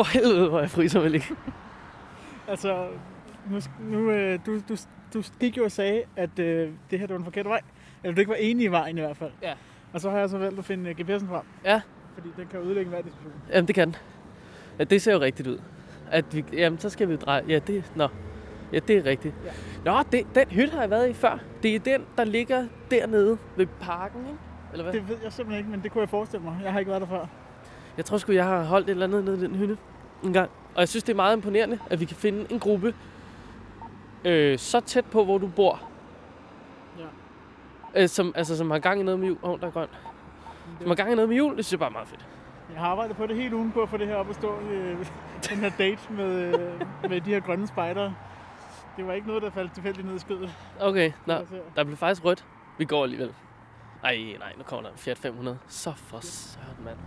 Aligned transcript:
For 0.00 0.12
helvede, 0.12 0.48
hvor 0.48 0.60
jeg 0.60 0.70
fryser 0.70 1.00
vel 1.00 1.14
ikke. 1.14 1.34
Altså, 2.48 2.86
nu, 3.50 3.60
nu 3.80 4.10
øh, 4.10 4.38
du, 4.46 4.60
du, 4.68 4.76
du 5.14 5.22
gik 5.40 5.56
jo 5.56 5.64
og 5.64 5.72
sagde, 5.72 6.02
at 6.16 6.38
øh, 6.38 6.68
det 6.90 6.98
her 6.98 7.06
det 7.06 7.10
var 7.10 7.18
en 7.18 7.24
forkert 7.24 7.46
vej. 7.46 7.60
Eller 8.02 8.14
du 8.14 8.20
ikke 8.20 8.28
var 8.28 8.36
enig 8.36 8.64
i 8.64 8.68
vejen 8.68 8.98
i 8.98 9.00
hvert 9.00 9.16
fald. 9.16 9.30
Ja. 9.42 9.52
Og 9.92 10.00
så 10.00 10.10
har 10.10 10.18
jeg 10.18 10.30
så 10.30 10.38
valgt 10.38 10.58
at 10.58 10.64
finde 10.64 10.90
øh, 10.90 10.96
GPS'en 11.00 11.28
frem. 11.28 11.42
Ja. 11.64 11.80
Fordi 12.14 12.28
den 12.36 12.46
kan 12.46 12.60
ødelægge 12.60 12.90
hver 12.90 13.02
diskussion. 13.02 13.32
Jamen, 13.52 13.66
det 13.66 13.74
kan 13.74 13.88
den. 13.88 13.96
Ja, 14.78 14.84
det 14.84 15.02
ser 15.02 15.12
jo 15.12 15.20
rigtigt 15.20 15.48
ud. 15.48 15.60
At 16.10 16.36
vi, 16.36 16.44
jamen, 16.52 16.78
så 16.78 16.90
skal 16.90 17.08
vi 17.08 17.16
dreje. 17.16 17.44
Ja, 17.48 17.58
det, 17.58 17.92
nå. 17.94 18.08
Ja, 18.72 18.78
det 18.78 18.96
er 18.96 19.04
rigtigt. 19.04 19.34
Ja. 19.44 19.50
Nå, 19.84 20.02
det, 20.12 20.26
den 20.34 20.48
hytte 20.48 20.72
har 20.72 20.80
jeg 20.80 20.90
været 20.90 21.10
i 21.10 21.12
før. 21.12 21.38
Det 21.62 21.74
er 21.74 21.78
den, 21.78 22.04
der 22.16 22.24
ligger 22.24 22.66
dernede 22.90 23.38
ved 23.56 23.66
parken, 23.80 24.20
ikke? 24.20 24.38
Eller 24.72 24.84
hvad? 24.84 24.92
Det 24.92 25.08
ved 25.08 25.16
jeg 25.24 25.32
simpelthen 25.32 25.58
ikke, 25.58 25.70
men 25.70 25.82
det 25.82 25.92
kunne 25.92 26.02
jeg 26.02 26.08
forestille 26.08 26.44
mig. 26.44 26.60
Jeg 26.64 26.72
har 26.72 26.78
ikke 26.78 26.90
været 26.90 27.02
der 27.02 27.08
før. 27.08 27.26
Jeg 28.00 28.04
tror 28.04 28.18
sgu, 28.18 28.32
jeg 28.32 28.44
har 28.44 28.62
holdt 28.64 28.86
et 28.86 28.90
eller 28.90 29.06
andet 29.06 29.24
nede 29.24 29.38
i 29.38 29.40
den 29.40 29.54
hytte 29.54 29.78
en 30.22 30.32
gang. 30.32 30.50
Og 30.74 30.80
jeg 30.80 30.88
synes, 30.88 31.04
det 31.04 31.12
er 31.12 31.16
meget 31.16 31.36
imponerende, 31.36 31.78
at 31.90 32.00
vi 32.00 32.04
kan 32.04 32.16
finde 32.16 32.46
en 32.52 32.60
gruppe 32.60 32.94
øh, 34.24 34.58
så 34.58 34.80
tæt 34.80 35.04
på, 35.04 35.24
hvor 35.24 35.38
du 35.38 35.46
bor. 35.46 35.82
Ja. 36.98 38.02
Øh, 38.02 38.08
som, 38.08 38.32
altså, 38.36 38.56
som 38.56 38.70
har 38.70 38.78
gang 38.78 39.00
i 39.00 39.02
noget 39.02 39.20
med 39.20 39.28
jul. 39.28 39.38
Åh, 39.42 39.50
oh, 39.50 39.60
der 39.60 39.66
er 39.66 39.70
grøn. 39.70 39.88
Som 40.78 40.88
har 40.88 40.94
gang 40.94 41.12
i 41.12 41.14
noget 41.14 41.28
med 41.28 41.36
jul, 41.36 41.56
det 41.56 41.64
synes 41.64 41.72
jeg 41.72 41.78
bare 41.78 41.88
er 41.88 41.92
meget 41.92 42.08
fedt. 42.08 42.26
Jeg 42.72 42.80
har 42.80 42.88
arbejdet 42.88 43.16
på 43.16 43.26
det 43.26 43.36
hele 43.36 43.56
ugen 43.56 43.72
på 43.72 43.82
at 43.82 43.88
få 43.88 43.96
det 43.96 44.06
her 44.06 44.14
op 44.14 44.30
at 44.30 44.34
stå. 44.34 44.58
Øh, 44.60 45.06
den 45.50 45.58
her 45.58 45.70
date 45.78 46.12
med, 46.12 46.60
øh, 46.60 47.10
med 47.10 47.20
de 47.20 47.30
her 47.30 47.40
grønne 47.40 47.66
spejdere. 47.66 48.14
Det 48.96 49.06
var 49.06 49.12
ikke 49.12 49.26
noget, 49.26 49.42
der 49.42 49.50
faldt 49.50 49.74
tilfældigt 49.74 50.06
ned 50.06 50.16
i 50.16 50.18
skødet. 50.18 50.50
Okay, 50.80 51.12
nå, 51.26 51.34
der 51.76 51.84
blev 51.84 51.96
faktisk 51.96 52.24
rødt. 52.24 52.44
Vi 52.78 52.84
går 52.84 53.02
alligevel. 53.02 53.34
Ej, 54.04 54.16
nej, 54.38 54.52
nu 54.56 54.62
kommer 54.62 54.82
der 54.82 54.90
en 54.90 54.98
Fiat 54.98 55.18
500. 55.18 55.58
Så 55.68 55.92
for 55.96 56.20
søren, 56.20 56.84
mand. 56.84 56.98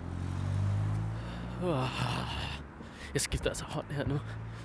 Jeg 3.13 3.21
skifter 3.21 3.49
altså 3.49 3.65
hånd 3.65 3.85
her 3.91 4.07
nu. 4.07 4.19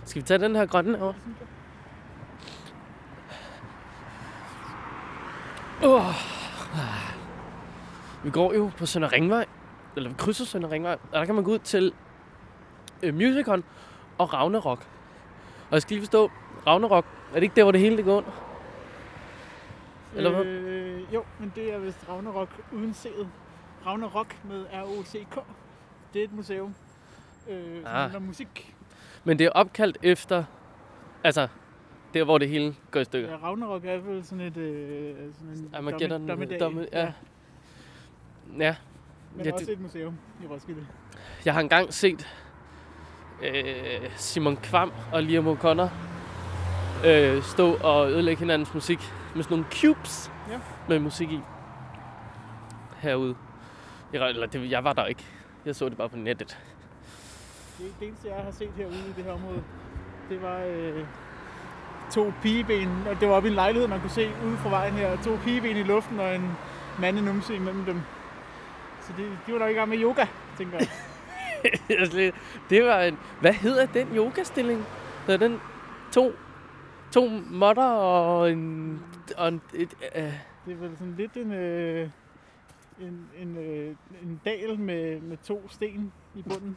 Skal 0.05 0.23
vi 0.23 0.27
tage 0.27 0.39
den 0.39 0.56
her 0.56 0.66
grønne 0.66 1.02
over? 1.02 1.15
Uh. 5.84 6.14
Vi 8.25 8.31
går 8.31 8.55
jo 8.55 8.70
på 8.77 8.87
Sønder 8.87 9.12
Ringvej. 9.12 9.47
Eller 9.97 10.11
vi 10.11 10.14
krydser 10.19 10.45
Sønder 10.45 10.70
Ringvej. 10.70 10.92
Og 10.92 11.19
der 11.19 11.25
kan 11.25 11.34
man 11.34 11.45
gå 11.45 11.50
ud 11.53 11.59
til 11.59 11.92
øh, 13.03 13.15
Musicon 13.15 13.65
og 14.19 14.33
Ragnarok. 14.33 14.78
Og 15.70 15.72
jeg 15.72 15.83
skal 15.83 15.94
lige 15.94 16.05
forstå, 16.05 16.31
Ragnarok, 16.67 17.05
er 17.31 17.34
det 17.34 17.42
ikke 17.42 17.56
der, 17.56 17.62
hvor 17.62 17.72
det 17.72 17.81
hele 17.81 17.97
det 17.97 18.05
går 18.05 18.17
under? 18.17 18.31
Eller 20.15 20.31
hvad? 20.31 20.44
Øh, 20.44 21.15
jo, 21.15 21.25
men 21.39 21.53
det 21.55 21.75
er 21.75 21.78
vist 21.78 22.05
Ragnarok 22.09 22.48
uden 22.72 22.91
C'et. 22.91 23.27
Ragnarok 23.87 24.37
med 24.44 24.67
R-O-C-K. 24.72 25.39
Det 26.12 26.20
er 26.20 26.25
et 26.25 26.33
museum. 26.33 26.75
Øh, 27.48 27.77
Ah. 27.86 27.92
handler 28.00 28.16
om 28.16 28.22
musik. 28.22 28.74
Men 29.24 29.38
det 29.38 29.44
er 29.46 29.50
opkaldt 29.50 29.98
efter, 30.02 30.44
altså, 31.24 31.48
der 32.14 32.24
hvor 32.24 32.38
det 32.38 32.48
hele 32.48 32.74
går 32.91 33.00
i 33.00 33.04
stykker. 33.04 33.30
Ja, 33.30 33.36
Ragnarok 33.36 33.84
er 33.84 33.98
vel 33.98 34.24
sådan 34.24 34.41
et... 34.44 34.56
Øh, 34.56 35.14
sådan 35.34 35.48
en 35.54 35.70
Armageddon, 35.74 36.28
dommedag. 36.28 36.60
domme- 36.60 36.86
ja. 36.92 37.12
Ja, 38.58 38.76
Men 39.36 39.46
Ja, 39.46 39.52
også 39.52 39.64
det- 39.66 39.72
et 39.72 39.80
museum 39.80 40.14
i 40.44 40.46
Roskilde. 40.46 40.86
jeg 41.44 41.54
har 41.54 41.60
engang 41.60 41.92
set 41.94 42.28
øh, 43.42 44.10
Simon 44.16 44.56
Kvam 44.56 44.92
og 45.12 45.22
Liam 45.22 45.48
O'Connor 45.48 45.88
øh, 47.06 47.42
stå 47.42 47.74
og 47.74 48.10
ødelægge 48.10 48.41
hinandens 48.41 48.74
musik 48.74 48.98
med 49.34 49.42
sådan 49.42 49.56
nogle 49.58 49.70
cubes 49.72 50.30
Ja. 50.50 50.58
med 50.88 50.98
musik 50.98 51.32
i. 51.32 51.41
Herude. 52.98 53.34
Jeg, 54.12 54.28
eller 54.28 54.46
det, 54.46 54.70
jeg 54.70 54.84
var 54.84 54.92
der 54.92 55.06
ikke. 55.06 55.24
Jeg 55.64 55.76
så 55.76 55.88
det 55.88 55.96
bare 55.96 56.08
på 56.08 56.16
nettet. 56.16 56.58
Det, 57.79 57.95
det 58.01 58.09
eneste, 58.09 58.29
jeg 58.29 58.45
har 58.45 58.51
set 58.51 58.71
herude 58.77 59.09
i 59.09 59.12
det 59.17 59.25
her 59.25 59.33
område, 59.33 59.62
det 60.29 60.43
var 60.43 60.59
øh, 60.59 61.07
to 62.11 62.33
pigeben. 62.43 63.07
Og 63.11 63.21
det 63.21 63.29
var 63.29 63.34
oppe 63.34 63.48
i 63.48 63.51
en 63.51 63.55
lejlighed, 63.55 63.89
man 63.89 64.01
kunne 64.01 64.11
se 64.11 64.31
ude 64.47 64.57
fra 64.57 64.71
vejen 64.71 64.95
her. 64.95 65.23
To 65.23 65.37
pigeben 65.45 65.77
i 65.77 65.83
luften 65.83 66.21
og 66.21 66.34
en 66.34 66.50
mandenumse 67.00 67.55
imellem 67.55 67.84
dem. 67.84 68.00
Så 69.00 69.12
de, 69.17 69.22
de 69.47 69.53
var 69.53 69.59
nok 69.59 69.71
i 69.71 69.75
gang 69.75 69.88
med 69.88 69.99
yoga, 69.99 70.27
tænker 70.59 70.78
jeg. 70.78 70.88
Det 72.71 72.84
var 72.84 73.00
en... 73.00 73.19
Hvad 73.41 73.53
hedder 73.53 73.87
den 73.87 74.09
yogastilling? 74.17 74.84
Det 75.27 75.34
er 75.34 75.38
den 75.38 75.61
to, 76.12 76.33
to 77.12 77.28
modder 77.50 77.91
og 77.91 78.53
en... 78.53 79.00
Og 79.37 79.49
en 79.49 79.61
et, 79.75 79.94
øh, 80.17 80.22
Det 80.67 80.72
er 80.72 80.77
vel 80.77 80.99
sådan 80.99 81.15
lidt 81.17 81.37
en, 81.37 81.53
øh, 81.53 82.11
en, 83.00 83.28
en, 83.38 83.56
øh, 83.56 83.97
en 84.22 84.41
dal 84.44 84.78
med, 84.78 85.21
med 85.21 85.37
to 85.37 85.69
sten 85.69 86.12
i 86.34 86.43
bunden. 86.43 86.77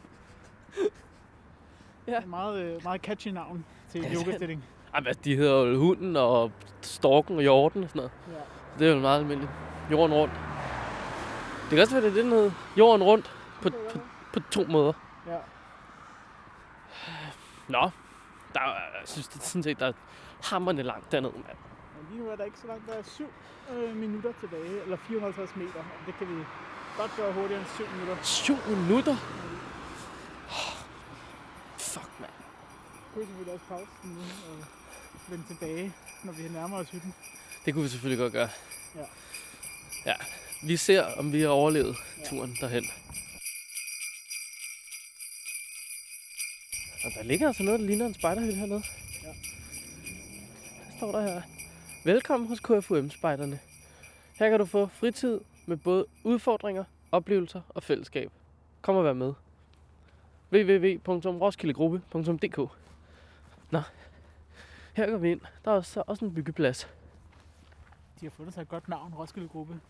Ja. 2.08 2.20
En 2.22 2.30
meget, 2.30 2.62
øh, 2.62 2.82
meget 2.84 3.00
catchy 3.00 3.28
navn 3.28 3.64
til 3.90 3.98
en 3.98 4.04
Ja, 4.04 4.10
det- 4.10 4.26
yogastilling. 4.26 4.64
hvad, 5.02 5.14
de 5.14 5.36
hedder 5.36 5.62
jo 5.66 5.78
hunden 5.78 6.16
og 6.16 6.52
storken 6.80 7.36
og 7.36 7.42
hjorten 7.42 7.82
og 7.82 7.88
sådan 7.88 7.98
noget. 7.98 8.12
Ja. 8.28 8.78
Det 8.78 8.90
er 8.90 8.94
jo 8.94 9.00
meget 9.00 9.18
almindeligt. 9.18 9.52
Jorden 9.90 10.14
rundt. 10.16 10.34
Det 11.62 11.70
kan 11.70 11.80
også 11.80 11.94
være, 11.94 12.02
det 12.04 12.10
er 12.10 12.14
det, 12.14 12.24
den 12.24 12.32
hedder. 12.32 12.50
Jorden 12.76 13.02
rundt 13.02 13.36
på, 13.62 13.68
på, 13.70 13.98
på 14.32 14.40
to 14.50 14.64
måder. 14.68 14.92
ja. 15.26 15.36
Nå, 17.68 17.90
der, 18.54 18.60
er- 18.60 18.98
jeg 19.00 19.08
synes 19.08 19.28
det 19.28 19.40
er 19.40 19.44
sådan 19.44 19.62
set, 19.62 19.78
der 19.80 19.86
er 19.86 19.92
hammerne 20.50 20.82
langt 20.82 21.12
dernede, 21.12 21.32
mand. 21.32 21.58
Men 21.96 22.06
lige 22.10 22.24
nu 22.24 22.30
er 22.30 22.36
der 22.36 22.44
ikke 22.44 22.58
så 22.58 22.66
langt. 22.66 22.86
Der 22.86 22.92
er 22.94 23.02
7 23.02 23.24
øh, 23.74 23.96
minutter 23.96 24.32
tilbage, 24.40 24.82
eller 24.82 24.96
450 24.96 25.56
meter. 25.56 25.78
Og 25.78 26.06
det 26.06 26.14
kan 26.18 26.28
vi 26.28 26.34
godt 26.98 27.10
gøre 27.16 27.32
hurtigere 27.32 27.60
end 27.60 27.68
7 27.68 27.84
minutter. 28.00 28.22
7 28.22 28.54
minutter? 28.68 29.16
Fuck, 31.78 32.10
mand. 32.20 32.32
Kunne 33.14 33.20
vi 33.20 33.26
selvfølgelig 33.26 33.52
også 33.54 33.66
pause 33.68 33.86
den 34.02 34.10
nu 34.10 34.20
og 34.20 34.64
vende 35.28 35.44
tilbage, 35.46 35.92
når 36.24 36.32
vi 36.32 36.48
nærmer 36.48 36.76
os 36.78 36.90
hytten. 36.90 37.14
Det 37.64 37.74
kunne 37.74 37.82
vi 37.82 37.88
selvfølgelig 37.88 38.18
godt 38.18 38.32
gøre. 38.32 38.48
Ja. 38.96 39.04
Ja. 40.06 40.14
Vi 40.66 40.76
ser, 40.76 41.02
om 41.04 41.32
vi 41.32 41.40
har 41.40 41.48
overlevet 41.48 41.96
Ja. 42.18 42.24
turen 42.28 42.56
derhen. 42.60 42.84
Og 47.04 47.10
der 47.14 47.22
ligger 47.22 47.46
altså 47.46 47.62
noget, 47.62 47.80
der 47.80 47.86
ligner 47.86 48.06
en 48.06 48.14
spejderhytte 48.14 48.54
hernede. 48.54 48.82
Ja. 49.22 49.28
Hvad 50.88 50.96
står 50.96 51.12
der 51.12 51.22
her? 51.22 51.42
Velkommen 52.04 52.48
hos 52.48 52.60
KFUM-spejderne. 52.60 53.58
Her 54.34 54.50
kan 54.50 54.58
du 54.58 54.66
få 54.66 54.86
fritid 55.00 55.40
med 55.66 55.76
både 55.76 56.06
udfordringer, 56.24 56.84
oplevelser 57.12 57.60
og 57.68 57.82
fællesskab. 57.82 58.30
Kom 58.82 58.96
og 58.96 59.04
vær 59.04 59.12
med. 59.12 59.32
www.roskildegruppe.dk 60.52 62.58
Nå, 63.70 63.80
her 64.94 65.10
går 65.10 65.16
vi 65.18 65.30
ind. 65.30 65.40
Der 65.64 65.70
er 65.70 65.74
også, 65.74 66.02
også 66.06 66.24
en 66.24 66.34
byggeplads. 66.34 66.88
De 68.20 68.26
har 68.26 68.30
fundet 68.30 68.54
sig 68.54 68.62
et 68.62 68.68
godt 68.68 68.88
navn, 68.88 69.14
Roskilde 69.14 69.48
Gruppe. 69.48 69.80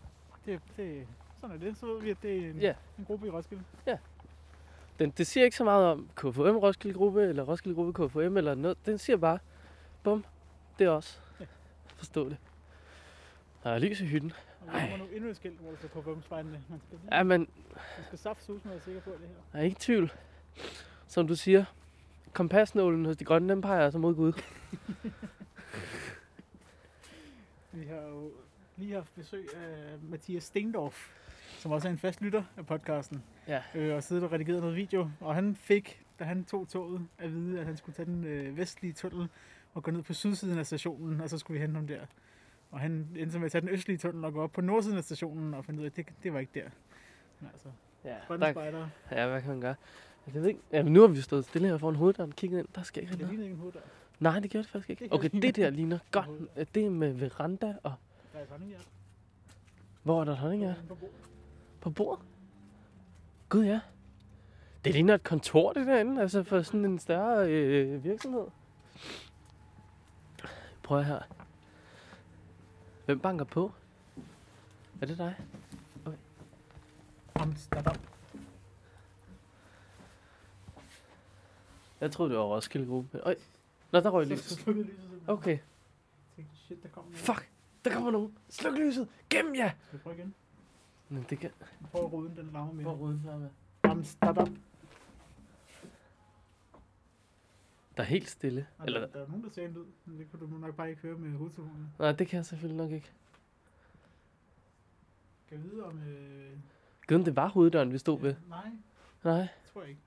Det, 0.45 0.59
det, 0.77 1.07
sådan 1.41 1.55
er 1.55 1.59
det. 1.59 1.77
Så 1.77 1.85
ved 1.85 2.01
vi, 2.01 2.09
at 2.09 2.17
det 2.21 2.37
er 2.45 2.49
en, 2.49 2.59
Ja. 2.59 2.73
en 2.99 3.05
gruppe 3.05 3.27
i 3.27 3.29
Roskilde. 3.29 3.63
Den, 4.99 5.09
det 5.09 5.27
siger 5.27 5.43
ikke 5.43 5.57
så 5.57 5.63
meget 5.63 5.85
om 5.85 6.09
KFM 6.15 6.39
Roskilde 6.57 6.97
Gruppe, 6.97 7.23
eller 7.23 7.43
Roskilde 7.43 7.75
Gruppe 7.75 8.07
KFM, 8.07 8.37
eller 8.37 8.55
noget. 8.55 8.85
Den 8.85 8.97
siger 8.97 9.17
bare, 9.17 9.39
bum, 10.03 10.25
det 10.79 10.85
er 10.87 10.91
os. 10.91 11.21
Ja. 11.39 11.45
Forstå 11.95 12.29
det. 12.29 12.37
Der 13.63 13.69
er 13.69 13.79
lys 13.79 14.01
i 14.01 14.05
hytten. 14.05 14.33
Og 14.61 14.67
der 14.73 14.79
kommer 14.79 14.97
nu 14.97 15.03
endnu 15.13 15.29
et 15.29 15.35
skilt, 15.35 15.59
hvor 15.59 15.71
der 15.71 15.77
står 15.77 16.01
KFM 16.01 16.21
spejderne. 16.21 16.63
Man 16.69 16.81
skal, 16.87 16.99
Ja, 17.11 17.23
men 17.23 17.39
man 17.97 18.05
skal 18.07 18.19
saft 18.19 18.43
sus 18.45 18.65
med 18.65 18.73
at 18.73 18.83
sikker 18.83 19.01
på 19.01 19.09
det 19.09 19.19
her. 19.19 19.27
jeg 19.53 19.59
er 19.59 19.63
ikke 19.63 19.75
i 19.75 19.79
tvivl. 19.79 20.11
Som 21.07 21.27
du 21.27 21.35
siger, 21.35 21.65
kompasnålen 22.33 23.05
hos 23.05 23.17
de 23.17 23.25
grønne, 23.25 23.49
den 23.49 23.61
peger 23.61 23.83
altså 23.83 23.99
mod 23.99 24.15
Gud. 24.15 24.33
Vi 27.71 27.85
har 27.85 28.01
jo 28.01 28.31
lige 28.77 28.93
haft 28.93 29.15
besøg 29.15 29.47
af 29.55 29.97
Mathias 30.01 30.43
Stendorf, 30.43 31.09
som 31.57 31.71
også 31.71 31.87
er 31.87 31.91
en 31.91 31.97
fast 31.97 32.21
lytter 32.21 32.43
af 32.57 32.65
podcasten. 32.65 33.23
Ja. 33.47 33.61
Øh, 33.75 33.95
og 33.95 34.03
siddet 34.03 34.23
og 34.23 34.31
redigeret 34.31 34.61
noget 34.61 34.75
video. 34.75 35.09
Og 35.19 35.35
han 35.35 35.55
fik, 35.55 36.01
da 36.19 36.23
han 36.23 36.45
tog 36.45 36.67
toget, 36.67 37.07
at 37.17 37.33
vide, 37.33 37.59
at 37.59 37.65
han 37.65 37.77
skulle 37.77 37.95
tage 37.95 38.05
den 38.05 38.23
øh, 38.23 38.57
vestlige 38.57 38.93
tunnel 38.93 39.29
og 39.73 39.83
gå 39.83 39.91
ned 39.91 40.03
på 40.03 40.13
sydsiden 40.13 40.59
af 40.59 40.65
stationen, 40.65 41.21
og 41.21 41.29
så 41.29 41.37
skulle 41.37 41.55
vi 41.59 41.61
hente 41.61 41.75
ham 41.75 41.87
der. 41.87 42.01
Og 42.71 42.79
han 42.79 43.07
endte 43.15 43.39
med 43.39 43.45
at 43.45 43.51
tage 43.51 43.61
den 43.61 43.69
østlige 43.69 43.97
tunnel 43.97 44.25
og 44.25 44.33
gå 44.33 44.41
op 44.41 44.51
på 44.51 44.61
nordsiden 44.61 44.97
af 44.97 45.03
stationen 45.03 45.53
og 45.53 45.65
finde 45.65 45.79
ud 45.79 45.85
af, 45.85 45.89
at 45.89 45.95
det, 45.95 46.07
det 46.23 46.33
var 46.33 46.39
ikke 46.39 46.51
der. 46.59 46.69
Men 47.39 47.49
altså, 47.53 47.69
Ja, 48.05 48.15
grønne 48.27 48.45
der, 48.45 48.87
ja 49.11 49.27
hvad 49.27 49.41
kan 49.41 49.49
man 49.49 49.61
gøre? 49.61 49.75
Jeg 50.27 50.33
ved 50.33 50.45
ikke. 50.45 50.59
Ja, 50.71 50.83
men 50.83 50.93
nu 50.93 51.01
har 51.01 51.07
vi 51.07 51.21
stået 51.21 51.45
stille 51.45 51.67
her 51.67 51.77
foran 51.77 51.95
hoveddøren 51.95 52.29
og 52.29 52.35
kigget 52.35 52.59
ind. 52.59 52.67
Der 52.75 52.83
skal 52.83 53.03
ikke 53.03 53.11
Det 53.11 53.19
noget. 53.19 53.31
ligner 53.31 53.43
ikke 53.45 53.53
en 53.53 53.59
hoveddør. 53.59 53.79
Nej, 54.19 54.39
det 54.39 54.51
gjorde 54.51 54.63
det 54.63 54.71
faktisk 54.71 54.89
ikke. 54.89 55.03
Det 55.03 55.13
Okay, 55.13 55.29
det 55.41 55.55
der 55.55 55.69
ligner 55.69 55.99
godt. 56.11 56.29
Det 56.75 56.85
er 56.85 56.89
med 56.89 57.13
veranda 57.13 57.75
og... 57.83 57.93
Der 58.33 58.39
er 58.39 58.45
sådan, 58.45 58.67
ja. 58.67 58.75
Hvor 60.03 60.21
er 60.21 60.25
der 60.25 60.35
honning, 60.35 60.63
ja? 60.63 60.73
På 60.87 60.95
bordet. 60.95 61.15
På 61.81 61.89
bordet? 61.89 62.25
Gud 63.49 63.65
ja. 63.65 63.79
Det 64.85 64.93
ligner 64.93 65.15
et 65.15 65.23
kontor, 65.23 65.73
det 65.73 65.87
derinde, 65.87 66.21
altså 66.21 66.43
for 66.43 66.61
sådan 66.61 66.85
en 66.85 66.99
større 66.99 67.49
øh, 67.51 68.03
virksomhed. 68.03 68.45
Prøv 70.83 71.03
her. 71.03 71.19
Hvem 73.05 73.19
banker 73.19 73.45
på? 73.45 73.71
Er 75.01 75.05
det 75.05 75.17
dig? 75.17 75.35
Amsterdam. 77.35 77.95
Jeg 82.03 82.11
troede, 82.11 82.29
det 82.29 82.39
var 82.39 82.45
Roskilde 82.45 82.87
Gruppe. 82.87 83.19
Øj. 83.19 83.35
Nå, 83.91 83.99
der 83.99 84.09
røg 84.09 84.27
lyset. 84.27 84.67
Okay. 85.27 85.57
Jeg 86.37 86.45
shit, 86.55 86.83
der 86.83 86.89
kommer 86.89 87.11
noget. 87.11 87.25
Fuck. 87.25 87.49
Der 87.85 87.93
kommer 87.93 88.11
nogen. 88.11 88.37
Sluk 88.49 88.77
lyset. 88.77 89.07
Gem 89.29 89.55
jer. 89.55 89.71
Skal 89.87 89.99
vi 89.99 90.03
prøve 90.03 90.15
igen? 90.15 90.33
Men 91.09 91.25
det 91.29 91.39
kan... 91.39 91.51
Prøv 91.91 92.05
at 92.05 92.13
ruden, 92.13 92.37
den 92.37 92.49
larmer 92.53 92.73
mere. 92.73 92.83
Hvor 92.83 92.93
ruden 92.93 93.21
flamme 93.21 93.49
Jamen, 93.85 94.03
stop 94.03 94.37
op. 94.37 94.49
Der 97.97 98.03
er 98.03 98.07
helt 98.07 98.29
stille. 98.29 98.67
Eller... 98.85 98.85
Eller... 98.85 98.99
Der, 98.99 99.13
der 99.13 99.25
er 99.25 99.27
nogen, 99.27 99.43
der 99.43 99.49
ser 99.49 99.65
en 99.65 99.73
lyd, 99.73 99.85
men 100.05 100.19
det 100.19 100.31
kunne 100.31 100.39
du 100.39 100.57
nok 100.57 100.75
bare 100.75 100.89
ikke 100.89 101.01
høre 101.01 101.17
med 101.17 101.37
hovedtelefonen. 101.37 101.93
Nej, 101.99 102.11
det 102.11 102.27
kan 102.27 102.37
jeg 102.37 102.45
selvfølgelig 102.45 102.77
nok 102.77 102.91
ikke. 102.91 103.11
Kan 105.49 105.63
vi 105.63 105.69
vide 105.69 105.85
om... 105.85 105.99
Øh... 105.99 106.57
Gud, 107.07 107.23
det 107.23 107.35
var 107.35 107.47
hoveddøren, 107.47 107.93
vi 107.93 107.97
stod 107.97 108.19
ved. 108.19 108.35
Nej, 108.49 108.69
Nej. 109.23 109.39
det 109.39 109.49
tror 109.73 109.81
jeg 109.81 109.89
ikke. 109.89 110.01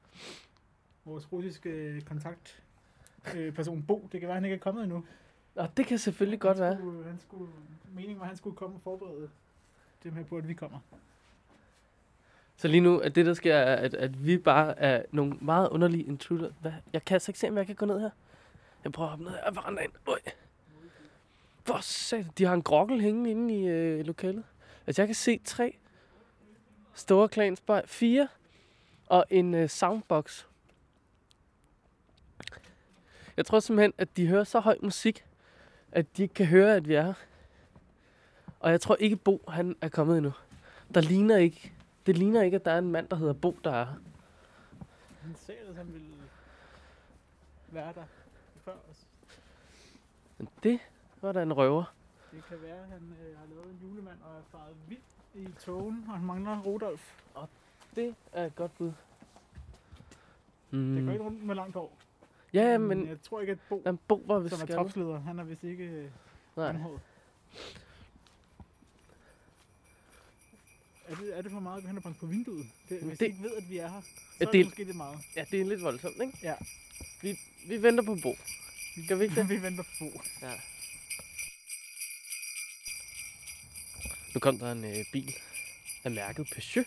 Vores 1.06 1.32
russiske 1.32 2.02
kontakt 2.06 2.62
øh, 3.36 3.52
person 3.52 3.82
Bo, 3.82 4.08
det 4.12 4.20
kan 4.20 4.28
være, 4.28 4.34
han 4.34 4.44
ikke 4.44 4.54
er 4.54 4.60
kommet 4.60 4.82
endnu. 4.84 5.04
Nå, 5.54 5.66
det 5.76 5.86
kan 5.86 5.98
selvfølgelig 5.98 6.40
godt 6.40 6.56
han 6.56 6.64
være. 6.64 6.76
Skulle, 6.76 7.04
han 7.04 7.18
skulle, 7.20 7.52
meningen 7.94 8.18
var, 8.18 8.24
at 8.24 8.28
han 8.28 8.36
skulle 8.36 8.56
komme 8.56 8.76
og 8.76 8.80
forberede 8.80 9.30
dem 10.04 10.12
her 10.12 10.24
på, 10.24 10.36
at 10.36 10.48
vi 10.48 10.54
kommer. 10.54 10.78
Så 12.56 12.68
lige 12.68 12.80
nu, 12.80 12.98
at 12.98 13.14
det 13.14 13.26
der 13.26 13.34
sker, 13.34 13.54
er, 13.54 13.76
at, 13.76 13.94
at 13.94 14.26
vi 14.26 14.38
bare 14.38 14.78
er 14.78 15.02
nogle 15.12 15.36
meget 15.40 15.68
underlige 15.68 16.04
intruder. 16.04 16.50
Hvad? 16.60 16.72
Jeg 16.92 17.04
kan 17.04 17.14
altså 17.14 17.30
ikke 17.30 17.38
se, 17.38 17.48
om 17.48 17.56
jeg 17.56 17.66
kan 17.66 17.74
gå 17.74 17.86
ned 17.86 18.00
her. 18.00 18.10
Jeg 18.84 18.92
prøver 18.92 19.06
at 19.06 19.10
hoppe 19.10 19.24
ned 19.24 19.32
her 19.32 19.40
af 19.40 19.54
verandaen. 19.54 19.90
Øj. 20.06 20.18
Hvor 21.64 21.80
sat. 21.80 22.26
De 22.38 22.44
har 22.44 22.54
en 22.54 22.62
grokkel 22.62 23.00
hængende 23.00 23.30
inde 23.30 23.54
i 23.54 23.68
øh, 23.68 24.06
lokalet. 24.06 24.44
Altså, 24.86 25.02
jeg 25.02 25.08
kan 25.08 25.14
se 25.14 25.40
tre 25.44 25.76
store 26.94 27.28
klansbøj. 27.28 27.86
Fire. 27.86 28.28
Og 29.06 29.24
en 29.30 29.54
øh, 29.54 29.68
soundbox. 29.68 30.44
Jeg 33.36 33.46
tror 33.46 33.60
simpelthen, 33.60 33.92
at 33.98 34.16
de 34.16 34.26
hører 34.26 34.44
så 34.44 34.60
høj 34.60 34.76
musik, 34.82 35.24
at 35.92 36.16
de 36.16 36.22
ikke 36.22 36.34
kan 36.34 36.46
høre, 36.46 36.76
at 36.76 36.88
vi 36.88 36.94
er 36.94 37.02
her. 37.02 37.14
Og 38.60 38.70
jeg 38.70 38.80
tror 38.80 38.96
ikke, 38.96 39.16
Bo 39.16 39.44
han 39.48 39.76
er 39.80 39.88
kommet 39.88 40.16
endnu. 40.16 40.32
Der 40.94 41.00
ligner 41.00 41.36
ikke 41.36 41.72
det 42.06 42.18
ligner 42.18 42.42
ikke, 42.42 42.54
at 42.54 42.64
der 42.64 42.70
er 42.70 42.78
en 42.78 42.92
mand, 42.92 43.08
der 43.08 43.16
hedder 43.16 43.32
Bo, 43.32 43.58
der 43.64 43.70
er 43.70 43.84
her. 43.84 43.94
Han 45.22 45.34
sagde, 45.36 45.60
at 45.68 45.74
han 45.76 45.92
ville 45.92 46.08
være 47.68 47.92
der 47.94 48.04
før 48.64 48.72
os. 48.90 49.06
Men 50.38 50.48
det 50.62 50.80
var 51.22 51.32
da 51.32 51.42
en 51.42 51.52
røver. 51.52 51.94
Det 52.32 52.44
kan 52.48 52.62
være, 52.62 52.76
at 52.82 52.88
han 52.88 53.14
øh, 53.28 53.38
har 53.38 53.46
lavet 53.50 53.66
en 53.66 53.78
julemand 53.82 54.18
og 54.24 54.38
er 54.38 54.42
faret 54.52 54.76
vild 54.88 55.00
i 55.34 55.48
togen, 55.60 56.04
og 56.08 56.14
han 56.14 56.26
mangler 56.26 56.60
Rudolf. 56.62 57.12
Det 57.96 58.14
er 58.32 58.44
et 58.46 58.56
godt 58.56 58.78
bud. 58.78 58.92
Mm. 60.70 60.94
Det 60.94 61.04
går 61.04 61.06
Mm. 61.06 61.12
ikke 61.12 61.24
rundt 61.24 61.44
med 61.44 61.54
langt 61.54 61.74
hår. 61.74 61.92
Ja, 62.56 62.70
ja, 62.70 62.78
men 62.78 63.08
jeg 63.08 63.22
tror 63.22 63.40
ikke, 63.40 63.50
at 63.52 63.58
Bo, 63.68 63.82
jamen, 63.86 63.98
Bo 64.08 64.24
var 64.26 64.38
vist 64.38 64.54
som 64.56 64.68
er 64.68 64.74
topsleder, 64.74 65.20
han 65.20 65.38
er 65.38 65.44
vist 65.44 65.64
ikke 65.64 65.84
øh, 65.84 66.10
Nej. 66.56 66.66
Er 71.08 71.14
det, 71.14 71.38
er 71.38 71.42
det 71.42 71.52
for 71.52 71.60
meget, 71.60 71.78
at 71.78 71.84
han 71.86 71.94
har 71.94 72.00
banket 72.00 72.20
på 72.20 72.26
vinduet? 72.26 72.66
Det, 72.88 73.00
hvis 73.02 73.10
det- 73.10 73.20
det, 73.20 73.26
ikke 73.26 73.42
ved, 73.42 73.56
at 73.56 73.70
vi 73.70 73.78
er 73.78 73.88
her, 73.88 74.00
så 74.00 74.08
Ja, 74.40 74.44
er 74.46 74.50
det, 74.50 74.52
det- 74.58 74.66
måske 74.66 74.84
lidt 74.84 74.96
meget. 74.96 75.18
Ja, 75.36 75.44
det 75.50 75.60
er 75.60 75.64
lidt 75.64 75.82
voldsomt, 75.82 76.16
ikke? 76.22 76.38
Ja. 76.42 76.54
Vi, 77.22 77.38
vi 77.68 77.82
venter 77.82 78.04
på 78.04 78.16
Bo. 78.22 78.34
Gør 79.08 79.14
vi 79.14 79.24
ikke 79.24 79.34
det? 79.40 79.48
vi 79.48 79.62
venter 79.62 79.82
på 79.82 79.90
Bo. 79.98 80.20
Ja. 80.42 80.52
Nu 84.34 84.40
kom 84.40 84.58
der 84.58 84.72
en 84.72 84.84
øh, 84.84 85.04
bil 85.12 85.34
af 86.04 86.10
mærket 86.10 86.46
Peugeot. 86.54 86.86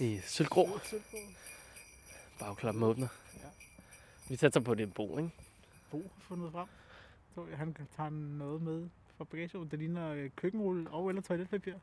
I 0.00 0.20
sølvgrå. 0.26 0.78
Bagklappen 2.40 2.82
åbner. 2.82 3.08
Ja. 3.34 3.48
Vi 4.28 4.36
satser 4.36 4.60
på, 4.60 4.74
det 4.74 4.94
Bo, 4.94 5.18
ikke? 5.18 5.30
Bo 5.90 5.98
har 5.98 6.20
fundet 6.20 6.52
frem. 6.52 6.66
Så 7.34 7.46
han 7.56 7.74
kan 7.74 7.86
tage 7.96 8.10
noget 8.10 8.62
med 8.62 8.88
fra 9.16 9.24
bagagerummet, 9.24 9.70
der 9.70 9.76
ligner 9.76 10.12
øh, 10.12 10.30
køkkenrulle 10.36 10.90
og 10.90 11.08
eller 11.08 11.22
toiletpapir. 11.22 11.74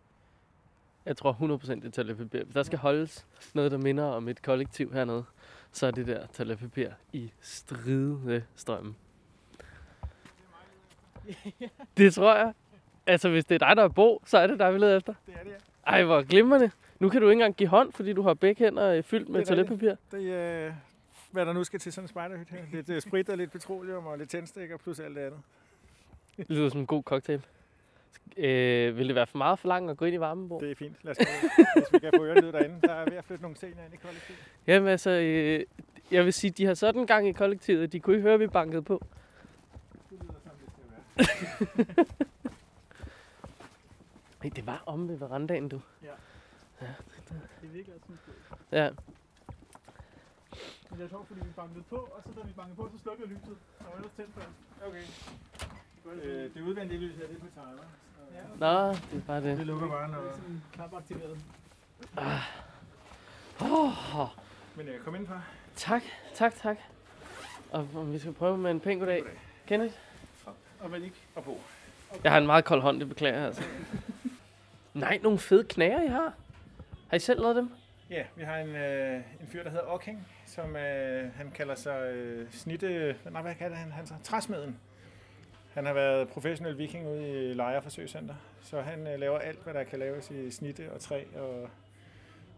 Jeg 1.05 1.17
tror 1.17 1.33
100% 1.33 1.75
det 1.75 1.85
er 1.85 1.89
toiletpapir. 1.91 2.43
Hvis 2.43 2.53
der 2.53 2.63
skal 2.63 2.79
holdes 2.79 3.27
noget, 3.53 3.71
der 3.71 3.77
minder 3.77 4.03
om 4.03 4.27
et 4.27 4.41
kollektiv 4.41 4.93
hernede, 4.93 5.25
så 5.71 5.87
er 5.87 5.91
det 5.91 6.07
der 6.07 6.27
toiletpapir 6.27 6.89
i 7.13 7.31
stridende 7.41 8.43
strømmen. 8.55 8.95
Det 11.97 12.13
tror 12.13 12.35
jeg. 12.35 12.53
Altså, 13.07 13.29
hvis 13.29 13.45
det 13.45 13.55
er 13.61 13.67
dig, 13.67 13.77
der 13.77 13.83
er 13.83 13.87
Bo, 13.87 14.21
så 14.25 14.37
er 14.37 14.47
det 14.47 14.59
dig, 14.59 14.73
vi 14.73 14.79
leder 14.79 14.97
efter. 14.97 15.13
Det 15.25 15.35
er 15.39 15.43
det, 15.43 15.51
ja. 15.51 15.57
Ej, 15.87 16.03
hvor 16.03 16.23
glimrende. 16.23 16.71
Nu 16.99 17.09
kan 17.09 17.21
du 17.21 17.27
ikke 17.27 17.33
engang 17.33 17.55
give 17.55 17.69
hånd, 17.69 17.93
fordi 17.93 18.13
du 18.13 18.21
har 18.21 18.33
begge 18.33 18.65
hænder 18.65 18.89
øh, 18.91 19.03
fyldt 19.03 19.29
med 19.29 19.39
Det 19.39 19.47
toiletpapir. 19.47 19.95
Det 20.11 20.33
er, 20.33 20.67
øh, 20.67 20.73
hvad 21.31 21.45
der 21.45 21.53
nu 21.53 21.63
skal 21.63 21.79
til 21.79 21.93
sådan 21.93 22.03
en 22.03 22.07
spejderhyt 22.07 22.49
her. 22.49 22.59
Lidt 22.71 22.89
øh, 22.89 23.01
sprit 23.01 23.29
og 23.29 23.37
lidt 23.37 23.51
petroleum 23.51 24.05
og 24.05 24.17
lidt 24.17 24.29
tændstikker 24.29 24.77
plus 24.77 24.99
alt 24.99 25.15
det 25.15 25.21
andet. 25.21 25.39
Det 26.37 26.49
lyder 26.49 26.69
som 26.69 26.79
en 26.79 26.85
god 26.85 27.03
cocktail. 27.03 27.45
Øh, 28.37 28.97
vil 28.97 29.07
det 29.07 29.15
være 29.15 29.27
for 29.27 29.37
meget 29.37 29.59
for 29.59 29.67
langt 29.67 29.91
at 29.91 29.97
gå 29.97 30.05
ind 30.05 30.15
i 30.15 30.19
varmen? 30.19 30.59
Det 30.59 30.71
er 30.71 30.75
fint. 30.75 30.95
Lad 31.03 31.11
os. 31.11 31.17
Hvis 31.75 31.93
vi 31.93 31.99
kan 31.99 32.11
få 32.15 32.25
øret 32.25 32.53
derinde. 32.53 32.75
Der 32.81 32.93
er 32.93 33.05
ved 33.09 33.17
at 33.17 33.25
flytte 33.25 33.41
nogle 33.41 33.57
scener 33.57 33.85
ind 33.85 33.93
i 33.93 33.97
kollektivet. 33.97 34.39
Jamen 34.67 34.89
altså, 34.89 35.09
øh, 35.09 35.63
jeg 36.11 36.25
vil 36.25 36.33
sige, 36.33 36.51
de 36.51 36.65
har 36.65 36.73
sådan 36.73 37.05
gang 37.05 37.27
i 37.27 37.31
kollektivet. 37.31 37.93
De 37.93 37.99
kunne 37.99 38.15
ikke 38.15 38.23
høre, 38.23 38.33
at 38.33 38.39
vi 38.39 38.47
bankede 38.47 38.81
på. 38.81 39.05
Det 40.09 40.19
lyder 40.21 40.33
som 40.43 40.51
det 41.17 41.27
skal 41.85 42.05
være. 42.05 42.25
Hey, 44.45 44.51
det 44.55 44.65
var 44.67 44.83
om 44.85 45.07
ved 45.09 45.15
verandaen, 45.17 45.69
du. 45.69 45.81
Det 47.61 47.73
virker 47.73 47.93
også 47.93 48.05
sådan 48.05 48.17
Ja. 48.71 48.89
Men 50.89 50.99
det 50.99 51.05
er 51.05 51.09
sjovt, 51.09 51.27
fordi 51.27 51.39
vi 51.39 51.49
bankede 51.55 51.83
på, 51.89 51.95
og 51.95 52.23
så 52.23 52.29
da 52.41 52.47
vi 52.47 52.53
bankede 52.53 52.75
på, 52.75 52.89
så 52.93 53.03
slukkede 53.03 53.27
lyset. 53.27 53.57
Og 53.79 53.85
var 53.85 53.95
ellers 53.95 54.11
tændt 54.17 54.33
før. 54.35 54.43
Okay. 54.87 55.03
Øh, 56.23 56.53
det 56.53 56.61
udvendige 56.61 56.99
lys 56.99 57.15
her, 57.15 57.27
det 57.27 57.35
er 57.35 57.39
på 57.39 57.45
timer. 57.53 57.83
Ja, 58.33 58.83
Nå, 58.83 58.89
det 58.89 59.17
er 59.17 59.21
bare 59.27 59.41
det. 59.41 59.57
det 59.57 59.67
lukker 59.67 59.87
bare, 59.87 60.09
når... 60.09 60.21
Det 60.21 60.29
er 60.29 60.33
sådan 60.33 60.61
knap 60.73 60.93
aktiveret. 60.93 61.39
Oh, 63.61 64.27
Men 64.77 64.87
jeg 64.87 64.99
kom 65.03 65.15
ind 65.15 65.27
fra. 65.27 65.41
tak, 65.75 66.03
tak, 66.33 66.55
tak. 66.55 66.77
Og 67.71 67.87
om 67.95 68.13
vi 68.13 68.19
skal 68.19 68.33
prøve 68.33 68.57
med 68.57 68.71
en 68.71 68.79
pæn 68.79 68.99
goddag. 68.99 69.23
Kenneth? 69.67 69.95
Og 70.79 70.91
vel 70.91 71.03
ikke. 71.03 71.17
Og 71.35 71.43
på. 71.43 71.57
Jeg 72.23 72.31
har 72.31 72.39
en 72.39 72.45
meget 72.45 72.65
kold 72.65 72.81
hånd, 72.81 72.99
det 72.99 73.09
beklager 73.09 73.37
jeg 73.37 73.45
altså. 73.45 73.63
Nej, 74.95 75.19
nogle 75.23 75.39
fede 75.39 75.63
knager, 75.63 76.03
I 76.03 76.07
har. 76.07 76.33
Har 77.07 77.17
I 77.17 77.19
selv 77.19 77.41
lavet 77.41 77.55
dem? 77.55 77.69
Ja, 78.09 78.23
vi 78.35 78.43
har 78.43 78.57
en, 78.57 78.75
øh, 78.75 79.15
en 79.15 79.47
fyr, 79.47 79.63
der 79.63 79.69
hedder 79.69 79.85
Ocking, 79.87 80.27
som 80.45 80.75
øh, 80.75 81.33
han 81.35 81.51
kalder 81.51 81.75
sig 81.75 82.13
øh, 82.13 82.51
snitte... 82.51 83.15
Nej, 83.31 83.41
hvad 83.41 83.55
kalder 83.55 83.77
han? 83.77 83.91
Han 83.91 84.07
så 84.07 84.13
træsmeden. 84.23 84.79
Han 85.73 85.85
har 85.85 85.93
været 85.93 86.27
professionel 86.27 86.77
viking 86.77 87.07
ude 87.07 87.49
i 87.49 87.53
Lejre 87.53 87.81
Forsøgscenter, 87.81 88.35
så 88.61 88.81
han 88.81 89.07
øh, 89.07 89.19
laver 89.19 89.39
alt, 89.39 89.63
hvad 89.63 89.73
der 89.73 89.83
kan 89.83 89.99
laves 89.99 90.31
i 90.31 90.51
snitte 90.51 90.91
og 90.91 90.99
træ 90.99 91.23
og 91.35 91.69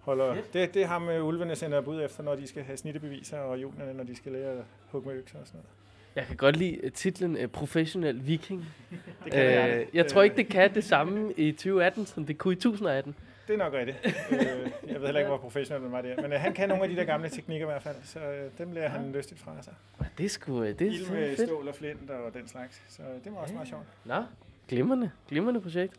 holder... 0.01 0.35
Det, 0.53 0.73
det 0.73 0.81
er 0.81 0.87
ham, 0.87 1.09
øh, 1.09 1.25
ulvene 1.25 1.55
sender 1.55 1.81
bud 1.81 2.01
efter, 2.01 2.23
når 2.23 2.35
de 2.35 2.47
skal 2.47 2.63
have 2.63 2.77
snittebeviser, 2.77 3.39
og 3.39 3.61
julene, 3.61 3.93
når 3.93 4.03
de 4.03 4.15
skal 4.15 4.31
lære 4.31 4.51
at 4.51 4.63
hugge 4.87 5.09
med 5.09 5.15
økser 5.17 5.39
og 5.39 5.47
sådan 5.47 5.59
noget. 5.59 5.69
Jeg 6.17 6.25
kan 6.27 6.35
godt 6.37 6.55
lide 6.57 6.79
øh, 6.83 6.91
titlen 6.91 7.37
uh, 7.43 7.45
Professionel 7.49 8.27
Viking. 8.27 8.65
Det 9.23 9.31
kan 9.33 9.41
det 9.45 9.47
Øh, 9.47 9.53
gerne. 9.69 9.85
jeg 9.93 10.07
tror 10.07 10.23
ikke, 10.23 10.35
det 10.35 10.47
kan 10.47 10.73
det 10.73 10.83
samme 10.83 11.33
i 11.33 11.51
2018, 11.51 12.05
som 12.05 12.25
det 12.25 12.37
kunne 12.37 12.51
i 12.51 12.55
1018. 12.55 13.15
Det 13.47 13.53
er 13.53 13.57
nok 13.57 13.73
rigtigt. 13.73 13.97
øh, 14.31 14.37
jeg 14.37 14.99
ved 14.99 15.05
heller 15.05 15.17
ikke, 15.19 15.27
hvor 15.27 15.37
professionel 15.37 15.83
han 15.83 15.91
var 15.91 16.01
der. 16.01 16.21
Men 16.21 16.33
øh, 16.33 16.39
han 16.39 16.53
kan 16.53 16.69
nogle 16.69 16.83
af 16.83 16.89
de 16.89 16.95
der 16.95 17.03
gamle 17.03 17.29
teknikker 17.29 17.67
i 17.67 17.69
hvert 17.71 17.83
fald, 17.83 17.95
så 18.03 18.19
øh, 18.19 18.51
dem 18.57 18.71
lærer 18.71 18.89
han 18.89 19.11
lystigt 19.11 19.39
fra 19.41 19.51
sig. 19.61 19.73
Det 20.17 20.25
er 20.25 20.29
sgu, 20.29 20.63
øh, 20.63 20.79
det 20.79 20.81
er 20.87 20.91
Ild 20.91 21.09
med 21.11 21.35
fedt. 21.35 21.49
stål 21.49 21.67
og 21.67 21.75
flint 21.75 22.09
og 22.09 22.33
den 22.33 22.47
slags. 22.47 22.81
Så 22.89 23.01
øh, 23.01 23.23
det 23.23 23.31
var 23.31 23.37
også 23.37 23.53
meget 23.53 23.67
sjovt. 23.69 23.83
Nå, 24.05 24.23
glimrende, 24.67 25.11
glimrende 25.29 25.61
projekt. 25.61 25.93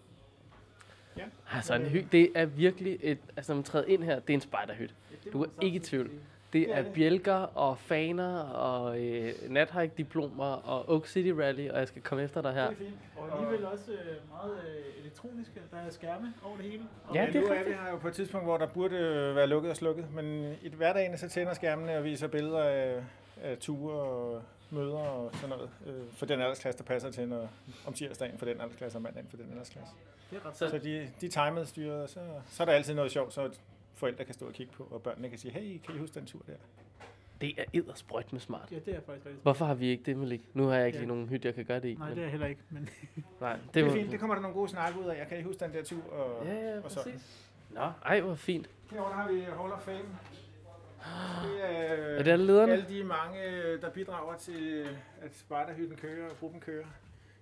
Ja. 1.18 1.22
Altså, 1.54 1.74
en 1.74 1.82
hy- 1.82 2.04
det 2.12 2.30
er 2.34 2.44
virkelig 2.44 2.98
et, 3.02 3.18
altså 3.36 3.52
når 3.52 3.56
man 3.56 3.64
træder 3.64 3.84
ind 3.88 4.02
her, 4.02 4.14
det 4.20 4.30
er 4.30 4.34
en 4.34 4.40
spejderhyt. 4.40 4.94
Du 5.32 5.42
er 5.42 5.46
ikke 5.62 5.76
i 5.76 5.80
tvivl. 5.80 6.10
Det 6.52 6.70
er 6.70 6.74
er 6.74 6.82
det. 6.82 6.92
bjælker 6.92 7.34
og 7.34 7.78
faner 7.78 8.38
og 8.40 9.00
øh, 9.00 9.32
nathike-diplomer 9.48 10.44
og 10.44 10.88
Oak 10.90 11.06
City 11.06 11.28
Rally, 11.28 11.68
og 11.70 11.78
jeg 11.78 11.88
skal 11.88 12.02
komme 12.02 12.24
efter 12.24 12.42
dig 12.42 12.52
her. 12.52 12.68
Det 12.68 12.72
er 12.72 12.76
fint. 12.76 12.94
Og 13.16 13.32
alligevel 13.32 13.66
også 13.66 13.92
øh, 13.92 13.98
meget 14.30 14.58
øh, 14.68 15.00
elektroniske. 15.02 15.60
Der 15.70 15.76
er 15.76 15.90
skærme 15.90 16.34
over 16.44 16.56
det 16.56 16.64
hele. 16.64 16.82
Og 17.08 17.14
Ja, 17.14 17.26
det 17.26 17.36
er 17.36 17.40
nu 17.40 17.46
er 17.46 17.64
vi 17.64 17.70
her 17.70 17.90
jo 17.90 17.96
på 17.96 18.08
et 18.08 18.14
tidspunkt, 18.14 18.46
hvor 18.46 18.56
der 18.56 18.66
burde 18.66 18.96
øh, 18.96 19.36
være 19.36 19.46
lukket 19.46 19.70
og 19.70 19.76
slukket. 19.76 20.14
Men 20.14 20.56
i 20.62 20.68
hverdagen 20.68 21.18
så 21.18 21.28
tænder 21.28 21.54
skærmene 21.54 21.96
og 21.96 22.04
viser 22.04 22.28
billeder 22.28 22.62
af, 22.62 23.02
af 23.42 23.58
ture 23.58 23.94
og 23.94 24.42
møder 24.70 24.98
og 24.98 25.30
sådan 25.34 25.48
noget. 25.48 25.70
Øh, 25.86 26.12
for 26.12 26.26
den 26.26 26.40
aldersklasse, 26.40 26.78
der 26.78 26.84
passer 26.84 27.10
til, 27.10 27.28
når, 27.28 27.48
om 27.86 27.92
tirsdagen 27.92 28.38
for 28.38 28.46
den 28.46 28.60
aldersklasse 28.60 28.98
og 28.98 29.02
mandagen 29.02 29.26
for 29.30 29.36
den 29.36 29.46
aldersklasse. 29.50 29.92
Det 30.30 30.40
er 30.44 30.48
ret 30.48 30.56
Så 30.56 30.78
de, 30.78 31.10
de 31.20 31.28
timet 31.28 31.68
styret, 31.68 32.02
og 32.02 32.08
så, 32.08 32.20
så 32.50 32.62
er 32.62 32.64
der 32.64 32.72
altid 32.72 32.94
noget 32.94 33.12
sjovt, 33.12 33.34
så 33.34 33.50
forældre 33.98 34.24
kan 34.24 34.34
stå 34.34 34.46
og 34.46 34.52
kigge 34.52 34.72
på, 34.72 34.88
og 34.90 35.02
børnene 35.02 35.28
kan 35.28 35.38
sige, 35.38 35.52
hey, 35.52 35.78
kan 35.86 35.94
I 35.94 35.98
huske 35.98 36.14
den 36.14 36.26
tur 36.26 36.42
der? 36.46 36.52
Det 37.40 37.54
er 37.60 37.64
eddersprøjt 37.72 38.32
med 38.32 38.40
smart. 38.40 38.68
Ja, 38.72 38.76
det 38.78 38.88
er 38.96 39.00
faktisk 39.00 39.26
rigtigt. 39.26 39.42
Hvorfor 39.42 39.64
har 39.64 39.74
vi 39.74 39.86
ikke 39.88 40.02
det, 40.04 40.16
Malik? 40.16 40.40
Nu 40.54 40.66
har 40.66 40.74
jeg 40.76 40.86
ikke 40.86 40.96
Ja. 40.96 41.00
lige 41.00 41.08
nogen 41.08 41.28
hytte, 41.28 41.46
jeg 41.48 41.54
kan 41.54 41.64
gøre 41.64 41.80
det 41.80 41.88
i. 41.88 41.94
Nej, 41.94 42.08
men- 42.08 42.16
det 42.18 42.24
er 42.24 42.28
heller 42.28 42.46
ikke. 42.46 42.60
Men 42.70 42.88
nej, 43.40 43.52
det, 43.56 43.74
det 43.74 43.86
er 43.86 43.90
fint, 43.92 44.10
det 44.12 44.20
kommer 44.20 44.34
der 44.34 44.42
nogle 44.42 44.54
gode 44.56 44.68
snakke 44.68 45.00
ud 45.00 45.04
af. 45.04 45.18
Jeg 45.18 45.26
kan 45.28 45.38
I 45.38 45.42
huske 45.42 45.64
den 45.64 45.72
der 45.72 45.82
tur? 45.82 46.02
Og, 46.12 46.46
Ja, 46.46 46.54
ja, 46.54 46.80
og 46.84 46.90
sådan. 46.90 47.12
præcis. 47.12 47.50
Nå, 47.70 47.90
ej, 48.04 48.20
hvor 48.20 48.34
fint. 48.34 48.70
Herovre 48.90 49.12
har 49.12 49.32
vi 49.32 49.40
Hall 49.40 49.72
of 49.72 49.80
Fame. 49.82 49.98
Det 51.44 51.64
er 51.64 51.68
Er 52.18 52.22
det 52.22 52.30
alle 52.30 52.46
lederne? 52.46 52.72
Alle 52.72 52.88
de 52.88 53.04
mange, 53.04 53.40
der 53.80 53.90
bidrager 53.90 54.36
til, 54.36 54.86
at 55.20 55.34
spejderhytten 55.36 55.96
kører 55.96 56.30
og 56.30 56.36
gruppen 56.40 56.60
kører. 56.60 56.86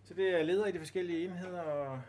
Så 0.05 0.15
det 0.15 0.41
er 0.41 0.43
ledere 0.43 0.69
i 0.69 0.73
de 0.73 0.79
forskellige 0.79 1.25
enheder, 1.25 1.61
og 1.61 2.01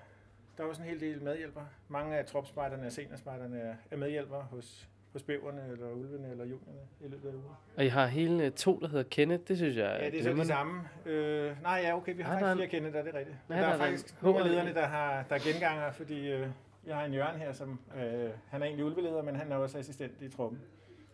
der 0.58 0.64
er 0.64 0.68
også 0.68 0.82
en 0.82 0.88
hel 0.90 1.00
del 1.00 1.22
medhjælpere. 1.24 1.68
Mange 1.88 2.18
af 2.18 2.26
tropspejderne 2.26 2.86
og 2.86 2.92
seniorspejderne 2.92 3.60
er- 3.60 3.76
er 3.92 3.98
medhjælpere 3.98 4.42
hos, 4.42 4.90
hos 5.14 5.24
bæverne, 5.24 5.62
eller 5.72 5.92
ulvene, 5.92 6.32
eller 6.32 6.46
juniorne 6.46 6.80
i 7.02 7.08
løbet 7.08 7.30
af 7.30 7.34
ugen. 7.34 7.46
Og 7.78 7.86
I 7.86 7.88
har 7.88 8.06
hele 8.08 8.46
øh, 8.46 8.52
to, 8.52 8.80
der 8.80 8.88
hedder 8.88 9.04
Kenneth. 9.10 9.44
Det 9.48 9.58
synes 9.58 9.76
jeg 9.78 9.98
Ja, 10.02 10.06
det 10.10 10.20
er 10.20 10.24
så 10.24 10.30
de 10.30 10.34
glimrende. 10.34 10.46
samme. 10.46 10.82
Øh, 11.06 11.62
nej, 11.62 11.80
ja, 11.84 11.98
okay, 11.98 12.16
vi 12.16 12.22
har 12.22 12.30
er 12.36 12.40
faktisk 12.40 12.70
flere 12.70 12.92
der 12.92 13.00
er 13.00 13.04
det 13.04 13.14
rigtigt. 13.14 13.38
Ja, 13.50 13.54
der 13.56 13.62
der 13.62 13.68
er 13.68 13.74
er 13.74 13.78
faktisk 13.78 14.22
nogle 14.24 14.40
af 14.40 14.50
lederne, 14.50 14.74
der, 14.74 14.86
har, 14.86 15.24
der 15.30 15.36
er 15.36 15.40
genganger, 15.52 15.92
fordi 15.92 16.32
øh, 16.32 16.48
jeg 16.86 16.96
har 16.96 17.06
en 17.06 17.14
Jørgen 17.14 17.40
her, 17.42 17.52
som 17.52 17.80
øh, 17.98 18.30
han 18.50 18.62
er 18.62 18.66
egentlig 18.66 18.86
ulveleder, 18.86 19.22
men 19.22 19.36
han 19.36 19.52
er 19.52 19.56
også 19.56 19.78
assistent 19.78 20.22
i 20.22 20.30
truppen. 20.30 20.60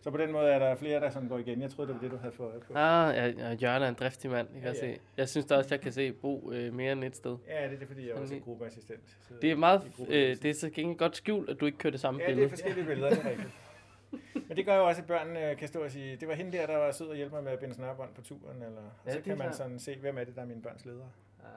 Så 0.04 0.10
på 0.10 0.16
den 0.16 0.32
måde 0.32 0.46
er 0.48 0.58
der 0.58 0.74
flere, 0.74 1.00
der 1.00 1.10
sådan 1.10 1.28
går 1.28 1.38
igen. 1.38 1.62
Jeg 1.62 1.70
troede, 1.70 1.88
det 1.88 1.94
var 1.96 2.00
det, 2.02 2.10
du 2.10 2.16
havde 2.16 2.32
fået 2.34 2.50
øje 2.50 2.60
på. 2.60 2.72
Ah, 2.76 3.14
ja, 3.16 3.26
ja, 3.26 3.52
Jørgen 3.52 3.82
er 3.82 3.88
en 3.88 3.94
driftig 3.94 4.30
mand, 4.30 4.48
jeg 4.54 4.62
kan 4.62 4.74
Ja, 4.74 4.86
ja. 4.86 4.94
se. 4.94 5.00
Jeg 5.16 5.28
synes 5.28 5.46
da 5.46 5.56
også, 5.56 5.68
jeg 5.74 5.80
kan 5.80 5.92
se 5.92 6.12
Bo 6.12 6.52
øh, 6.52 6.74
mere 6.74 6.92
end 6.92 7.04
et 7.04 7.16
sted. 7.16 7.36
Ja, 7.48 7.68
det 7.70 7.82
er 7.82 7.86
fordi, 7.86 8.02
jeg 8.02 8.10
er 8.10 8.14
også 8.14 8.26
Sådan 8.26 8.38
en 8.38 8.44
gruppeassistent. 8.44 9.00
Så 9.28 9.34
Det 9.42 9.50
er 9.50 9.56
meget, 9.56 9.82
øh, 10.08 10.36
det 10.42 10.44
er 10.44 10.54
så 10.54 10.70
gengæld 10.70 10.98
godt 10.98 11.16
skjult, 11.16 11.50
at 11.50 11.60
du 11.60 11.66
ikke 11.66 11.78
kører 11.78 11.90
det 11.90 12.00
samme 12.00 12.20
Ja, 12.20 12.26
det 12.26 12.32
er 12.32 12.34
billede. 12.36 12.50
forskellige 12.50 12.84
billeder, 12.86 13.10
det 13.10 13.18
er 13.24 13.30
rigtigt. 13.30 13.50
Men 14.48 14.56
det 14.56 14.66
gør 14.66 14.76
jo 14.76 14.86
også, 14.86 15.00
at 15.00 15.06
børnene 15.06 15.54
kan 15.54 15.68
stå 15.68 15.84
og 15.84 15.90
sige, 15.90 16.16
det 16.16 16.28
var 16.28 16.34
hende 16.34 16.52
der, 16.58 16.66
der 16.66 16.76
var 16.76 16.92
sød 16.92 17.06
og 17.08 17.16
hjælpe 17.16 17.34
mig 17.34 17.44
med 17.44 17.52
at 17.52 17.58
binde 17.58 17.74
snørbånd 17.74 18.14
på 18.14 18.22
turen, 18.22 18.62
eller 18.62 18.78
og 18.78 18.90
Ja, 19.06 19.10
så 19.12 19.18
det 19.18 19.26
er 19.26 19.30
kan 19.30 19.38
man 19.38 19.52
sådan 19.54 19.78
se, 19.78 19.96
hvem 20.00 20.18
er 20.18 20.24
det, 20.24 20.36
der 20.36 20.42
er 20.42 20.46
mine 20.46 20.62
børns 20.62 20.84
ledere. 20.84 21.08
Ah, 21.44 21.48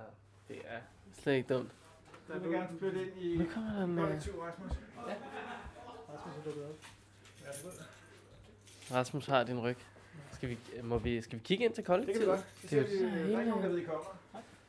det 0.48 0.58
er 0.68 0.78
slet 1.22 1.34
ikke 1.34 1.54
dumt. 1.54 1.72
Du 2.34 2.40
vil 2.40 2.52
gerne 2.52 2.68
flytte 2.80 3.02
ind 3.02 3.12
i. 3.22 3.34
Øh, 3.42 3.48
kollektiv, 3.98 4.34
Rasmus. 4.40 4.72
Rasmus 6.14 6.38
er 6.40 6.44
dukket 6.46 6.64
op. 6.64 6.76
Værsgo. 7.46 7.70
Rasmus 8.94 9.26
har 9.26 9.44
din 9.44 9.60
ryg. 9.60 9.78
Skal 10.32 10.50
vi, 10.50 10.58
må 10.84 10.98
vi, 10.98 11.22
skal 11.22 11.40
vi 11.40 11.44
kigge 11.44 11.66
ind 11.66 11.74
til 11.74 11.84
Det 11.84 11.86
kan 11.86 11.94
kollektivet? 11.96 12.22
vi 12.22 12.32
godt. 12.32 12.46
Det 12.62 12.70
Det 12.72 12.80
er 12.80 12.84
så 12.88 13.06
der 13.06 13.12
er 13.36 13.40
ikke 13.40 13.50
nogen, 13.50 13.64
der 13.64 13.70
ved, 13.70 13.78
I 13.78 13.84
kommer. 13.84 14.18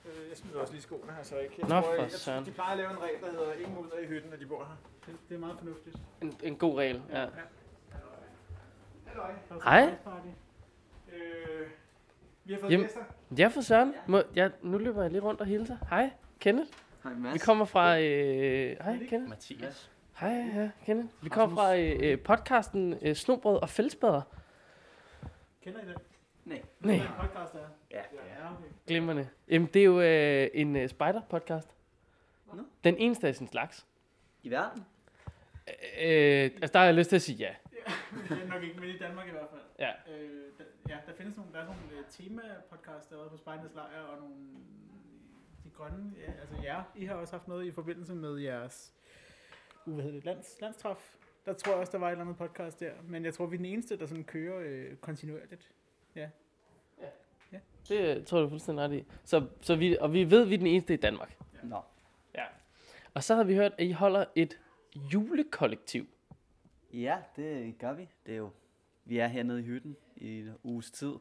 Øh, 0.06 0.28
Jeg 0.28 0.36
smider 0.36 0.58
også 0.60 0.72
lige 0.72 0.82
skoene 0.82 1.12
her, 1.12 1.22
så 1.22 1.38
ikke. 1.38 1.54
Jeg 1.58 1.68
Nå, 1.68 1.74
tror, 1.74 1.82
for 1.82 1.92
jeg, 1.92 2.02
jeg, 2.02 2.10
søren. 2.10 2.44
de 2.46 2.50
plejer 2.50 2.70
at 2.72 2.78
lave 2.78 2.90
en 2.90 2.98
regel, 3.02 3.20
der 3.22 3.30
hedder 3.30 3.52
ingen 3.52 3.78
ud 3.78 3.90
af 3.98 4.02
i 4.04 4.06
hytten, 4.06 4.30
når 4.30 4.36
de 4.36 4.46
bor 4.46 4.58
her. 4.64 4.76
Det, 5.06 5.16
det 5.28 5.34
er 5.34 5.38
meget 5.38 5.58
fornuftigt. 5.58 5.96
En, 6.22 6.34
en 6.42 6.56
god 6.56 6.78
regel, 6.78 7.02
ja. 7.12 7.26
Halløj. 9.06 9.30
Der 9.48 9.54
er 9.54 9.60
Hej. 9.64 9.94
Øh, 11.12 11.66
vi 12.44 12.52
har 12.52 12.60
fået 12.60 12.70
Jamen. 12.70 12.86
gæster. 12.86 13.00
Ja, 13.38 13.48
for 13.48 13.60
søren. 13.60 13.94
Må, 14.06 14.22
ja, 14.36 14.48
nu 14.62 14.78
løber 14.78 15.02
jeg 15.02 15.10
lige 15.10 15.22
rundt 15.22 15.40
og 15.40 15.46
hilser. 15.46 15.76
Hej, 15.90 16.10
Kenneth. 16.40 16.70
Hej 17.02 17.12
Mads. 17.14 17.34
Vi 17.34 17.38
kommer 17.38 17.64
fra... 17.64 18.00
Øh, 18.00 18.76
hej, 18.80 18.98
Kenneth. 19.08 19.28
Mathias. 19.28 19.90
Hej, 20.20 20.30
ja, 20.30 20.70
Kenneth. 20.84 21.08
Vi 21.22 21.28
kommer 21.28 21.56
fra 21.56 21.76
øh, 21.76 21.96
øh, 22.00 22.20
podcasten 22.20 22.98
øh, 23.02 23.16
Snobrød 23.16 23.62
og 23.62 23.68
Fællesbader. 23.68 24.22
Kender 25.62 25.80
I 25.80 25.86
den? 25.86 25.94
Nej. 26.44 26.62
Nej, 26.80 26.94
Det 26.94 27.02
er 27.02 27.20
podcast, 27.20 27.52
der 27.52 27.58
er. 27.58 27.68
Ja. 27.90 27.96
Ja, 27.98 28.52
okay. 28.52 28.64
glimrende. 28.86 29.28
Jamen, 29.48 29.68
det 29.74 29.80
er 29.80 29.84
jo 29.84 30.00
øh, 30.00 30.48
en 30.54 30.76
øh, 30.76 30.88
spider-podcast. 30.88 31.68
Nå. 32.52 32.62
Den 32.84 32.96
eneste 32.96 33.28
af 33.28 33.34
sin 33.34 33.48
slags. 33.48 33.86
I 34.42 34.50
verden? 34.50 34.86
Øh, 36.00 36.44
altså, 36.44 36.70
der 36.72 36.78
har 36.78 36.86
jeg 36.86 36.94
lyst 36.94 37.08
til 37.08 37.16
at 37.16 37.22
sige 37.22 37.38
ja. 37.38 37.54
Det 38.28 38.42
er 38.42 38.46
nok 38.46 38.62
ikke, 38.62 38.80
men 38.80 38.88
i 38.88 38.98
Danmark 38.98 39.28
i 39.28 39.30
hvert 39.30 39.48
fald. 39.50 39.62
Ja. 39.78 40.12
Øh, 40.12 40.42
der, 40.58 40.64
ja, 40.88 40.96
der 41.06 41.12
findes 41.16 41.36
nogle, 41.36 41.52
der 41.52 41.58
er 41.58 41.64
nogle 41.64 41.80
uh, 41.98 42.04
tema-podcasts 42.08 43.08
derude 43.10 43.30
på 43.30 43.36
Spejlenes 43.36 43.74
Lejr, 43.74 44.00
og 44.00 44.18
nogle 44.18 44.34
de 45.64 45.70
grønne, 45.70 46.12
ja, 46.26 46.32
altså 46.40 46.54
ja, 46.62 46.82
I 46.96 47.04
har 47.04 47.14
også 47.14 47.32
haft 47.32 47.48
noget 47.48 47.64
i 47.64 47.70
forbindelse 47.70 48.14
med 48.14 48.36
jeres, 48.36 48.94
hvad 49.94 50.04
hedder 50.04 50.16
det, 50.16 50.24
lands, 50.24 50.56
landstræf. 50.60 51.16
Der 51.46 51.52
tror 51.52 51.72
jeg 51.72 51.80
også, 51.80 51.92
der 51.92 51.98
var 51.98 52.06
et 52.06 52.10
eller 52.10 52.24
andet 52.24 52.36
podcast 52.36 52.80
der, 52.80 52.92
men 53.04 53.24
jeg 53.24 53.34
tror, 53.34 53.46
vi 53.46 53.56
er 53.56 53.58
den 53.58 53.66
eneste, 53.66 53.98
der 53.98 54.06
sådan 54.06 54.24
kører 54.24 54.60
øh, 54.64 54.96
kontinuerligt. 54.96 55.72
Det 57.88 58.16
øh, 58.16 58.24
tror 58.24 58.38
jeg, 58.38 58.42
du 58.42 58.46
er 58.46 58.48
fuldstændig 58.48 58.84
ret 58.84 58.92
i. 58.92 59.04
Så, 59.24 59.46
så 59.60 59.76
vi, 59.76 59.96
og 60.00 60.12
vi 60.12 60.30
ved, 60.30 60.42
at 60.42 60.48
vi 60.48 60.54
er 60.54 60.58
den 60.58 60.66
eneste 60.66 60.94
i 60.94 60.96
Danmark. 60.96 61.36
Nå. 61.62 61.80
Og 63.14 63.24
så 63.24 63.34
har 63.34 63.44
vi 63.44 63.54
hørt, 63.54 63.72
at 63.78 63.86
I 63.86 63.90
holder 63.90 64.24
et 64.34 64.58
julekollektiv. 65.12 66.06
Ja, 66.92 67.18
det 67.36 67.78
gør 67.78 67.92
vi. 67.92 68.08
Det 68.26 68.32
er 68.32 68.38
jo, 68.38 68.50
vi 69.04 69.18
er 69.18 69.26
hernede 69.26 69.60
i 69.60 69.62
hytten 69.62 69.96
i 70.16 70.40
en 70.40 70.54
uges 70.62 70.90
tid. 70.90 71.12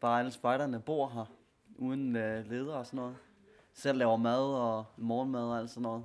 Bare 0.00 0.18
alle 0.18 0.30
spejderne 0.30 0.80
bor 0.80 1.08
her, 1.08 1.24
uden 1.76 2.16
øh, 2.16 2.50
leder 2.50 2.74
og 2.74 2.86
sådan 2.86 2.96
noget. 2.96 3.16
Selv 3.72 3.98
laver 3.98 4.16
mad 4.16 4.54
og 4.54 4.84
morgenmad 4.96 5.44
og 5.44 5.58
alt 5.58 5.70
sådan 5.70 5.82
noget. 5.82 6.04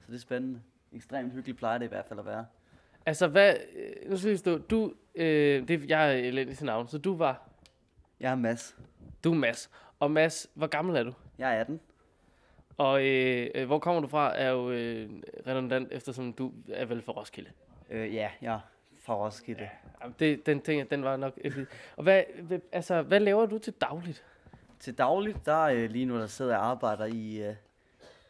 Så 0.00 0.06
det 0.06 0.14
er 0.14 0.20
spændende. 0.20 0.62
Ekstremt 0.92 1.32
hyggeligt 1.32 1.58
plejer 1.58 1.78
det 1.78 1.84
i 1.84 1.88
hvert 1.88 2.06
fald 2.06 2.18
at 2.18 2.26
være. 2.26 2.46
Altså, 3.06 3.28
hvad... 3.28 3.54
øh, 3.76 4.10
Nu 4.10 4.16
skal 4.16 4.30
vi 4.30 4.36
stå. 4.36 4.58
Du... 4.58 4.94
Øh, 5.14 5.68
det, 5.68 5.90
jeg 5.90 6.08
er 6.12 6.16
elendig 6.16 6.56
til 6.56 6.66
navn, 6.66 6.88
så 6.88 6.98
du 6.98 7.16
var... 7.16 7.48
Jeg 8.20 8.30
er 8.32 8.36
Mads. 8.36 8.76
Du 9.24 9.30
er 9.32 9.36
Mads. 9.36 9.70
Og 10.00 10.10
Mads, 10.10 10.50
hvor 10.54 10.66
gammel 10.66 10.96
er 10.96 11.02
du? 11.02 11.12
Jeg 11.38 11.56
er 11.56 11.60
18. 11.60 11.80
Og 12.76 13.06
øh, 13.06 13.50
øh, 13.54 13.66
hvor 13.66 13.78
kommer 13.78 14.00
du 14.00 14.08
fra, 14.08 14.38
er 14.38 14.50
jo 14.50 14.70
øh, 14.70 15.10
redundant, 15.46 15.88
eftersom 15.92 16.32
du 16.32 16.52
er 16.72 16.84
vel 16.84 17.02
fra 17.02 17.12
Roskilde. 17.12 17.50
Øh, 17.90 18.14
ja, 18.14 18.30
jeg 18.42 18.54
er 18.54 18.60
fra 19.02 19.14
Roskilde. 19.14 19.68
Jamen, 20.02 20.14
det, 20.18 20.46
den 20.46 20.60
ting, 20.60 20.78
jeg, 20.78 20.90
den 20.90 21.04
var 21.04 21.16
nok... 21.16 21.38
Og 21.96 22.02
hvad, 22.02 22.22
altså, 22.72 23.02
hvad 23.02 23.20
laver 23.20 23.46
du 23.46 23.58
til 23.58 23.72
dagligt? 23.72 24.24
Til 24.78 24.98
dagligt, 24.98 25.46
der 25.46 25.66
er 25.66 25.74
øh, 25.74 25.90
lige 25.90 26.04
nu, 26.06 26.18
der 26.18 26.26
sidder 26.26 26.50
jeg 26.50 26.60
og 26.60 26.66
arbejder 26.66 27.04
i 27.04 27.42
øh, 27.48 27.54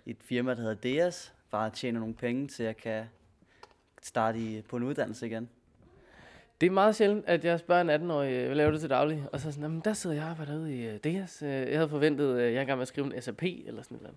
et 0.07 0.17
firma, 0.21 0.55
der 0.55 0.61
hedder 0.61 0.75
Deas. 0.75 1.35
Bare 1.51 1.71
tjener 1.71 2.01
nogle 2.01 2.15
penge 2.15 2.49
til, 2.49 2.63
at 2.63 2.67
jeg 2.67 2.77
kan 2.77 3.05
starte 4.03 4.39
i, 4.39 4.63
på 4.63 4.77
en 4.77 4.83
uddannelse 4.83 5.27
igen. 5.27 5.49
Det 6.61 6.67
er 6.67 6.71
meget 6.71 6.97
sjældent, 6.97 7.25
at 7.27 7.45
jeg 7.45 7.59
spørger 7.59 7.81
en 7.81 7.91
18-årig, 8.11 8.33
øh, 8.33 8.47
hvad 8.47 8.57
laver 8.57 8.71
du 8.71 8.79
til 8.79 8.91
daglig? 8.91 9.25
Og 9.33 9.41
så 9.41 9.51
sådan, 9.53 9.63
"Jamen, 9.63 9.81
der 9.81 9.93
sidder 9.93 10.17
jeg 10.17 10.25
og 10.25 10.31
arbejder 10.31 10.59
ude 10.59 10.77
i 10.77 10.89
uh, 10.89 10.97
DS. 10.97 11.43
Uh, 11.43 11.49
jeg 11.49 11.77
havde 11.79 11.89
forventet, 11.89 12.39
at 12.39 12.53
jeg 12.53 12.59
er 12.59 12.63
i 12.63 12.65
gang 12.65 12.77
med 12.79 12.83
at 12.83 12.89
skrive 12.89 13.17
en 13.17 13.23
SAP 13.23 13.43
eller 13.43 13.83
sådan 13.83 13.99
noget. 14.03 14.17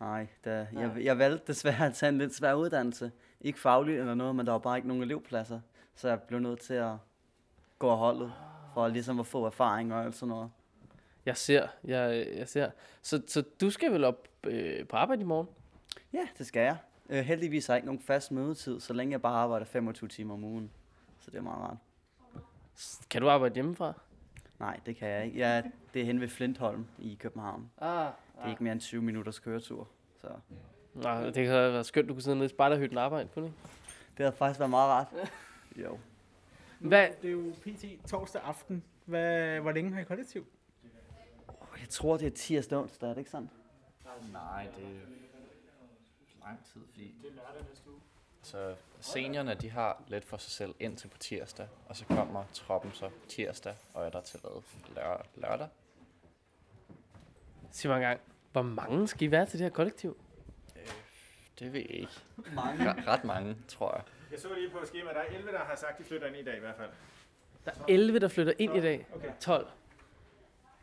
Nej, 0.00 0.26
da, 0.44 0.66
jeg, 0.72 0.92
jeg 1.04 1.18
valgte 1.18 1.46
desværre 1.46 1.86
at 1.86 1.94
tage 1.94 2.08
en 2.08 2.18
lidt 2.18 2.34
svær 2.34 2.54
uddannelse. 2.54 3.12
Ikke 3.40 3.58
fagligt 3.60 4.00
eller 4.00 4.14
noget, 4.14 4.36
men 4.36 4.46
der 4.46 4.52
var 4.52 4.58
bare 4.58 4.76
ikke 4.76 4.88
nogen 4.88 5.02
elevpladser. 5.02 5.60
Så 5.94 6.08
jeg 6.08 6.20
blev 6.22 6.40
nødt 6.40 6.60
til 6.60 6.74
at 6.74 6.92
gå 7.78 7.90
af 7.90 7.98
holdet, 7.98 8.32
for 8.74 8.88
ligesom 8.88 9.20
at 9.20 9.26
få 9.26 9.46
erfaring 9.46 9.94
og 9.94 10.04
alt 10.04 10.14
sådan 10.14 10.28
noget. 10.28 10.50
Jeg 11.26 11.36
ser, 11.36 11.66
jeg, 11.84 12.26
jeg 12.36 12.48
ser. 12.48 12.70
Så, 13.02 13.22
så 13.26 13.42
du 13.60 13.70
skal 13.70 13.92
vel 13.92 14.04
op 14.04 14.28
øh, 14.46 14.86
på 14.86 14.96
arbejde 14.96 15.22
i 15.22 15.24
morgen? 15.24 15.48
Ja, 16.12 16.28
det 16.38 16.46
skal 16.46 16.60
jeg. 16.60 16.76
Øh, 17.08 17.24
heldigvis 17.24 17.66
har 17.66 17.74
jeg 17.74 17.78
ikke 17.78 17.86
nogen 17.86 18.00
fast 18.02 18.32
mødetid, 18.32 18.80
så 18.80 18.92
længe 18.92 19.12
jeg 19.12 19.22
bare 19.22 19.36
arbejder 19.36 19.66
25 19.66 20.08
timer 20.08 20.34
om 20.34 20.44
ugen. 20.44 20.70
Så 21.20 21.30
det 21.30 21.38
er 21.38 21.42
meget 21.42 21.58
rart. 21.60 21.76
Kan 23.10 23.22
du 23.22 23.30
arbejde 23.30 23.54
hjemmefra? 23.54 23.92
Nej, 24.60 24.80
det 24.86 24.96
kan 24.96 25.08
jeg 25.08 25.24
ikke. 25.26 25.38
Jeg, 25.38 25.70
det 25.94 26.02
er 26.02 26.06
hen 26.06 26.20
ved 26.20 26.28
Flintholm 26.28 26.86
i 26.98 27.16
København. 27.20 27.70
Ah, 27.80 28.06
Det 28.36 28.44
er 28.44 28.50
ikke 28.50 28.62
mere 28.64 28.72
end 28.72 28.80
20 28.80 29.02
minutters 29.02 29.38
køretur. 29.38 29.88
Så 30.20 30.28
Nej, 30.94 31.24
det 31.24 31.34
kan 31.34 31.48
være 31.48 31.84
skønt, 31.84 32.08
du 32.08 32.14
kunne 32.14 32.22
sidde 32.22 32.36
nede 32.36 32.46
i 32.46 32.48
spejderhytten 32.48 32.98
og 32.98 33.04
arbejde, 33.04 33.28
kunne 33.34 33.44
det 33.44 33.48
ikke? 33.50 33.58
det 34.16 34.24
har 34.24 34.30
faktisk 34.32 34.60
været 34.60 34.70
meget 34.70 34.88
rart. 34.90 35.06
Jo. 35.84 35.98
Hvad? 36.78 37.08
Det 37.22 37.28
er 37.28 37.32
jo 37.32 37.52
PT 37.62 38.06
torsdag 38.10 38.42
aften. 38.42 38.84
Hvad, 39.04 39.60
hvor 39.60 39.72
længe 39.72 39.92
har 39.92 40.00
I 40.00 40.04
kollektiv? 40.04 40.46
Jeg 41.80 41.88
tror, 41.88 42.16
det 42.16 42.26
er 42.26 42.30
tirsdag 42.30 42.78
onsdag, 42.78 43.06
er 43.08 43.14
det 43.14 43.18
ikke 43.18 43.30
sådan? 43.30 43.50
Nej, 44.32 44.66
det 44.76 44.84
er 44.84 45.00
lang 46.48 46.64
tid, 46.72 46.80
fordi 46.90 47.14
Det 47.22 47.30
er 47.30 47.34
lørdag 47.34 47.68
næste 47.68 47.90
uge. 47.90 48.00
så 48.42 48.74
seniorerne 49.00 49.54
de 49.54 49.70
har 49.70 50.02
lidt 50.08 50.24
for 50.24 50.36
sig 50.36 50.52
selv 50.52 50.74
indtil 50.80 51.08
på 51.08 51.18
tirsdag, 51.18 51.68
og 51.86 51.96
så 51.96 52.04
kommer 52.04 52.44
troppen 52.52 52.92
så 52.92 53.10
tirsdag, 53.28 53.74
og 53.94 54.06
er 54.06 54.10
der 54.10 54.20
til 54.20 54.40
hvad? 54.40 54.62
Lør- 54.96 55.26
lørdag? 55.34 55.68
Sig 57.70 57.88
mig 57.88 57.96
engang, 57.96 58.20
hvor 58.52 58.62
mange 58.62 59.08
skal 59.08 59.28
I 59.28 59.30
være 59.30 59.46
til 59.46 59.58
det 59.58 59.64
her 59.64 59.70
kollektiv? 59.70 60.16
Det 61.58 61.72
ved 61.72 61.80
jeg 61.80 61.90
ikke. 61.90 62.12
Mange. 62.54 62.92
Re- 62.92 63.06
ret 63.06 63.24
mange, 63.24 63.56
tror 63.68 63.94
jeg. 63.94 64.02
Jeg 64.30 64.40
så 64.40 64.54
lige 64.54 64.70
på 64.70 64.78
skemaet, 64.86 65.14
der 65.16 65.22
er 65.22 65.26
11, 65.26 65.52
der 65.52 65.58
har 65.58 65.76
sagt, 65.76 65.98
de 65.98 66.04
flytter 66.04 66.26
ind 66.26 66.36
i 66.36 66.44
dag 66.44 66.56
i 66.56 66.60
hvert 66.60 66.76
fald. 66.76 66.90
Der 67.64 67.70
er 67.70 67.84
11, 67.88 68.18
der 68.18 68.28
flytter 68.28 68.52
ind 68.58 68.76
i 68.76 68.80
dag. 68.80 69.06
Okay. 69.14 69.32
12. 69.40 69.68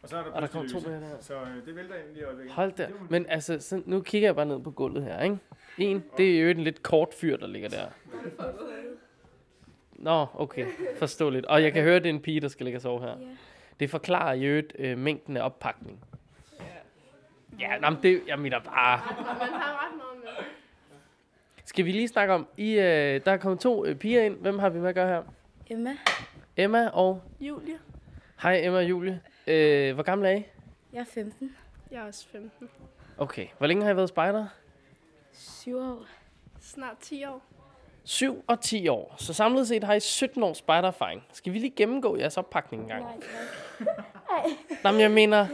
Og 0.06 0.10
så 0.10 0.18
er 0.18 0.24
der, 0.24 0.32
Og 0.32 0.42
der 0.42 0.48
kommer 0.48 0.70
to 0.70 0.80
mere 0.80 1.02
der. 1.02 1.18
Så 1.20 1.34
øh, 1.34 1.66
det 1.66 1.76
vælter 1.76 1.96
ind 1.96 2.08
lige 2.14 2.22
i 2.22 2.24
øjeblikket. 2.24 2.54
Hold 2.54 2.72
da. 2.72 2.90
Men 3.10 3.26
altså, 3.30 3.60
så 3.60 3.82
nu 3.86 4.02
kigger 4.02 4.28
jeg 4.28 4.36
bare 4.36 4.46
ned 4.46 4.60
på 4.60 4.72
gulvet 4.72 5.04
her, 5.04 5.22
ikke? 5.22 5.38
En, 5.78 6.04
det 6.18 6.38
er 6.38 6.42
jo 6.42 6.50
en 6.50 6.60
lidt 6.60 6.84
kort 6.84 7.14
fyr, 7.14 7.38
der 7.38 7.48
ligger 7.48 7.70
der. 7.70 7.86
Nå, 9.92 10.26
okay. 10.34 10.66
Forståeligt. 10.98 11.46
Og 11.46 11.64
jeg 11.64 11.74
kan 11.74 11.84
høre, 11.84 11.96
det 12.00 12.06
er 12.06 12.10
en 12.10 12.22
pige, 12.22 12.42
der 12.42 12.48
skal 12.48 12.64
ligge 12.64 12.78
og 12.78 12.82
sove 12.82 13.02
her. 13.02 13.16
Det 13.80 13.90
forklarer 13.90 14.34
jo 14.34 14.50
øvrigt 14.50 14.74
øh, 14.80 14.98
mængden 14.98 15.38
af 15.38 15.46
oppakning. 15.46 16.00
Ja, 17.60 17.78
nå, 17.78 17.90
men 17.90 18.00
det, 18.04 18.22
jeg 18.28 18.40
mener 18.40 18.60
bare... 18.60 19.02
Man 19.08 19.26
har 19.26 19.88
ret 19.88 19.98
meget 19.98 20.38
med. 20.38 20.46
Skal 21.66 21.86
vi 21.86 21.92
lige 21.92 22.08
snakke 22.08 22.34
om, 22.34 22.48
I, 22.58 22.72
øh, 22.72 23.22
der 23.26 23.32
er 23.32 23.38
kommet 23.38 23.60
to 23.60 23.86
øh, 23.86 23.96
piger 23.96 24.24
ind. 24.24 24.36
Hvem 24.36 24.60
har 24.60 24.70
vi 24.70 24.80
med 24.80 24.90
at 24.90 24.96
gøre 24.96 25.08
her? 25.08 25.24
Emma. 25.70 25.98
Emma 26.58 26.88
og... 26.88 27.22
Julie. 27.40 27.78
Hej 28.42 28.62
Emma 28.64 28.78
og 28.78 28.90
Julie. 28.90 29.22
Øh, 29.48 29.94
hvor 29.94 30.04
gammel 30.04 30.28
er 30.28 30.32
I? 30.32 30.44
Jeg 30.94 31.00
er 31.00 31.06
15. 31.06 31.56
Jeg 31.92 32.02
er 32.02 32.08
også 32.08 32.28
15. 32.28 32.70
Okay. 33.18 33.48
Hvor 33.58 33.68
længe 33.68 33.84
har 33.84 33.92
I 33.92 33.96
været 33.96 34.10
spejder? 34.10 34.48
7 35.34 35.78
år. 35.78 36.06
Snart 36.62 36.98
10 36.98 37.26
år. 37.26 37.42
7 38.04 38.44
og 38.48 38.62
10 38.62 38.88
år. 38.88 39.16
Så 39.18 39.34
samlet 39.34 39.68
set 39.68 39.84
har 39.84 39.94
I 39.94 40.00
17 40.00 40.44
års 40.44 40.58
spejdererfaring. 40.58 41.24
Skal 41.34 41.54
vi 41.54 41.60
lige 41.60 41.74
gennemgå 41.76 42.18
jeres 42.18 42.38
oppakning 42.38 42.84
en 42.84 42.90
gang? 42.90 43.04
Nej. 43.04 43.16
Nej, 44.84 44.92
men 44.92 45.02
jeg 45.02 45.12
mener, 45.12 45.48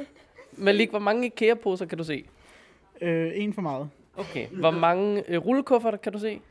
Malik, 0.52 0.90
hvor 0.90 1.00
mange 1.00 1.26
IKEA-poser 1.26 1.86
kan 1.86 1.98
du 1.98 2.04
se? 2.04 2.26
Øh, 3.02 3.32
en 3.36 3.54
for 3.54 3.62
meget. 3.62 3.90
Okay. 4.18 4.48
Hvor 4.48 4.72
mange 4.72 5.24
øh, 5.28 5.46
rullekufferter 5.46 5.98
kan 5.98 6.14
du 6.14 6.20
se? 6.20 6.42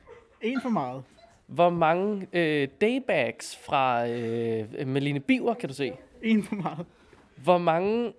En 0.41 0.61
for 0.61 0.69
meget. 0.69 1.03
Hvor 1.47 1.71
mange 1.71 2.27
øh, 2.33 2.69
daybags 2.81 3.57
fra 3.57 4.09
øh, 4.09 4.87
Malene 4.87 5.21
Biver 5.21 5.55
kan 5.55 5.69
du 5.69 5.75
se? 5.75 5.93
En 6.23 6.43
for 6.43 6.55
meget. 6.55 6.87
Hvor 7.45 7.59
mange, 7.59 8.13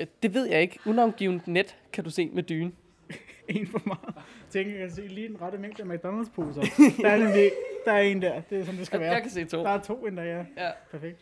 øh, 0.00 0.06
det 0.22 0.34
ved 0.34 0.46
jeg 0.46 0.60
ikke, 0.62 0.78
unavngivet 0.86 1.46
net 1.46 1.76
kan 1.92 2.04
du 2.04 2.10
se 2.10 2.30
med 2.32 2.42
dyne? 2.42 2.72
En 3.48 3.66
for 3.66 3.82
meget. 3.86 4.14
Tænker, 4.50 4.72
jeg 4.72 4.80
kan 4.88 4.90
se 4.96 5.06
lige 5.06 5.28
den 5.28 5.40
rette 5.40 5.58
mængde 5.58 5.82
af 5.82 5.86
McDonald's-poser. 5.86 6.60
Der 7.02 7.08
er 7.08 7.16
nemlig, 7.18 7.50
der 7.84 7.92
er 7.92 8.00
en 8.00 8.22
der. 8.22 8.40
Det 8.50 8.58
er 8.60 8.64
sådan, 8.64 8.78
det 8.78 8.86
skal 8.86 9.00
være. 9.00 9.12
Jeg 9.12 9.22
kan 9.22 9.30
se 9.30 9.44
to. 9.44 9.58
Der 9.62 9.68
er 9.70 9.80
to 9.80 10.06
endda, 10.06 10.22
ja. 10.22 10.44
Ja. 10.56 10.70
Perfekt. 10.90 11.18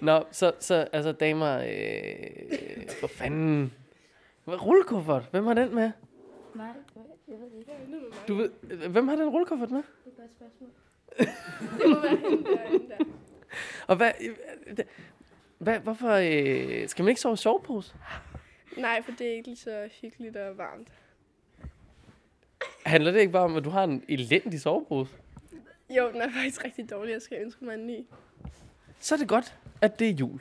Nå, 0.00 0.22
så, 0.30 0.52
så 0.60 0.74
altså 0.92 1.12
damer, 1.12 1.58
øh, 1.58 2.88
for 3.00 3.06
fanden. 3.06 3.72
Hvad, 4.44 4.66
rullekuffert, 4.66 5.28
hvem 5.30 5.46
har 5.46 5.54
den 5.54 5.74
med? 5.74 5.90
Nej, 6.54 6.66
jeg 7.28 7.36
ved 7.38 7.58
ikke. 7.58 7.72
Du 8.28 8.34
ved, 8.34 8.50
øh, 8.70 8.90
hvem 8.90 9.08
har 9.08 9.16
den 9.16 9.28
rullekuffert 9.28 9.70
med? 9.70 9.82
Det 10.04 10.12
er 10.18 10.22
et 10.22 10.28
godt 10.28 10.30
spørgsmål. 10.36 10.70
Det 11.80 11.88
må 11.90 12.00
være 12.00 12.16
hende 12.30 12.44
der, 12.44 12.68
hende 12.70 12.88
der. 12.88 13.04
Og 13.86 13.96
hvad, 13.96 14.10
øh, 14.20 14.76
det- 14.76 14.86
hvad 15.58 15.78
hvorfor 15.78 16.10
øh, 16.10 16.88
skal 16.88 17.02
man 17.02 17.08
ikke 17.08 17.20
sove 17.20 17.34
i 17.34 17.36
sovepose? 17.36 17.94
Nej, 18.76 19.02
for 19.02 19.12
det 19.12 19.26
er 19.26 19.32
ikke 19.32 19.48
lige 19.48 19.56
så 19.56 19.88
hyggeligt 20.00 20.36
og 20.36 20.58
varmt. 20.58 20.88
Handler 22.86 23.10
det 23.10 23.20
ikke 23.20 23.32
bare 23.32 23.44
om, 23.44 23.56
at 23.56 23.64
du 23.64 23.70
har 23.70 23.84
en 23.84 24.04
elendig 24.08 24.60
sovepose? 24.60 25.12
Jo, 25.90 26.10
den 26.12 26.20
er 26.20 26.30
faktisk 26.32 26.64
rigtig 26.64 26.90
dårlig. 26.90 27.12
Jeg 27.12 27.22
skal 27.22 27.38
ønske 27.42 27.64
mig 27.64 27.74
en 27.74 27.86
ny. 27.86 28.06
Så 28.98 29.14
er 29.14 29.18
det 29.18 29.28
godt, 29.28 29.58
at 29.82 29.98
det 29.98 30.08
er 30.08 30.12
jul. 30.12 30.40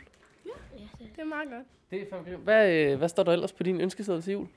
Det 1.00 1.20
er 1.22 1.24
meget 1.24 1.50
godt. 1.50 1.68
Det 1.92 2.02
er 2.02 2.06
fandme 2.10 2.36
hvad, 2.36 2.74
øh, 2.74 2.98
hvad 2.98 3.10
står 3.10 3.24
der 3.24 3.32
ellers 3.34 3.54
på 3.54 3.64
din 3.64 3.82
ønskeseddel 3.82 4.22
til 4.22 4.34
jul? 4.34 4.48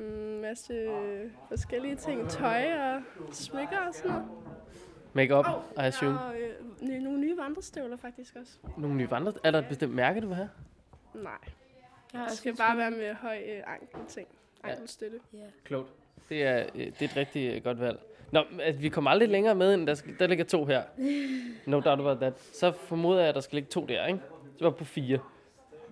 En 0.00 0.06
mm, 0.06 0.40
masse 0.40 0.72
øh, 0.72 1.30
forskellige 1.48 1.96
ting. 1.96 2.28
Tøj 2.28 2.72
og 2.74 3.02
smykker 3.32 3.78
og 3.78 3.94
sådan 3.94 4.10
noget. 4.10 4.26
Make-up, 5.14 5.44
I 5.76 5.80
assume. 5.80 6.18
Og 6.20 6.40
øh, 6.40 6.88
nye, 6.88 7.00
nogle 7.00 7.20
nye 7.20 7.36
vandrestøvler 7.36 7.96
faktisk 7.96 8.36
også. 8.40 8.52
Nogle 8.76 8.96
nye 8.96 9.10
vandre. 9.10 9.32
Er 9.44 9.50
der 9.50 9.58
et 9.58 9.66
bestemt 9.68 9.94
mærke, 9.94 10.20
du 10.20 10.26
vil 10.26 10.36
have? 10.36 10.50
Nej, 11.14 11.32
Jeg 12.12 12.22
også 12.22 12.36
skal 12.36 12.56
bare 12.56 12.76
være 12.76 12.90
med 12.90 13.14
høj 13.14 13.38
øh, 13.48 13.62
ankelting. 13.66 14.28
Ankelstøtte. 14.64 15.20
Ja. 15.32 15.38
Klogt. 15.64 15.88
Det 16.28 16.42
er, 16.42 16.66
øh, 16.74 16.86
det 16.86 17.02
er 17.02 17.04
et 17.04 17.16
rigtig 17.16 17.54
øh, 17.56 17.64
godt 17.64 17.80
valg. 17.80 17.98
Nå, 18.30 18.44
altså, 18.60 18.80
vi 18.80 18.88
kommer 18.88 19.10
aldrig 19.10 19.28
længere 19.28 19.54
med, 19.54 19.74
end 19.74 19.86
der, 19.86 19.94
skal, 19.94 20.18
der 20.18 20.26
ligger 20.26 20.44
to 20.44 20.64
her. 20.64 20.82
No 21.66 21.80
doubt 21.80 22.00
about 22.00 22.18
that. 22.18 22.40
Så 22.52 22.72
formoder 22.72 23.20
jeg, 23.20 23.28
at 23.28 23.34
der 23.34 23.40
skal 23.40 23.56
ligge 23.56 23.68
to 23.70 23.86
der, 23.86 24.06
ikke? 24.06 24.20
Så 24.58 24.64
var 24.64 24.70
på 24.70 24.84
fire. 24.84 25.18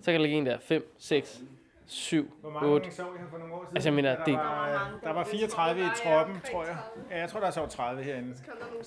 Så 0.01 0.05
kan 0.11 0.15
der 0.15 0.21
ligge 0.21 0.39
en 0.39 0.47
der. 0.47 0.59
5, 0.59 0.95
6, 0.99 1.43
7, 1.87 2.31
Hvor 2.41 2.51
8. 2.51 2.69
mange 2.71 2.93
sov 2.93 3.15
I 3.15 3.19
her 3.19 3.27
for 3.31 3.39
nogle 3.39 3.55
år 3.55 3.65
siden? 3.65 3.77
Altså, 3.77 3.89
jeg 3.89 3.95
mener, 3.95 4.17
der 4.17 4.25
det- 4.25 4.35
Var, 4.35 4.99
der 5.05 5.11
var 5.13 5.25
34 5.25 5.81
i 5.83 5.89
troppen, 6.05 6.37
tror 6.53 6.65
jeg. 6.65 6.77
Ja, 7.11 7.19
jeg 7.19 7.29
tror, 7.29 7.41
der 7.41 7.47
er 7.47 7.51
så 7.51 7.67
30 7.67 8.03
herinde. 8.03 8.29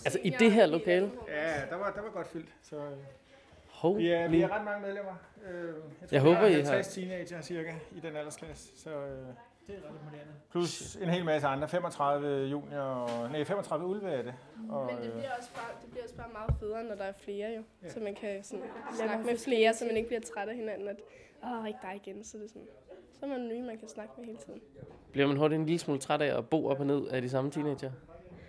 Altså, 0.06 0.20
i 0.24 0.30
det 0.30 0.52
her 0.52 0.66
lokale? 0.66 1.12
Ja, 1.28 1.54
der 1.70 1.76
var, 1.76 1.92
der 1.92 2.02
var 2.02 2.10
godt 2.10 2.28
fyldt. 2.28 2.50
Så 2.64 2.76
øh, 2.76 2.82
Holy. 3.72 3.98
vi, 4.02 4.10
er, 4.12 4.28
vi 4.28 4.42
er 4.42 4.56
ret 4.56 4.66
mange 4.66 4.82
medlemmer. 4.82 5.14
Øh, 5.52 5.66
jeg, 5.68 5.74
tror, 5.74 6.08
Jeg 6.12 6.22
håber, 6.22 6.42
I 6.46 6.54
er 6.54 6.66
har- 6.66 6.72
50 6.74 6.88
teenager 6.88 7.42
cirka 7.42 7.74
i 7.92 8.00
den 8.00 8.16
aldersklasse. 8.16 8.80
Så, 8.82 8.90
øh, 8.90 8.96
Det 8.98 9.76
er 9.76 9.80
ret 9.88 9.94
imponerende. 9.94 10.34
plus 10.52 10.96
en 10.96 11.10
hel 11.10 11.26
masse 11.26 11.48
andre. 11.48 11.68
35 11.68 12.46
junior 12.46 12.80
og... 12.82 13.30
Nej, 13.32 13.44
35 13.44 13.86
ulve 13.88 14.10
er 14.12 14.22
det. 14.22 14.34
Og, 14.70 14.86
Men 14.86 14.98
det 14.98 15.06
øh, 15.06 15.12
bliver, 15.14 15.30
også 15.40 15.50
bare, 15.54 15.66
det 15.82 15.92
bliver 15.92 16.04
også 16.04 16.16
bare 16.16 16.30
meget 16.34 16.56
federe, 16.60 16.84
når 16.84 16.96
der 16.96 17.04
er 17.04 17.14
flere 17.14 17.50
jo. 17.50 17.64
Ja. 17.84 17.90
Så 17.90 18.00
man 18.00 18.16
kan 18.16 18.44
sådan 18.44 18.66
snakke 18.94 19.26
med 19.26 19.38
flere, 19.38 19.74
så 19.74 19.86
man 19.86 19.98
ikke 19.98 20.08
bliver 20.10 20.22
træt 20.22 20.50
af 20.50 20.56
hinanden. 20.56 20.88
At, 20.88 20.96
åh, 21.44 21.68
ikke 21.68 21.80
dig 21.82 22.02
igen. 22.06 22.24
Så 22.24 22.38
det 22.38 22.44
er 22.44 22.48
sådan, 22.48 22.68
så 23.28 23.34
er 23.34 23.38
man 23.38 23.48
nye, 23.48 23.62
man 23.62 23.78
kan 23.78 23.88
snakke 23.88 24.14
med 24.18 24.26
hele 24.26 24.38
tiden. 24.38 24.62
Bliver 25.12 25.28
man 25.28 25.38
hurtigt 25.38 25.60
en 25.60 25.66
lille 25.66 25.80
smule 25.80 26.00
træt 26.00 26.22
af 26.22 26.38
at 26.38 26.50
bo 26.50 26.68
op 26.68 26.80
og 26.80 26.86
ned 26.86 27.08
af 27.08 27.22
de 27.22 27.30
samme 27.30 27.52
teenager? 27.52 27.92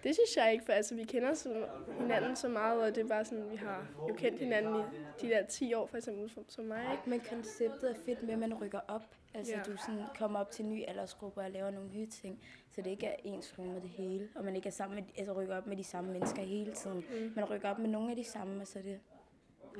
Det 0.04 0.14
synes 0.14 0.36
jeg 0.36 0.52
ikke, 0.52 0.64
for 0.64 0.72
altså, 0.72 0.94
vi 0.94 1.04
kender 1.04 1.34
så, 1.34 1.66
hinanden 2.00 2.36
så 2.36 2.48
meget, 2.48 2.82
og 2.82 2.94
det 2.94 3.04
er 3.04 3.08
bare 3.08 3.24
sådan, 3.24 3.50
vi 3.50 3.56
har 3.56 3.86
jo 4.08 4.14
kendt 4.14 4.38
hinanden 4.38 4.74
i 4.76 4.82
de 5.22 5.28
der 5.28 5.46
10 5.46 5.74
år, 5.74 5.86
for 5.86 5.96
eksempel 5.96 6.30
som, 6.30 6.44
som 6.48 6.64
mig. 6.64 6.82
Ikke? 6.92 7.10
Men 7.10 7.20
konceptet 7.30 7.90
er 7.90 7.94
fedt 8.06 8.22
med, 8.22 8.32
at 8.32 8.38
man 8.38 8.54
rykker 8.54 8.80
op. 8.88 9.02
Altså, 9.34 9.52
Ja. 9.52 9.58
ja. 9.58 9.72
du 9.72 9.76
sådan 9.76 10.02
kommer 10.18 10.38
op 10.40 10.50
til 10.50 10.64
en 10.64 10.70
ny 10.70 10.84
aldersgruppe 10.88 11.40
og 11.40 11.50
laver 11.50 11.70
nogle 11.70 11.88
nye 11.90 12.06
ting, 12.06 12.40
så 12.70 12.82
det 12.82 12.90
ikke 12.90 13.06
er 13.06 13.16
ens 13.24 13.58
med 13.58 13.80
det 13.80 13.88
hele. 13.90 14.28
Og 14.34 14.44
man 14.44 14.56
ikke 14.56 14.66
er 14.66 14.70
sammen 14.72 14.94
med, 14.96 15.04
altså 15.18 15.32
rykker 15.32 15.56
op 15.56 15.66
med 15.66 15.76
de 15.76 15.84
samme 15.84 16.12
mennesker 16.12 16.42
hele 16.42 16.72
tiden. 16.72 17.04
Mm. 17.10 17.32
Man 17.36 17.44
rykker 17.44 17.70
op 17.70 17.78
med 17.78 17.88
nogle 17.88 18.10
af 18.10 18.16
de 18.16 18.24
samme, 18.24 18.60
og 18.60 18.66
så 18.66 18.78
er 18.78 18.82
det 18.82 19.00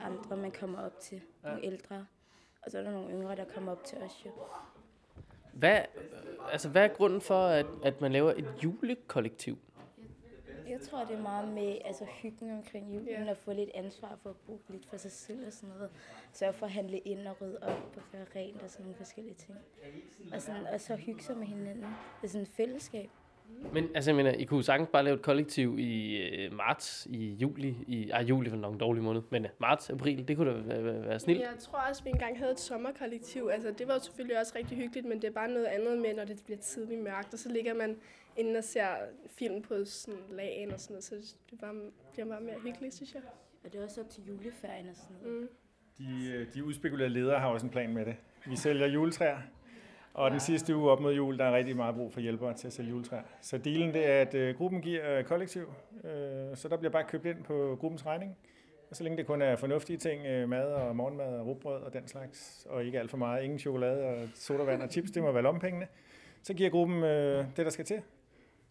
andre, 0.00 0.36
man 0.36 0.50
kommer 0.50 0.82
op 0.82 1.00
til. 1.00 1.22
Nogle 1.44 1.64
ældre. 1.64 2.06
Og 2.62 2.70
så 2.70 2.78
er 2.78 2.82
der 2.82 2.90
nogle 2.90 3.10
yngre, 3.14 3.36
der 3.36 3.44
kommer 3.54 3.72
op 3.72 3.84
til 3.84 3.98
os 3.98 4.22
jo. 4.26 4.30
Hvad, 5.58 5.80
altså, 6.52 6.68
hvad 6.68 6.84
er 6.84 6.88
grunden 6.88 7.20
for, 7.20 7.46
at, 7.46 7.66
at 7.84 8.00
man 8.00 8.12
laver 8.12 8.30
et 8.30 8.54
julekollektiv? 8.64 9.58
Jeg 10.68 10.80
tror, 10.80 11.04
det 11.04 11.16
er 11.16 11.22
meget 11.22 11.48
med 11.48 11.78
altså, 11.84 12.04
hyggen 12.04 12.50
omkring 12.50 12.94
julen, 12.94 13.08
yeah. 13.08 13.28
og 13.28 13.36
få 13.36 13.52
lidt 13.52 13.70
ansvar 13.74 14.18
for 14.22 14.30
at 14.30 14.36
bruge 14.36 14.58
lidt 14.68 14.86
for 14.86 14.96
sig 14.96 15.12
selv 15.12 15.46
og 15.46 15.52
sådan 15.52 15.68
noget. 15.68 15.90
Sørge 16.32 16.52
for 16.52 16.66
at 16.66 16.72
handle 16.72 16.98
ind 16.98 17.26
og 17.28 17.40
rydde 17.40 17.58
op 17.62 17.96
og 17.96 18.02
gøre 18.12 18.26
rent 18.36 18.62
og 18.62 18.70
sådan 18.70 18.84
nogle 18.84 18.96
forskellige 18.96 19.34
ting. 19.34 19.58
Og, 20.32 20.42
sådan, 20.42 20.66
og 20.66 20.80
så 20.80 20.96
hygge 20.96 21.22
sig 21.22 21.36
med 21.36 21.46
hinanden. 21.46 21.82
Det 22.20 22.24
er 22.24 22.28
sådan 22.28 22.42
et 22.42 22.48
fællesskab. 22.48 23.10
Men 23.72 23.88
altså, 23.94 24.10
jeg 24.10 24.16
mener, 24.16 24.32
I 24.32 24.44
kunne 24.44 24.64
sagtens 24.64 24.88
bare 24.92 25.04
lave 25.04 25.14
et 25.14 25.22
kollektiv 25.22 25.78
i 25.78 26.16
øh, 26.16 26.52
marts, 26.52 27.06
i 27.10 27.34
juli, 27.34 27.76
i, 27.86 28.10
ej, 28.10 28.22
juli 28.22 28.50
var 28.50 28.56
nok 28.56 28.72
en 28.72 28.78
dårlig 28.80 29.02
måned, 29.02 29.22
men 29.30 29.44
øh, 29.44 29.50
marts, 29.60 29.90
april, 29.90 30.28
det 30.28 30.36
kunne 30.36 30.50
da 30.50 30.56
være, 30.56 30.84
være, 30.84 31.04
være 31.04 31.20
snilt. 31.20 31.40
Jeg 31.40 31.58
tror 31.58 31.78
også, 31.78 32.04
vi 32.04 32.10
engang 32.10 32.38
havde 32.38 32.52
et 32.52 32.60
sommerkollektiv. 32.60 33.50
Altså, 33.52 33.74
det 33.78 33.88
var 33.88 33.94
jo 33.94 34.00
selvfølgelig 34.00 34.40
også 34.40 34.52
rigtig 34.56 34.78
hyggeligt, 34.78 35.06
men 35.06 35.22
det 35.22 35.28
er 35.28 35.32
bare 35.32 35.48
noget 35.48 35.66
andet 35.66 35.98
med, 35.98 36.14
når 36.14 36.24
det 36.24 36.42
bliver 36.44 36.58
tidligt 36.58 37.02
mørkt, 37.02 37.32
og 37.32 37.38
så 37.38 37.48
ligger 37.48 37.74
man 37.74 37.96
inde 38.36 38.58
og 38.58 38.64
ser 38.64 38.86
film 39.38 39.62
på 39.62 39.84
sådan 39.84 40.20
lagen 40.30 40.72
og 40.72 40.80
sådan 40.80 40.94
noget, 40.94 41.04
så 41.04 41.34
det 41.50 41.58
bare, 41.60 41.74
bliver 42.12 42.26
bare 42.28 42.40
mere 42.40 42.60
hyggeligt, 42.62 42.94
synes 42.94 43.14
jeg. 43.14 43.22
Og 43.64 43.72
det 43.72 43.80
er 43.80 43.84
også 43.84 44.00
op 44.00 44.10
til 44.10 44.22
juleferien 44.28 44.88
og 44.88 44.96
sådan 44.96 45.16
noget. 45.22 45.40
Mm. 45.40 45.48
De, 45.98 46.32
øh, 46.32 46.54
de 46.54 46.64
udspekulerede 46.64 47.12
ledere 47.12 47.40
har 47.40 47.48
også 47.48 47.66
en 47.66 47.70
plan 47.72 47.94
med 47.94 48.06
det. 48.06 48.16
Vi 48.46 48.56
sælger 48.56 48.86
juletræer, 48.86 49.38
og 50.16 50.30
den 50.30 50.40
sidste 50.40 50.76
uge 50.76 50.90
op 50.90 51.00
mod 51.00 51.14
jul, 51.14 51.38
der 51.38 51.44
er 51.44 51.56
rigtig 51.56 51.76
meget 51.76 51.94
brug 51.94 52.12
for 52.12 52.20
hjælpere 52.20 52.54
til 52.54 52.66
at 52.66 52.72
sælge 52.72 52.90
juletræer. 52.90 53.22
Så 53.40 53.58
dealen 53.58 53.94
det 53.94 54.06
er, 54.06 54.20
at 54.20 54.34
øh, 54.34 54.54
gruppen 54.56 54.80
giver 54.80 55.18
øh, 55.18 55.24
kollektiv, 55.24 55.72
øh, 56.04 56.56
så 56.56 56.68
der 56.68 56.76
bliver 56.76 56.90
bare 56.90 57.04
købt 57.04 57.26
ind 57.26 57.44
på 57.44 57.76
gruppens 57.80 58.06
regning. 58.06 58.36
Og 58.90 58.96
så 58.96 59.04
længe 59.04 59.18
det 59.18 59.26
kun 59.26 59.42
er 59.42 59.56
fornuftige 59.56 59.96
ting, 59.96 60.26
øh, 60.26 60.48
mad 60.48 60.72
og 60.72 60.96
morgenmad 60.96 61.38
og 61.38 61.46
rugbrød 61.46 61.82
og 61.82 61.92
den 61.92 62.08
slags, 62.08 62.66
og 62.70 62.84
ikke 62.84 62.98
alt 62.98 63.10
for 63.10 63.16
meget, 63.16 63.44
ingen 63.44 63.58
chokolade 63.58 64.04
og 64.04 64.28
sodavand 64.34 64.82
og 64.82 64.88
chips, 64.90 65.10
det 65.10 65.22
må 65.22 65.32
være 65.32 65.42
lommepengene, 65.42 65.86
så 66.42 66.54
giver 66.54 66.70
gruppen 66.70 67.02
øh, 67.02 67.44
det, 67.56 67.64
der 67.64 67.70
skal 67.70 67.84
til. 67.84 68.02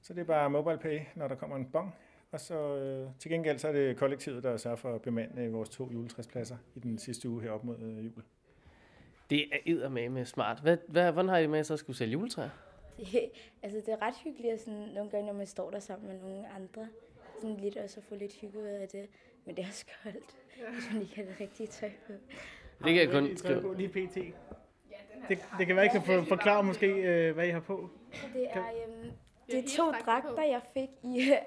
Så 0.01 0.13
det 0.13 0.21
er 0.21 0.25
bare 0.25 0.49
mobile 0.49 0.77
pay, 0.77 0.99
når 1.15 1.27
der 1.27 1.35
kommer 1.35 1.55
en 1.55 1.65
bong. 1.65 1.95
Og 2.31 2.39
så 2.39 2.75
øh, 2.75 3.09
til 3.19 3.31
gengæld 3.31 3.57
så 3.57 3.67
er 3.67 3.71
det 3.71 3.97
kollektivet, 3.97 4.43
der 4.43 4.57
sørger 4.57 4.77
for 4.77 4.95
at 4.95 5.01
bemande 5.01 5.51
vores 5.51 5.69
to 5.69 5.89
juletræspladser 5.91 6.57
i 6.75 6.79
den 6.79 6.97
sidste 6.97 7.29
uge 7.29 7.41
her 7.41 7.51
op 7.51 7.63
mod 7.63 7.79
øh, 7.79 8.05
jul. 8.05 8.23
Det 9.29 9.53
er 9.53 9.57
eddermame 9.65 10.09
med 10.09 10.25
smart. 10.25 10.59
Hvad, 10.59 10.77
hvad, 10.87 11.11
hvordan 11.11 11.29
har 11.29 11.37
I 11.37 11.41
det 11.41 11.49
med, 11.49 11.59
at 11.59 11.65
så 11.65 11.77
skulle 11.77 11.97
sælge 11.97 12.11
juletræer? 12.11 12.49
Det, 12.97 13.31
altså, 13.63 13.81
det 13.85 13.89
er 13.89 14.01
ret 14.01 14.15
hyggeligt 14.23 14.53
at 14.53 14.59
sådan, 14.59 14.79
nogle 14.79 15.09
gange, 15.09 15.27
når 15.27 15.33
man 15.33 15.47
står 15.47 15.71
der 15.71 15.79
sammen 15.79 16.07
med 16.07 16.19
nogle 16.19 16.47
andre. 16.49 16.87
Sådan 17.41 17.57
lidt 17.57 17.77
også 17.77 17.99
at 17.99 18.03
få 18.03 18.15
lidt 18.15 18.33
hygge 18.41 18.59
ud 18.59 18.63
af 18.63 18.87
det. 18.87 19.09
Men 19.45 19.55
det 19.55 19.63
er 19.63 19.67
også 19.67 19.85
koldt, 20.03 20.35
hvis 20.73 20.93
man 20.93 21.01
ikke 21.01 21.15
har 21.15 21.23
det 21.23 21.35
rigtige 21.39 21.67
tøj 21.67 21.89
på. 22.07 22.13
Det 22.83 22.93
kan 22.93 22.95
jeg 22.95 23.09
kun 23.09 23.37
skrive. 23.37 23.77
lige 23.77 23.89
pt. 23.89 24.15
Det, 25.27 25.39
det 25.57 25.67
kan 25.67 25.75
være, 25.75 25.85
I 25.85 25.89
kan 25.89 26.01
få, 26.01 26.23
forklare 26.23 26.63
måske, 26.63 26.87
øh, 26.87 27.33
hvad 27.33 27.47
I 27.47 27.49
har 27.49 27.59
på. 27.59 27.89
Det 28.33 28.47
er, 28.49 28.63
øhm, 28.87 29.11
det 29.47 29.59
er 29.59 29.77
to 29.77 29.91
dragter, 30.05 30.43
jeg 30.43 30.61
fik 30.73 30.89
i 31.03 31.31
øh, 31.31 31.37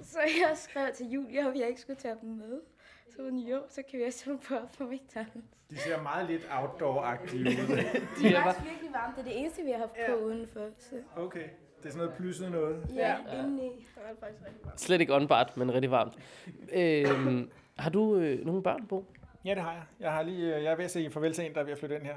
så 0.12 0.18
jeg 0.20 0.52
skrev 0.54 0.92
til 0.94 1.06
Julia, 1.06 1.48
om 1.48 1.56
jeg 1.56 1.68
ikke 1.68 1.80
skulle 1.80 1.96
tage 1.96 2.16
dem 2.20 2.30
med. 2.30 2.60
Så 3.16 3.22
hun, 3.22 3.38
jo, 3.38 3.58
så 3.68 3.82
kan 3.90 3.98
vi 3.98 4.04
også 4.04 4.24
dem 4.30 4.38
på 4.38 4.54
op 4.54 4.72
på 4.78 4.84
McDonald's. 4.84 5.40
De 5.70 5.76
ser 5.76 6.02
meget 6.02 6.30
lidt 6.30 6.42
outdoor-agtige 6.50 7.38
ud. 7.48 7.76
Det 8.22 8.36
er 8.36 8.42
faktisk 8.42 8.64
virkelig 8.70 8.90
varmt. 8.92 9.16
Det 9.16 9.20
er 9.20 9.28
det 9.28 9.38
eneste, 9.40 9.62
vi 9.62 9.70
har 9.70 9.78
haft 9.78 9.96
på 10.08 10.14
udenfor. 10.24 10.60
Så. 10.78 10.94
Okay, 11.16 11.40
det 11.82 11.86
er 11.86 11.90
sådan 11.90 11.98
noget 11.98 12.14
plysset 12.18 12.50
noget. 12.50 12.86
Ja, 12.94 13.14
Ja. 13.32 13.38
indeni. 13.38 13.62
Det 13.68 13.86
var 13.96 14.26
faktisk 14.26 14.44
rigtig 14.46 14.62
godt. 14.62 14.80
Slet 14.80 15.00
ikke 15.00 15.14
åndbart, 15.14 15.56
men 15.56 15.74
rigtig 15.74 15.90
varmt. 15.90 16.14
Øhm, 16.72 17.50
har 17.78 17.90
du 17.90 18.16
øh, 18.16 18.46
nogle 18.46 18.62
børn 18.62 18.86
på? 18.86 19.04
Ja, 19.44 19.54
det 19.54 19.62
har 19.62 19.72
jeg. 19.72 19.82
Jeg, 20.00 20.12
har 20.12 20.22
lige, 20.22 20.56
øh, 20.56 20.64
jeg 20.64 20.72
er 20.72 20.76
ved 20.76 20.84
at 20.84 20.90
sige 20.90 21.10
farvel 21.10 21.32
til 21.32 21.46
en, 21.46 21.54
der 21.54 21.60
er 21.60 21.64
ved 21.64 21.72
at 21.72 21.78
flytte 21.78 21.96
ind 21.96 22.04
her. 22.04 22.16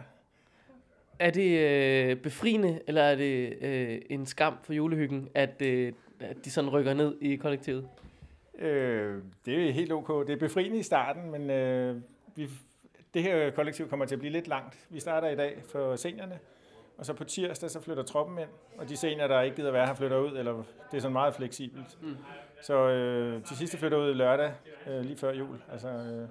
Er 1.19 1.29
det 1.29 1.59
øh, 1.59 2.15
befriende, 2.17 2.79
eller 2.87 3.01
er 3.01 3.15
det 3.15 3.57
øh, 3.63 4.01
en 4.09 4.25
skam 4.25 4.53
for 4.63 4.73
julehyggen, 4.73 5.29
at, 5.33 5.61
øh, 5.61 5.93
at 6.19 6.45
de 6.45 6.51
sådan 6.51 6.69
rykker 6.69 6.93
ned 6.93 7.15
i 7.21 7.35
kollektivet? 7.35 7.87
Øh, 8.59 9.23
det 9.45 9.67
er 9.67 9.71
helt 9.71 9.91
ok. 9.91 10.27
Det 10.27 10.33
er 10.33 10.37
befriende 10.37 10.77
i 10.77 10.83
starten, 10.83 11.31
men 11.31 11.49
øh, 11.49 12.01
vi, 12.35 12.49
det 13.13 13.23
her 13.23 13.51
kollektiv 13.51 13.89
kommer 13.89 14.05
til 14.05 14.15
at 14.15 14.19
blive 14.19 14.31
lidt 14.31 14.47
langt. 14.47 14.87
Vi 14.89 14.99
starter 14.99 15.27
i 15.27 15.35
dag 15.35 15.63
for 15.71 15.95
seniorerne, 15.95 16.39
og 16.97 17.05
så 17.05 17.13
på 17.13 17.23
tirsdag 17.23 17.69
så 17.69 17.81
flytter 17.81 18.03
troppen 18.03 18.37
ind, 18.37 18.49
og 18.77 18.89
de 18.89 18.97
seniorer, 18.97 19.27
der 19.27 19.41
ikke 19.41 19.55
gider 19.55 19.71
være 19.71 19.87
her, 19.87 19.93
flytter 19.93 20.17
ud, 20.17 20.37
eller 20.37 20.63
det 20.91 20.97
er 20.97 21.01
sådan 21.01 21.13
meget 21.13 21.35
fleksibelt. 21.35 21.97
Mm. 22.01 22.17
Så 22.61 22.73
øh, 22.89 23.43
til 23.43 23.57
sidst 23.57 23.77
flytter 23.77 23.97
ud 23.97 24.13
lørdag, 24.13 24.51
øh, 24.87 25.01
lige 25.01 25.17
før 25.17 25.33
jul. 25.33 25.61
Altså 25.71 25.87
øh, 25.87 26.27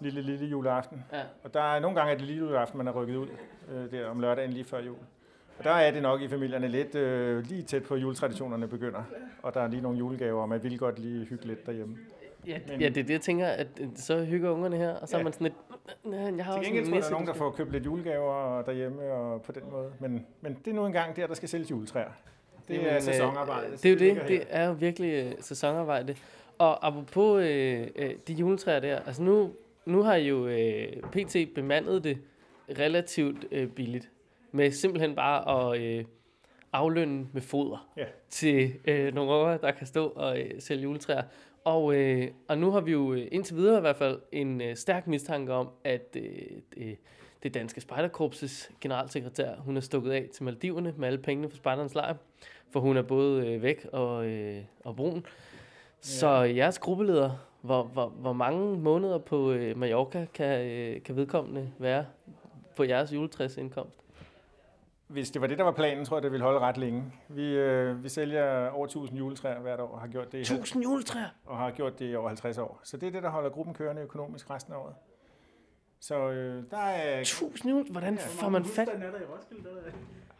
lille, 0.00 0.22
lille 0.22 0.46
juleaften. 0.46 1.04
Ja. 1.12 1.22
Og 1.44 1.54
der 1.54 1.62
er 1.62 1.80
nogle 1.80 1.96
gange, 1.96 2.12
at 2.12 2.18
det 2.18 2.26
lille 2.26 2.44
juleaften, 2.44 2.78
man 2.78 2.88
er 2.88 2.92
rykket 2.92 3.16
ud 3.16 3.28
øh, 3.72 3.90
der 3.90 4.06
om 4.06 4.20
lørdagen 4.20 4.52
lige 4.52 4.64
før 4.64 4.80
jul. 4.80 4.96
Og 5.58 5.64
der 5.64 5.70
er 5.70 5.90
det 5.90 6.02
nok 6.02 6.20
i 6.22 6.28
familierne 6.28 6.68
lidt 6.68 6.94
øh, 6.94 7.44
lige 7.46 7.62
tæt 7.62 7.82
på 7.82 7.96
juletraditionerne 7.96 8.68
begynder. 8.68 9.02
Og 9.42 9.54
der 9.54 9.60
er 9.60 9.68
lige 9.68 9.82
nogle 9.82 9.98
julegaver, 9.98 10.42
og 10.42 10.48
man 10.48 10.62
vil 10.62 10.78
godt 10.78 10.98
lige 10.98 11.24
hygge 11.24 11.46
lidt 11.46 11.66
derhjemme. 11.66 11.96
Ja, 12.46 12.58
Men- 12.68 12.80
ja, 12.80 12.88
det 12.88 12.96
er 12.96 13.02
det, 13.02 13.10
jeg 13.10 13.20
tænker, 13.20 13.46
at 13.46 13.66
øh, 13.80 13.88
så 13.96 14.24
hygger 14.24 14.50
ungerne 14.50 14.76
her, 14.76 14.90
og 14.94 15.08
så 15.08 15.16
Ja. 15.16 15.20
er 15.20 15.24
man 15.24 15.32
sådan 15.32 15.44
lidt... 15.44 15.54
"Nå, 16.04 16.12
Jeg 16.36 16.44
har 16.44 16.52
Til 16.52 16.58
også 16.58 16.62
gengæld 16.70 16.84
en 16.84 16.90
tror 16.90 16.96
jeg, 16.96 17.02
der 17.02 17.06
er 17.08 17.10
nogen, 17.10 17.26
der 17.26 17.32
skal-" 17.32 17.38
får 17.38 17.50
købt 17.50 17.72
lidt 17.72 17.84
julegaver 17.84 18.62
derhjemme 18.62 19.02
og 19.12 19.42
på 19.42 19.52
den 19.52 19.62
måde. 19.70 19.92
Men, 20.00 20.26
men 20.40 20.56
det 20.64 20.70
er 20.70 20.74
nu 20.74 20.86
engang 20.86 21.16
der, 21.16 21.26
der 21.26 21.34
skal 21.34 21.48
sælges 21.48 21.70
juletræer. 21.70 22.08
Det 22.68 22.74
Jamen, 22.74 22.86
er 22.86 22.94
øh, 22.96 23.02
sæsonarbejde. 23.02 23.72
Det 23.72 23.84
er 23.86 23.90
jo 23.90 23.98
det. 23.98 24.14
her. 24.16 24.26
Det 24.26 24.42
er 24.50 24.66
jo 24.66 24.72
virkelig 24.72 25.12
øh, 25.26 25.32
sæsonarbejde. 25.40 26.14
Og 26.58 26.86
apropos 26.86 27.42
øh, 27.44 27.86
øh, 27.96 28.10
de 28.28 28.32
juletræer 28.32 28.80
der, 28.80 28.98
altså 29.06 29.22
nu, 29.22 29.50
nu 29.86 30.02
har 30.02 30.14
I 30.14 30.28
jo 30.28 30.46
øh, 30.46 30.86
PT 31.12 31.36
bemandet 31.54 32.04
det 32.04 32.18
relativt 32.78 33.44
øh, 33.52 33.68
billigt. 33.68 34.08
Med 34.52 34.70
simpelthen 34.70 35.14
bare 35.14 35.72
at 35.72 35.80
øh, 35.80 36.04
aflønne 36.72 37.26
med 37.32 37.42
foder 37.42 37.88
Ja. 37.96 38.04
til 38.30 38.72
øh, 38.84 39.14
nogle 39.14 39.32
unger, 39.32 39.56
der 39.56 39.70
kan 39.70 39.86
stå 39.86 40.06
og 40.08 40.38
øh, 40.40 40.50
sælge 40.58 40.82
juletræer. 40.82 41.22
Og, 41.64 41.94
øh, 41.94 42.28
og 42.48 42.58
nu 42.58 42.70
har 42.70 42.80
vi 42.80 42.92
jo 42.92 43.12
øh, 43.12 43.28
indtil 43.32 43.56
videre 43.56 43.78
i 43.78 43.80
hvert 43.80 43.96
fald 43.96 44.20
en 44.32 44.60
øh, 44.60 44.76
stærk 44.76 45.06
mistanke 45.06 45.52
om, 45.52 45.68
at 45.84 46.16
øh, 46.16 46.22
det, 46.74 46.96
det 47.42 47.54
danske 47.54 47.80
spejderkorpses 47.80 48.70
generalsekretær, 48.80 49.56
hun 49.56 49.76
er 49.76 49.80
stukket 49.80 50.10
af 50.12 50.28
til 50.34 50.44
Maldiverne 50.44 50.94
med 50.96 51.06
alle 51.08 51.18
pengene 51.18 51.48
fra 51.50 51.56
spejderens 51.56 51.94
lejr, 51.94 52.14
for 52.70 52.80
hun 52.80 52.96
er 52.96 53.02
både 53.02 53.46
øh, 53.46 53.62
væk 53.62 53.86
og, 53.92 54.26
øh, 54.26 54.62
og 54.84 54.96
brun. 54.96 55.26
Så 56.00 56.28
jeres 56.42 56.78
gruppeleder, 56.78 57.30
hvor, 57.60 57.82
hvor, 57.82 58.08
hvor 58.08 58.32
mange 58.32 58.78
måneder 58.78 59.18
på 59.18 59.52
øh, 59.52 59.78
Mallorca 59.78 60.26
kan, 60.34 60.66
øh, 60.66 61.02
kan 61.02 61.16
vedkommende 61.16 61.72
være 61.78 62.06
på 62.76 62.84
jeres 62.84 63.12
juletræsindkomst? 63.12 64.01
Hvis 65.12 65.30
det 65.30 65.40
var 65.42 65.46
det, 65.46 65.58
der 65.58 65.64
var 65.64 65.72
planen, 65.72 66.04
tror 66.04 66.16
jeg, 66.16 66.22
det 66.22 66.32
ville 66.32 66.44
holde 66.44 66.58
ret 66.60 66.76
længe. 66.76 67.04
Vi, 67.28 67.54
øh, 67.56 68.04
vi 68.04 68.08
sælger 68.08 68.68
over 68.68 68.84
1000 68.86 69.18
juletræer 69.18 69.60
hvert 69.60 69.80
år 69.80 69.88
og 69.88 70.00
har 70.00 70.08
gjort 70.08 70.32
det 70.32 70.38
i, 70.38 70.40
1000 70.40 70.82
juletræer! 70.82 71.28
og 71.46 71.58
har 71.58 71.70
gjort 71.70 71.98
det 71.98 72.12
i 72.12 72.16
over 72.16 72.28
50 72.28 72.58
år. 72.58 72.80
Så 72.84 72.96
det 72.96 73.06
er 73.06 73.10
det, 73.10 73.22
der 73.22 73.28
holder 73.30 73.50
gruppen 73.50 73.74
kørende 73.74 74.02
økonomisk 74.02 74.50
resten 74.50 74.72
af 74.72 74.76
året. 74.76 74.94
Så 76.00 76.30
øh, 76.30 76.64
der 76.70 76.76
er... 76.76 77.20
1000 77.20 77.70
juletræer? 77.70 77.92
Hvordan 77.92 78.14
Ja. 78.14 78.20
får 78.44 78.48
man 78.48 78.64
fat? 78.64 78.88
Husstand 78.88 79.02
er 79.02 79.10
der 79.10 79.18
i 79.20 79.24
Roskilde, 79.24 79.62
der 79.64 79.70
er 79.70 79.92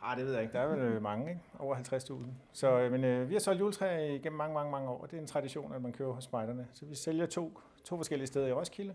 Ah, 0.05 0.17
det 0.19 0.27
ved 0.27 0.33
jeg 0.33 0.43
ikke. 0.43 0.53
Der 0.53 0.61
er 0.61 0.67
vel 0.67 0.79
øh, 0.79 1.03
mange, 1.03 1.29
ikke? 1.29 1.41
Over 1.59 1.77
50.000. 1.77 2.13
Så, 2.53 2.79
øh, 2.81 2.93
men 2.93 3.05
øh, 3.05 3.29
vi 3.29 3.35
har 3.35 3.41
solgt 3.41 3.61
juletræer 3.61 3.99
igennem 4.15 4.37
mange, 4.39 4.55
mange, 4.55 4.71
mange 4.71 4.89
år. 4.91 5.07
Det 5.07 5.17
er 5.17 5.21
en 5.21 5.27
tradition, 5.27 5.73
at 5.75 5.83
man 5.83 5.93
køber 5.93 6.13
hos 6.13 6.25
spejderne. 6.25 6.67
Så 6.73 6.87
vi 6.87 6.95
sælger 6.95 7.27
to, 7.27 7.59
to 7.85 7.97
forskellige 7.97 8.27
steder 8.27 8.47
i 8.47 8.53
Roskilde. 8.53 8.95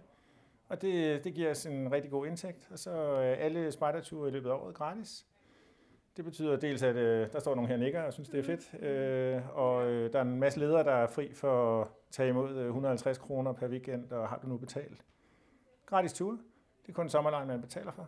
Og 0.69 0.81
det, 0.81 1.23
det 1.23 1.33
giver 1.33 1.51
os 1.51 1.65
en 1.65 1.91
rigtig 1.91 2.11
god 2.11 2.27
indtægt. 2.27 2.67
Og 2.71 2.79
så 2.79 2.91
er 2.91 3.35
alle 3.35 3.71
spejderture 3.71 4.29
i 4.29 4.31
løbet 4.31 4.49
af 4.49 4.53
året 4.53 4.75
gratis. 4.75 5.25
Det 6.17 6.25
betyder 6.25 6.55
dels, 6.55 6.83
at 6.83 6.95
øh, 6.95 7.31
der 7.33 7.39
står 7.39 7.55
nogle 7.55 7.69
her 7.69 7.77
nikker 7.77 8.01
og 8.01 8.13
synes, 8.13 8.29
det 8.29 8.39
er 8.39 8.43
fedt. 8.43 8.83
Øh, 8.83 9.57
og 9.57 9.87
øh, 9.87 10.13
der 10.13 10.19
er 10.19 10.23
en 10.23 10.39
masse 10.39 10.59
ledere, 10.59 10.83
der 10.83 10.91
er 10.91 11.07
fri 11.07 11.33
for 11.33 11.81
at 11.81 11.87
tage 12.11 12.29
imod 12.29 12.55
øh, 12.55 12.65
150 12.65 13.17
kroner 13.17 13.53
per 13.53 13.67
weekend, 13.67 14.11
og 14.11 14.29
har 14.29 14.37
du 14.43 14.47
nu 14.47 14.57
betalt. 14.57 15.01
Gratis 15.85 16.13
tur. 16.13 16.31
Det 16.81 16.89
er 16.89 16.93
kun 16.93 17.09
sommerlejen, 17.09 17.47
man 17.47 17.61
betaler 17.61 17.91
for. 17.91 18.07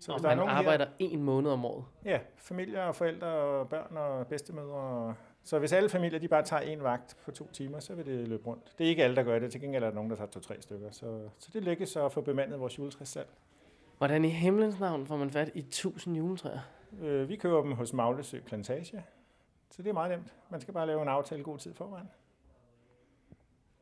Så 0.00 0.12
hvis 0.12 0.22
man 0.22 0.38
arbejder 0.48 0.86
en 0.98 1.22
måned 1.22 1.50
om 1.50 1.64
året. 1.64 1.84
Ja, 2.04 2.18
familier 2.36 2.82
og 2.82 2.96
forældre 2.96 3.26
og 3.26 3.68
børn 3.68 3.96
og 3.96 4.26
bedstemødre. 4.26 4.74
og- 4.74 5.14
Så 5.42 5.58
hvis 5.58 5.72
alle 5.72 5.88
familier 5.88 6.18
de 6.18 6.28
bare 6.28 6.42
tager 6.42 6.62
en 6.62 6.82
vagt 6.82 7.16
på 7.24 7.30
to 7.30 7.48
timer, 7.52 7.80
så 7.80 7.94
vil 7.94 8.06
det 8.06 8.28
løbe 8.28 8.46
rundt. 8.46 8.74
Det 8.78 8.84
er 8.84 8.88
ikke 8.88 9.04
alle, 9.04 9.16
der 9.16 9.22
gør 9.22 9.38
det. 9.38 9.52
Til 9.52 9.60
gengæld 9.60 9.82
er 9.84 9.88
der 9.88 9.94
nogen, 9.94 10.10
der 10.10 10.16
tager 10.16 10.30
to-tre 10.30 10.62
stykker. 10.62 10.90
Så, 10.90 11.28
så 11.38 11.50
det 11.52 11.62
lykkes 11.62 11.88
så 11.88 12.04
at 12.04 12.12
få 12.12 12.20
bemandet 12.20 12.60
vores 12.60 12.78
juletræssalg. 12.78 13.28
Hvordan 13.98 14.24
i 14.24 14.28
himlens 14.28 14.80
navn 14.80 15.06
får 15.06 15.16
man 15.16 15.30
fat 15.30 15.50
i 15.54 15.58
1000 15.58 16.16
juletræer? 16.16 16.58
Øh, 17.00 17.28
vi 17.28 17.36
køber 17.36 17.62
dem 17.62 17.72
hos 17.72 17.92
Maglesø 17.92 18.40
Plantage. 18.40 19.04
Så 19.70 19.82
det 19.82 19.88
er 19.88 19.94
meget 19.94 20.10
nemt. 20.10 20.34
Man 20.50 20.60
skal 20.60 20.74
bare 20.74 20.86
lave 20.86 21.02
en 21.02 21.08
aftale 21.08 21.42
god 21.42 21.58
tid 21.58 21.74
forvejen. 21.74 22.08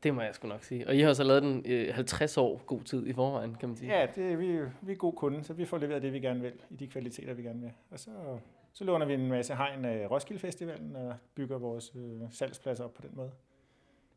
Det 0.03 0.13
må 0.13 0.21
jeg 0.21 0.35
sgu 0.35 0.47
nok 0.47 0.63
sige. 0.63 0.87
Og 0.87 0.95
I 0.95 0.99
har 0.99 1.13
så 1.13 1.23
lavet 1.23 1.43
den 1.43 1.65
øh, 1.65 1.95
50 1.95 2.37
år 2.37 2.61
god 2.65 2.81
tid 2.81 3.07
i 3.07 3.13
forvejen, 3.13 3.55
kan 3.55 3.69
man 3.69 3.77
sige. 3.77 3.99
Ja, 3.99 4.07
det 4.15 4.39
vi, 4.39 4.59
vi 4.81 4.91
er 4.91 4.95
gode 4.95 5.15
kunder, 5.15 5.41
så 5.41 5.53
vi 5.53 5.65
får 5.65 5.77
leveret 5.77 6.01
det, 6.01 6.13
vi 6.13 6.19
gerne 6.19 6.41
vil, 6.41 6.53
i 6.69 6.75
de 6.75 6.87
kvaliteter, 6.87 7.33
vi 7.33 7.43
gerne 7.43 7.61
vil. 7.61 7.71
Og 7.91 7.99
så, 7.99 8.11
så 8.73 8.83
låner 8.83 9.05
vi 9.05 9.13
en 9.13 9.27
masse 9.27 9.55
hegn 9.55 9.85
af 9.85 10.11
Roskilde 10.11 10.39
Festivalen 10.39 10.95
og 10.95 11.15
bygger 11.35 11.57
vores 11.57 11.91
øh, 11.95 12.21
salgspladser 12.31 12.83
op 12.83 12.93
på 12.93 13.01
den 13.01 13.11
måde. 13.13 13.31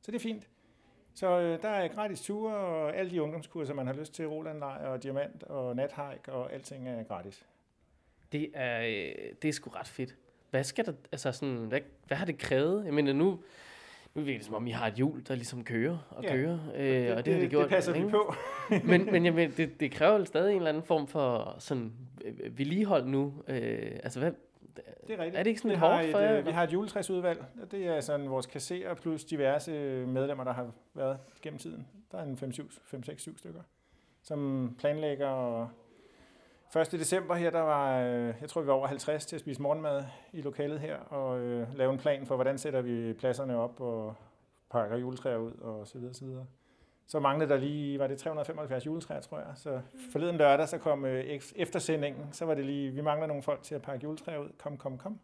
Så 0.00 0.11
det 0.11 0.18
er 0.18 0.22
fint. 0.22 0.48
Så 1.14 1.40
øh, 1.40 1.62
der 1.62 1.68
er 1.68 1.88
gratis 1.88 2.22
ture 2.22 2.55
og 2.55 2.96
alle 2.96 3.11
de 3.11 3.22
ungdomskurser, 3.22 3.74
man 3.74 3.87
har 3.87 3.94
lyst 3.94 4.14
til, 4.14 4.28
Rolandlejr 4.28 4.87
og 4.87 5.02
Diamant 5.02 5.42
og 5.42 5.76
Nathike 5.76 6.33
og 6.33 6.52
alting 6.52 6.88
er 6.88 7.02
gratis. 7.02 7.46
Det 8.33 8.51
er, 8.55 8.81
øh, 8.83 9.14
det 9.42 9.49
er 9.49 9.53
sgu 9.53 9.71
ret 9.71 9.88
fedt. 9.88 10.14
Hvad 10.51 10.64
skal 10.64 10.87
der, 10.87 10.92
altså 11.12 11.33
sådan, 11.33 11.55
hvad, 11.57 11.81
hvad 12.07 12.16
har 12.16 12.27
det 12.27 12.38
krævet? 12.38 12.85
Jeg 12.85 12.95
mener, 12.95 13.12
nu, 13.12 13.38
nu 14.14 14.23
virker 14.23 14.38
det 14.38 14.47
som 14.47 14.55
om, 14.55 14.66
I 14.66 14.71
har 14.71 14.87
et 14.87 14.95
hjul, 14.95 15.23
der 15.29 15.35
ligesom 15.35 15.64
kører 15.64 15.99
og 16.11 16.23
Ja. 16.25 16.33
kører. 16.33 16.59
Øh, 16.75 17.16
og 17.16 17.25
det, 17.25 17.35
har 17.35 17.40
det 17.40 17.51
gjort 17.51 17.62
det 17.62 17.71
passer 17.71 17.92
vi 17.92 18.11
på. 18.11 18.35
men, 18.90 19.05
men 19.12 19.25
jeg 19.25 19.35
mener, 19.35 19.55
det, 19.57 19.81
det 19.81 19.90
kræver 19.92 20.16
vel 20.18 20.27
stadig 20.27 20.51
en 20.51 20.57
eller 20.57 20.68
anden 20.68 20.83
form 20.83 21.07
for 21.07 21.57
sådan 21.59 21.92
øh, 22.25 22.59
vedligehold 22.59 23.07
nu. 23.07 23.35
Øh, 23.49 23.90
altså, 24.03 24.18
hvad, 24.21 24.33
Det 24.77 24.85
er 25.14 25.18
rigtigt. 25.18 25.37
Er 25.38 25.42
det 25.42 25.51
ikke 25.51 25.61
sådan 25.61 25.68
lidt 25.71 25.81
hårdt 25.81 26.11
for 26.11 26.18
jer, 26.18 26.38
øh? 26.38 26.47
Vi 26.47 26.51
har 26.51 26.62
et 26.64 26.73
juletræsudvalg, 26.73 27.45
og 27.62 27.71
det 27.73 27.87
er 27.87 28.01
sådan 28.01 28.31
vores 28.31 28.47
kasserer 28.47 28.95
plus 28.95 29.25
diverse 29.25 29.71
medlemmer, 30.07 30.45
der 30.45 30.53
har 30.53 30.71
været 30.95 31.18
gennem 31.42 31.59
tiden. 31.59 31.87
Der 32.12 32.18
er 32.18 32.23
en 32.23 32.38
5-6-7 32.42 33.38
stykker, 33.38 33.61
som 34.23 34.71
planlægger. 34.79 35.27
Og 35.29 35.68
1. 36.81 36.93
december 36.93 37.35
her, 37.35 37.51
der 37.51 37.61
var, 37.61 38.01
øh, 38.01 38.35
jeg 38.41 38.49
tror 38.49 38.61
vi 38.61 38.67
var 38.67 38.73
over 38.73 38.87
50 38.87 39.27
til 39.27 39.37
at 39.37 39.41
spise 39.41 39.63
morgenmad 39.63 40.05
i 40.33 40.43
lokalet 40.43 40.81
her, 40.81 40.97
og 40.97 41.41
øh, 41.41 41.75
lave 41.75 41.93
en 41.93 41.99
plan 41.99 42.27
for, 42.27 42.35
hvordan 42.35 42.59
sætter 42.59 42.81
vi 42.81 43.13
pladserne 43.13 43.57
op 43.57 43.81
og 43.81 44.15
pakker 44.71 44.97
juletræer 44.97 45.37
ud 45.37 45.53
og 45.53 45.87
så 45.87 45.99
videre, 45.99 46.15
så 46.15 46.25
videre. 46.25 46.47
Så 47.07 47.21
manglede 47.21 47.51
der 47.51 47.57
lige, 47.57 47.99
var 47.99 48.07
det 48.07 48.19
375 48.19 48.87
juletræer, 48.87 49.21
tror 49.21 49.39
jeg. 49.39 49.49
Så 49.55 49.81
forleden 50.13 50.37
lørdag, 50.37 50.69
så 50.69 50.79
kom 50.79 51.05
øh, 51.05 51.41
eftersendingen, 51.57 52.33
så 52.33 52.45
var 52.45 52.55
det 52.55 52.65
lige, 52.65 52.91
vi 52.91 53.01
mangler 53.01 53.27
nogle 53.27 53.43
folk 53.43 53.63
til 53.63 53.75
at 53.75 53.83
pakke 53.83 54.05
juletræer 54.05 54.39
ud. 54.39 54.49
Kom, 54.59 54.77
kom, 54.77 54.99
kom. 54.99 55.19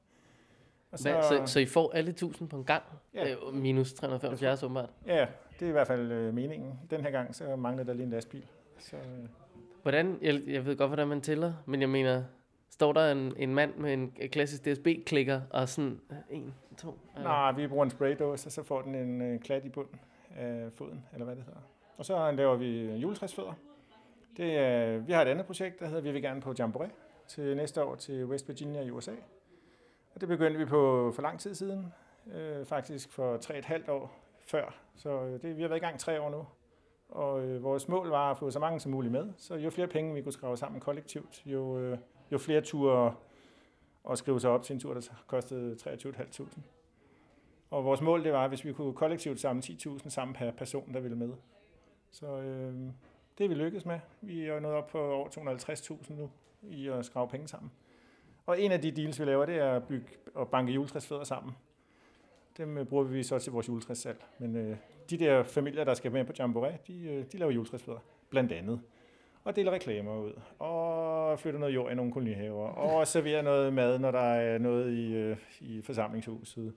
Og 0.90 0.98
hvad, 1.02 1.22
så, 1.22 1.42
så 1.46 1.60
I 1.60 1.66
får 1.66 1.92
alle 1.94 2.10
1000 2.10 2.48
på 2.48 2.56
en 2.56 2.64
gang? 2.64 2.82
Ja. 3.14 3.30
Øh, 3.30 3.54
minus 3.54 3.92
375 3.92 4.62
åbenbart. 4.62 4.90
Ja, 5.06 5.26
det 5.58 5.64
er 5.64 5.68
i 5.68 5.72
hvert 5.72 5.86
fald 5.86 6.12
øh, 6.12 6.34
meningen. 6.34 6.80
Den 6.90 7.00
her 7.00 7.10
gang, 7.10 7.34
så 7.34 7.56
mangler 7.56 7.84
der 7.84 7.92
lige 7.92 8.04
en 8.04 8.10
lastbil. 8.10 8.46
Så, 8.78 8.96
øh, 8.96 9.28
Hvordan, 9.88 10.18
jeg, 10.22 10.40
jeg 10.46 10.66
ved 10.66 10.76
godt, 10.76 10.88
hvordan 10.88 11.08
man 11.08 11.20
tæller, 11.20 11.52
men 11.66 11.80
jeg 11.80 11.88
mener, 11.88 12.24
står 12.70 12.92
der 12.92 13.12
en, 13.12 13.34
en 13.36 13.54
mand 13.54 13.74
med 13.74 13.92
en 13.92 14.12
klassisk 14.32 14.64
DSB-klikker 14.64 15.40
og 15.50 15.68
sådan, 15.68 16.00
øh, 16.10 16.16
en, 16.30 16.54
to, 16.78 16.98
øh, 17.16 17.22
nej, 17.22 17.52
vi 17.52 17.66
bruger 17.66 17.84
en 17.84 17.90
spraydåse, 17.90 18.48
og 18.48 18.52
så 18.52 18.62
får 18.62 18.82
den 18.82 18.94
en 18.94 19.22
en 19.22 19.38
klat 19.38 19.64
i 19.64 19.68
bunden 19.68 20.00
af 20.36 20.72
foden, 20.72 21.04
eller 21.12 21.24
hvad 21.24 21.36
det 21.36 21.44
hedder. 21.44 21.60
Og 21.96 22.04
så 22.04 22.30
laver 22.30 22.56
vi 22.56 22.94
juletræsfødder. 22.94 23.52
Det 24.36 24.58
øh, 24.58 25.08
vi 25.08 25.12
har 25.12 25.22
et 25.22 25.28
andet 25.28 25.46
projekt, 25.46 25.80
der 25.80 25.86
hedder 25.86 26.02
Vi 26.02 26.12
vil 26.12 26.22
gerne 26.22 26.40
på 26.40 26.54
Jamboree 26.58 26.90
til 27.28 27.56
næste 27.56 27.84
år 27.84 27.94
til 27.94 28.26
West 28.26 28.48
Virginia 28.48 28.82
i 28.82 28.90
USA. 28.90 29.12
Og 30.14 30.20
det 30.20 30.28
begyndte 30.28 30.58
vi 30.58 30.64
på 30.64 31.12
for 31.14 31.22
lang 31.22 31.40
tid 31.40 31.54
siden, 31.54 31.92
øh, 32.34 32.66
faktisk 32.66 33.12
for 33.12 33.36
tre 33.36 33.58
et 33.58 33.64
halvt 33.64 33.88
år 33.88 34.12
før. 34.46 34.74
Så 34.96 35.24
øh, 35.24 35.42
det, 35.42 35.56
vi 35.56 35.62
har 35.62 35.68
været 35.68 35.80
i 35.80 35.84
gang 35.84 35.98
tre 35.98 36.20
år 36.20 36.30
nu. 36.30 36.46
Og 37.08 37.44
øh, 37.44 37.62
vores 37.62 37.88
mål 37.88 38.08
var 38.08 38.30
at 38.30 38.38
få 38.38 38.50
så 38.50 38.58
mange 38.58 38.80
som 38.80 38.92
muligt 38.92 39.12
med. 39.12 39.28
Så 39.36 39.54
jo 39.54 39.70
flere 39.70 39.88
penge 39.88 40.14
vi 40.14 40.22
kunne 40.22 40.32
skrive 40.32 40.56
sammen 40.56 40.80
kollektivt, 40.80 41.42
jo, 41.46 41.78
øh, 41.78 41.98
jo 42.32 42.38
flere 42.38 42.60
ture 42.60 43.14
og 44.04 44.18
skrive 44.18 44.40
sig 44.40 44.50
op 44.50 44.62
til 44.62 44.74
en 44.74 44.80
tur, 44.80 44.94
der 44.94 45.00
kostede 45.26 45.76
23.500. 45.80 46.60
Og 47.70 47.84
vores 47.84 48.00
mål 48.00 48.24
det 48.24 48.32
var, 48.32 48.44
at 48.44 48.50
hvis 48.50 48.64
vi 48.64 48.72
kunne 48.72 48.92
kollektivt 48.92 49.40
samle 49.40 49.62
10.000 49.62 50.08
sammen 50.08 50.34
per 50.34 50.50
person, 50.50 50.94
der 50.94 51.00
ville 51.00 51.16
med. 51.16 51.32
Så 52.10 52.26
øh, 52.26 52.74
det 53.38 53.44
er 53.44 53.48
vi 53.48 53.54
lykkedes 53.54 53.86
med. 53.86 54.00
Vi 54.20 54.46
er 54.46 54.60
nået 54.60 54.74
op 54.74 54.86
på 54.86 55.12
over 55.12 55.28
250.000 55.28 56.12
nu 56.12 56.30
i 56.62 56.88
at 56.88 57.04
skrave 57.04 57.28
penge 57.28 57.48
sammen. 57.48 57.70
Og 58.46 58.60
en 58.60 58.72
af 58.72 58.80
de 58.80 58.90
deals, 58.90 59.20
vi 59.20 59.24
laver, 59.24 59.46
det 59.46 59.56
er 59.56 59.72
at 59.72 59.84
bygge 59.84 60.06
og 60.34 60.48
banke 60.48 60.72
juletræsfødder 60.72 61.24
sammen. 61.24 61.52
Dem 62.58 62.78
øh, 62.78 62.86
bruger 62.86 63.04
vi 63.04 63.22
så 63.22 63.38
til 63.38 63.52
vores 63.52 63.68
juletræssalg. 63.68 64.24
Men 64.38 64.56
øh, 64.56 64.76
de 65.10 65.18
der 65.18 65.42
familier, 65.42 65.84
der 65.84 65.94
skal 65.94 66.12
med 66.12 66.24
på 66.24 66.32
Jamboree, 66.38 66.78
de, 66.86 67.02
øh, 67.02 67.24
de 67.32 67.38
laver 67.38 67.52
juletræsfødder, 67.52 68.00
blandt 68.30 68.52
andet. 68.52 68.80
Og 69.44 69.56
deler 69.56 69.72
reklamer 69.72 70.18
ud, 70.18 70.32
og 70.58 71.38
flytter 71.38 71.60
noget 71.60 71.74
jord 71.74 71.92
i 71.92 71.94
nogle 71.94 72.12
kolonihaver, 72.12 72.68
og 72.68 73.06
serverer 73.06 73.42
noget 73.42 73.72
mad, 73.72 73.98
når 73.98 74.10
der 74.10 74.18
er 74.18 74.58
noget 74.58 74.92
i, 74.92 75.14
øh, 75.14 75.36
i 75.60 75.82
forsamlingshuset. 75.82 76.74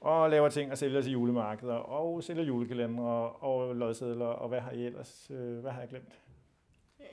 Og 0.00 0.30
laver 0.30 0.48
ting 0.48 0.72
og 0.72 0.78
sælger 0.78 1.02
til 1.02 1.12
julemarkeder, 1.12 1.74
og 1.74 2.22
sælger 2.22 2.44
julekalendere 2.44 3.30
og 3.30 3.76
lodsedler, 3.76 4.26
og 4.26 4.48
hvad 4.48 4.60
har 4.60 4.70
I 4.70 4.86
ellers? 4.86 5.30
Øh, 5.30 5.58
hvad 5.58 5.70
har 5.70 5.80
jeg 5.80 5.88
glemt? 5.88 6.20
Mm, 6.98 7.04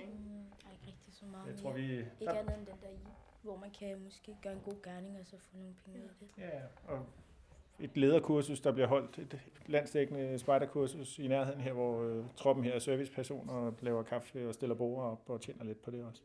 ikke 0.72 0.88
rigtig 0.88 1.14
så 1.14 1.26
meget 1.26 1.48
Jeg 1.48 1.56
tror, 1.56 1.72
vi... 1.72 1.82
Ikke 1.92 2.30
andet 2.30 2.58
end 2.58 2.66
den 2.66 2.76
der 2.82 2.90
i, 2.90 3.00
hvor 3.42 3.58
man 3.58 3.70
kan 3.80 4.04
måske 4.04 4.38
gøre 4.44 4.54
en 4.54 4.62
god 4.66 4.82
gerning 4.84 5.20
og 5.20 5.26
så 5.26 5.38
få 5.40 5.58
nogle 5.58 5.76
penge 5.86 6.00
ud 6.00 6.04
af 6.04 6.16
det. 6.20 6.28
Ja, 6.38 6.94
og 6.94 7.06
et 7.82 7.98
lederkursus, 7.98 8.60
der 8.60 8.72
bliver 8.72 8.88
holdt, 8.88 9.18
et 9.18 9.40
landsdækkende 9.68 10.40
spejderkursus 10.40 11.20
i 11.20 11.28
nærheden 11.28 11.62
her, 11.62 11.74
hvor 11.74 12.04
øh, 12.04 12.24
troppen 12.38 12.66
her 12.66 12.74
er 12.74 12.80
servicepersoner 12.80 13.54
og 13.54 13.74
laver 13.82 14.04
kaffe 14.04 14.48
og 14.48 14.54
stiller 14.54 14.76
bord 14.76 15.04
op 15.04 15.22
og 15.28 15.42
tjener 15.42 15.64
lidt 15.64 15.82
på 15.82 15.92
det 15.92 16.04
også. 16.10 16.22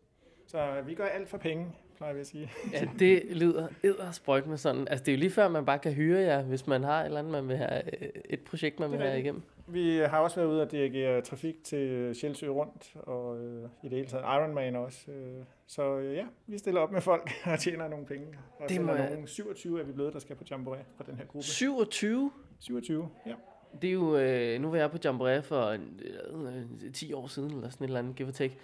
Så 0.46 0.58
øh, 0.58 0.86
vi 0.86 0.94
gør 0.94 1.04
alt 1.04 1.28
for 1.28 1.38
penge, 1.38 1.66
plejer 1.96 2.14
vi 2.14 2.20
at 2.20 2.26
sige. 2.26 2.50
Ja, 2.72 2.88
det 2.98 3.22
lyder 3.30 3.68
eddersprøjt 3.82 4.46
med 4.46 4.56
sådan. 4.56 4.88
Altså, 4.88 5.04
det 5.04 5.12
er 5.12 5.16
jo 5.16 5.20
lige 5.20 5.30
før, 5.30 5.48
man 5.48 5.64
bare 5.64 5.78
kan 5.78 5.92
hyre 5.92 6.20
jer, 6.20 6.42
hvis 6.42 6.66
man 6.66 6.84
har 6.84 7.00
et 7.00 7.06
eller 7.06 7.18
andet, 7.18 7.32
man 7.32 7.48
vil 7.48 7.56
have, 7.56 8.02
øh, 8.02 8.08
et 8.24 8.40
projekt, 8.40 8.80
man 8.80 8.90
vil 8.90 9.00
have 9.00 9.18
igennem. 9.20 9.42
Vi 9.66 9.96
har 9.98 10.18
også 10.18 10.36
været 10.36 10.48
ude 10.48 10.62
og 10.62 10.70
dirigere 10.70 11.20
trafik 11.20 11.64
til 11.64 12.14
Sjælsø 12.14 12.48
rundt, 12.48 12.96
og 12.96 13.38
øh, 13.40 13.68
i 13.82 13.88
det 13.88 13.98
hele 13.98 14.06
taget 14.08 14.22
Ironman 14.24 14.76
også. 14.76 15.10
Øh, 15.10 15.44
så 15.66 15.98
øh, 15.98 16.14
ja, 16.16 16.26
vi 16.46 16.58
stiller 16.58 16.80
op 16.80 16.92
med 16.92 17.00
folk 17.00 17.30
og 17.52 17.58
tjener 17.58 17.88
nogle 17.88 18.06
penge. 18.06 18.26
Og 18.58 18.68
Det 18.68 18.70
det 18.70 18.80
må 18.80 18.92
jeg- 18.92 19.10
nogen 19.10 19.26
27 19.26 19.80
er 19.80 19.84
vi 19.84 19.92
blevet, 19.92 20.12
der 20.12 20.18
skal 20.18 20.36
på 20.36 20.44
Jamboree 20.50 20.84
fra 20.96 21.04
den 21.06 21.16
her 21.16 21.24
gruppe. 21.24 21.46
27? 21.46 22.30
27, 22.58 23.08
ja. 23.26 23.34
Det 23.82 23.88
er 23.88 23.94
jo, 23.94 24.16
øh, 24.16 24.60
nu 24.60 24.70
var 24.70 24.76
jeg 24.76 24.90
på 24.90 24.98
Jamboree 25.04 25.42
for 25.42 25.66
øh, 25.66 26.92
10 26.94 27.12
år 27.12 27.26
siden, 27.26 27.50
eller 27.54 27.68
sådan 27.70 27.84
et 27.84 27.88
eller 27.88 27.98
andet, 27.98 28.16
give 28.16 28.28
or 28.28 28.32
take. 28.32 28.56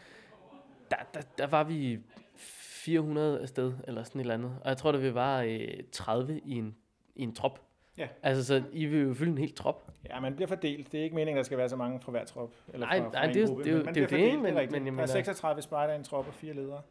Der, 0.90 0.96
der, 1.14 1.20
der 1.38 1.46
var 1.46 1.64
vi 1.64 1.98
400 2.36 3.40
afsted, 3.40 3.72
eller 3.86 4.02
sådan 4.02 4.20
et 4.20 4.24
eller 4.24 4.34
andet. 4.34 4.52
Og 4.62 4.68
jeg 4.68 4.76
tror, 4.76 4.92
at 4.92 5.02
vi 5.02 5.14
var 5.14 5.42
øh, 5.42 5.68
30 5.92 6.40
i 6.44 6.54
en, 6.54 6.76
i 7.14 7.22
en 7.22 7.34
trop. 7.34 7.60
Ja. 7.98 8.09
Altså, 8.22 8.44
så 8.44 8.62
I 8.72 8.87
vil 8.87 9.00
jo 9.09 9.14
fylde 9.14 9.33
en 9.33 9.38
hel 9.38 9.55
trop. 9.55 9.90
Ja, 10.09 10.20
man 10.20 10.35
bliver 10.35 10.48
fordelt. 10.48 10.92
Det 10.92 11.00
er 11.00 11.05
ikke 11.05 11.16
meningen, 11.16 11.37
der 11.37 11.42
skal 11.42 11.59
være 11.59 11.68
så 11.68 11.76
mange 11.76 12.00
fra 12.00 12.11
hver 12.11 12.24
trop. 12.24 12.55
Eller 12.74 12.87
Nej, 12.87 12.98
fra, 12.98 13.05
fra 13.07 13.12
nej, 13.12 13.24
en 13.24 13.35
det 13.35 13.48
gruppe, 13.48 13.64
det 13.64 13.72
men 13.74 13.85
man 13.85 13.94
det 13.94 14.00
er 14.00 14.03
jo 14.03 14.07
bliver 14.09 14.20
det, 14.20 14.31
fordelt, 14.31 14.42
men- 14.42 14.55
men 14.55 14.57
jeg 14.64 14.70
Der 14.72 14.87
er 14.87 14.90
mener- 14.92 15.07
36 15.07 15.62
spejder 15.62 15.92
i 15.92 15.96
en 15.96 16.05
trop 16.05 16.26
og 16.26 16.35
fire 16.35 16.53
ledere. 16.53 16.83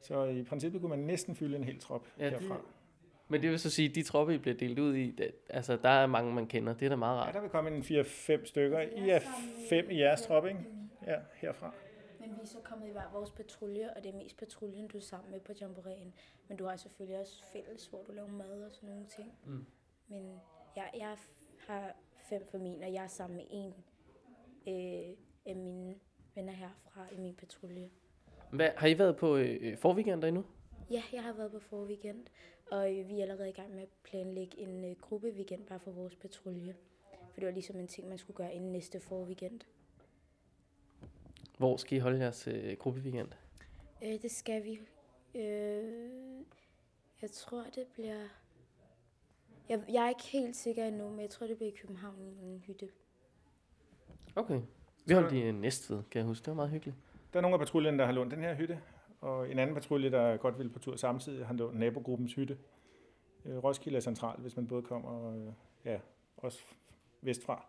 Så 0.00 0.24
i 0.24 0.42
princippet 0.42 0.80
kunne 0.80 0.90
man 0.90 0.98
næsten 0.98 1.34
fylde 1.36 1.56
en 1.56 1.64
hel 1.64 1.78
trop 1.80 2.06
Ja, 2.18 2.24
ja, 2.24 2.30
det- 2.30 2.40
herfra. 2.40 2.60
Men 3.28 3.42
det 3.42 3.50
vil 3.50 3.58
så 3.58 3.70
sige, 3.70 3.88
at 3.88 3.94
de 3.94 4.02
tropper, 4.02 4.34
I 4.34 4.38
bliver 4.38 4.56
delt 4.56 4.78
ud 4.78 4.94
i, 4.94 5.10
det, 5.10 5.30
altså, 5.50 5.76
der 5.76 5.88
er 5.88 6.06
mange, 6.06 6.34
man 6.34 6.46
kender. 6.46 6.74
Det 6.74 6.84
er 6.86 6.88
da 6.88 6.96
meget 6.96 7.16
Ja, 7.16 7.22
rart. 7.22 7.34
der 7.34 7.40
vil 7.40 7.50
komme 7.50 7.70
en 7.70 7.82
4-5 7.82 8.46
stykker. 8.46 8.80
I 8.80 9.08
er 9.10 9.20
fem 9.70 9.90
i 9.90 9.98
jeres 10.00 10.22
trop, 10.22 10.46
ikke? 10.46 10.60
Ja, 11.06 11.16
herfra. 11.34 11.72
Men 12.20 12.28
vi 12.30 12.34
er 12.42 12.46
så 12.46 12.58
kommet 12.64 12.88
i 12.88 12.90
hver 12.92 13.10
vores 13.12 13.30
patrulje, 13.30 13.90
og 13.96 14.04
det 14.04 14.14
er 14.14 14.16
mest 14.18 14.38
patruljen, 14.38 14.88
du 14.88 14.96
er 14.96 15.02
sammen 15.02 15.30
med 15.30 15.40
på 15.40 15.52
jamboree'en. 15.52 16.10
Men 16.48 16.56
du 16.58 16.64
har 16.66 16.76
selvfølgelig 16.76 17.20
også 17.20 17.42
fælles, 17.52 17.86
hvor 17.86 18.02
du 18.06 18.12
laver 18.12 18.28
mad 18.28 18.62
og 18.64 18.70
sådan 18.72 18.88
nogle 18.88 19.04
ting. 19.16 19.32
Mm. 19.46 19.64
Men 20.12 20.40
jeg, 20.76 20.90
jeg 20.98 21.16
har 21.58 21.96
fem 22.16 22.42
og 22.82 22.92
jeg 22.92 23.04
er 23.04 23.08
sammen 23.08 23.36
med 23.36 23.44
en 23.50 23.74
øh, 24.68 25.16
af 25.46 25.56
mine 25.56 25.94
venner 26.34 26.52
herfra 26.52 27.06
i 27.12 27.16
min 27.18 27.34
patrulje. 27.34 27.90
Hvad, 28.50 28.70
har 28.76 28.86
I 28.86 28.98
været 28.98 29.16
på 29.16 29.36
øh, 29.36 29.78
forweekender 29.78 30.28
endnu? 30.28 30.44
Ja, 30.90 31.02
jeg 31.12 31.22
har 31.22 31.32
været 31.32 31.52
på 31.52 31.58
forweekend, 31.58 32.26
og 32.70 32.98
øh, 32.98 33.08
vi 33.08 33.18
er 33.18 33.22
allerede 33.22 33.48
i 33.48 33.52
gang 33.52 33.74
med 33.74 33.82
at 33.82 33.88
planlægge 34.02 34.58
en 34.58 34.84
øh, 34.84 34.96
gruppeweekend 35.00 35.66
bare 35.66 35.80
for 35.80 35.90
vores 35.90 36.16
patrulje. 36.16 36.76
For 37.10 37.40
det 37.40 37.46
var 37.46 37.52
ligesom 37.52 37.76
en 37.76 37.88
ting, 37.88 38.08
man 38.08 38.18
skulle 38.18 38.36
gøre 38.36 38.54
inden 38.54 38.72
næste 38.72 39.00
forweekend. 39.00 39.60
Hvor 41.58 41.76
skal 41.76 41.98
I 41.98 42.00
holde 42.00 42.18
jeres 42.18 42.48
øh, 42.48 42.76
gruppeweekend? 42.76 43.28
Øh, 44.02 44.22
det 44.22 44.30
skal 44.30 44.64
vi. 44.64 44.80
Øh, 45.34 46.44
jeg 47.22 47.30
tror, 47.30 47.64
det 47.74 47.86
bliver... 47.86 48.41
Jeg, 49.68 49.80
jeg 49.92 50.04
er 50.04 50.08
ikke 50.08 50.24
helt 50.24 50.56
sikker 50.56 50.84
endnu, 50.84 51.10
men 51.10 51.20
jeg 51.20 51.30
tror, 51.30 51.46
det 51.46 51.56
bliver 51.56 51.72
i 51.72 51.74
København 51.80 52.36
i 52.42 52.44
en 52.46 52.62
hytte. 52.66 52.88
Okay. 54.36 54.60
Vi 55.06 55.14
holdt 55.14 55.32
i 55.32 55.42
øh, 55.42 55.54
Næstved, 55.54 56.02
kan 56.10 56.18
jeg 56.18 56.26
huske. 56.26 56.44
Det 56.44 56.48
var 56.50 56.54
meget 56.54 56.70
hyggeligt. 56.70 56.96
Der 57.32 57.38
er 57.38 57.42
nogle 57.42 57.54
af 57.54 57.60
patruljerne, 57.60 57.98
der 57.98 58.04
har 58.04 58.12
lånt 58.12 58.30
den 58.30 58.40
her 58.40 58.54
hytte, 58.54 58.80
og 59.20 59.50
en 59.50 59.58
anden 59.58 59.74
patrulje, 59.74 60.10
der 60.10 60.36
godt 60.36 60.58
vil 60.58 60.68
på 60.68 60.78
tur 60.78 60.96
samtidig, 60.96 61.46
har 61.46 61.54
lånt 61.54 61.78
nabogruppens 61.78 62.34
hytte. 62.34 62.58
Øh, 63.44 63.64
Roskilde 63.64 63.96
er 63.96 64.00
central, 64.00 64.40
hvis 64.40 64.56
man 64.56 64.66
både 64.66 64.82
kommer 64.82 65.34
øh, 65.36 65.52
ja, 65.84 65.98
også 66.36 66.62
vestfra. 67.20 67.66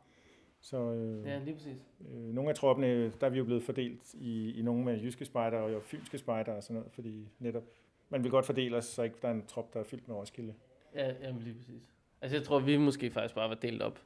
Så 0.60 0.77
øh, 0.77 1.25
Ja, 1.25 1.39
lige 1.39 1.53
præcis. 1.56 1.77
øh, 2.12 2.34
nogle 2.34 2.49
af 2.49 2.56
troppene, 2.56 3.10
der 3.10 3.25
er 3.27 3.29
vi 3.29 3.38
jo 3.38 3.43
blevet 3.43 3.63
fordelt 3.63 4.13
i, 4.13 4.60
i 4.60 4.62
nogle 4.62 4.84
med 4.86 4.99
jyske 5.01 5.25
spejder 5.25 5.58
og 5.58 5.73
jo 5.73 5.79
fynske 5.79 6.17
spejder 6.17 6.53
og 6.53 6.63
sådan 6.63 6.75
noget, 6.75 6.91
fordi 6.91 7.29
netop 7.39 7.63
man 8.10 8.23
vil 8.23 8.32
godt 8.32 8.45
fordele 8.45 8.77
os, 8.77 8.86
så 8.86 9.03
ikke 9.03 9.15
der 9.21 9.27
er 9.27 9.32
en 9.34 9.45
trop, 9.45 9.73
der 9.73 9.79
er 9.79 9.84
fyldt 9.84 10.08
med 10.08 10.15
Roskilde. 10.15 10.53
Ja, 10.95 11.13
jamen 11.21 11.41
lige 11.41 11.56
præcis. 11.56 11.82
Altså, 12.21 12.38
jeg 12.38 12.45
tror, 12.45 12.60
vi 12.60 12.77
måske 12.77 13.12
faktisk 13.12 13.36
bare 13.36 13.49
var 13.49 13.56
delt 13.56 13.82
op. 13.82 13.99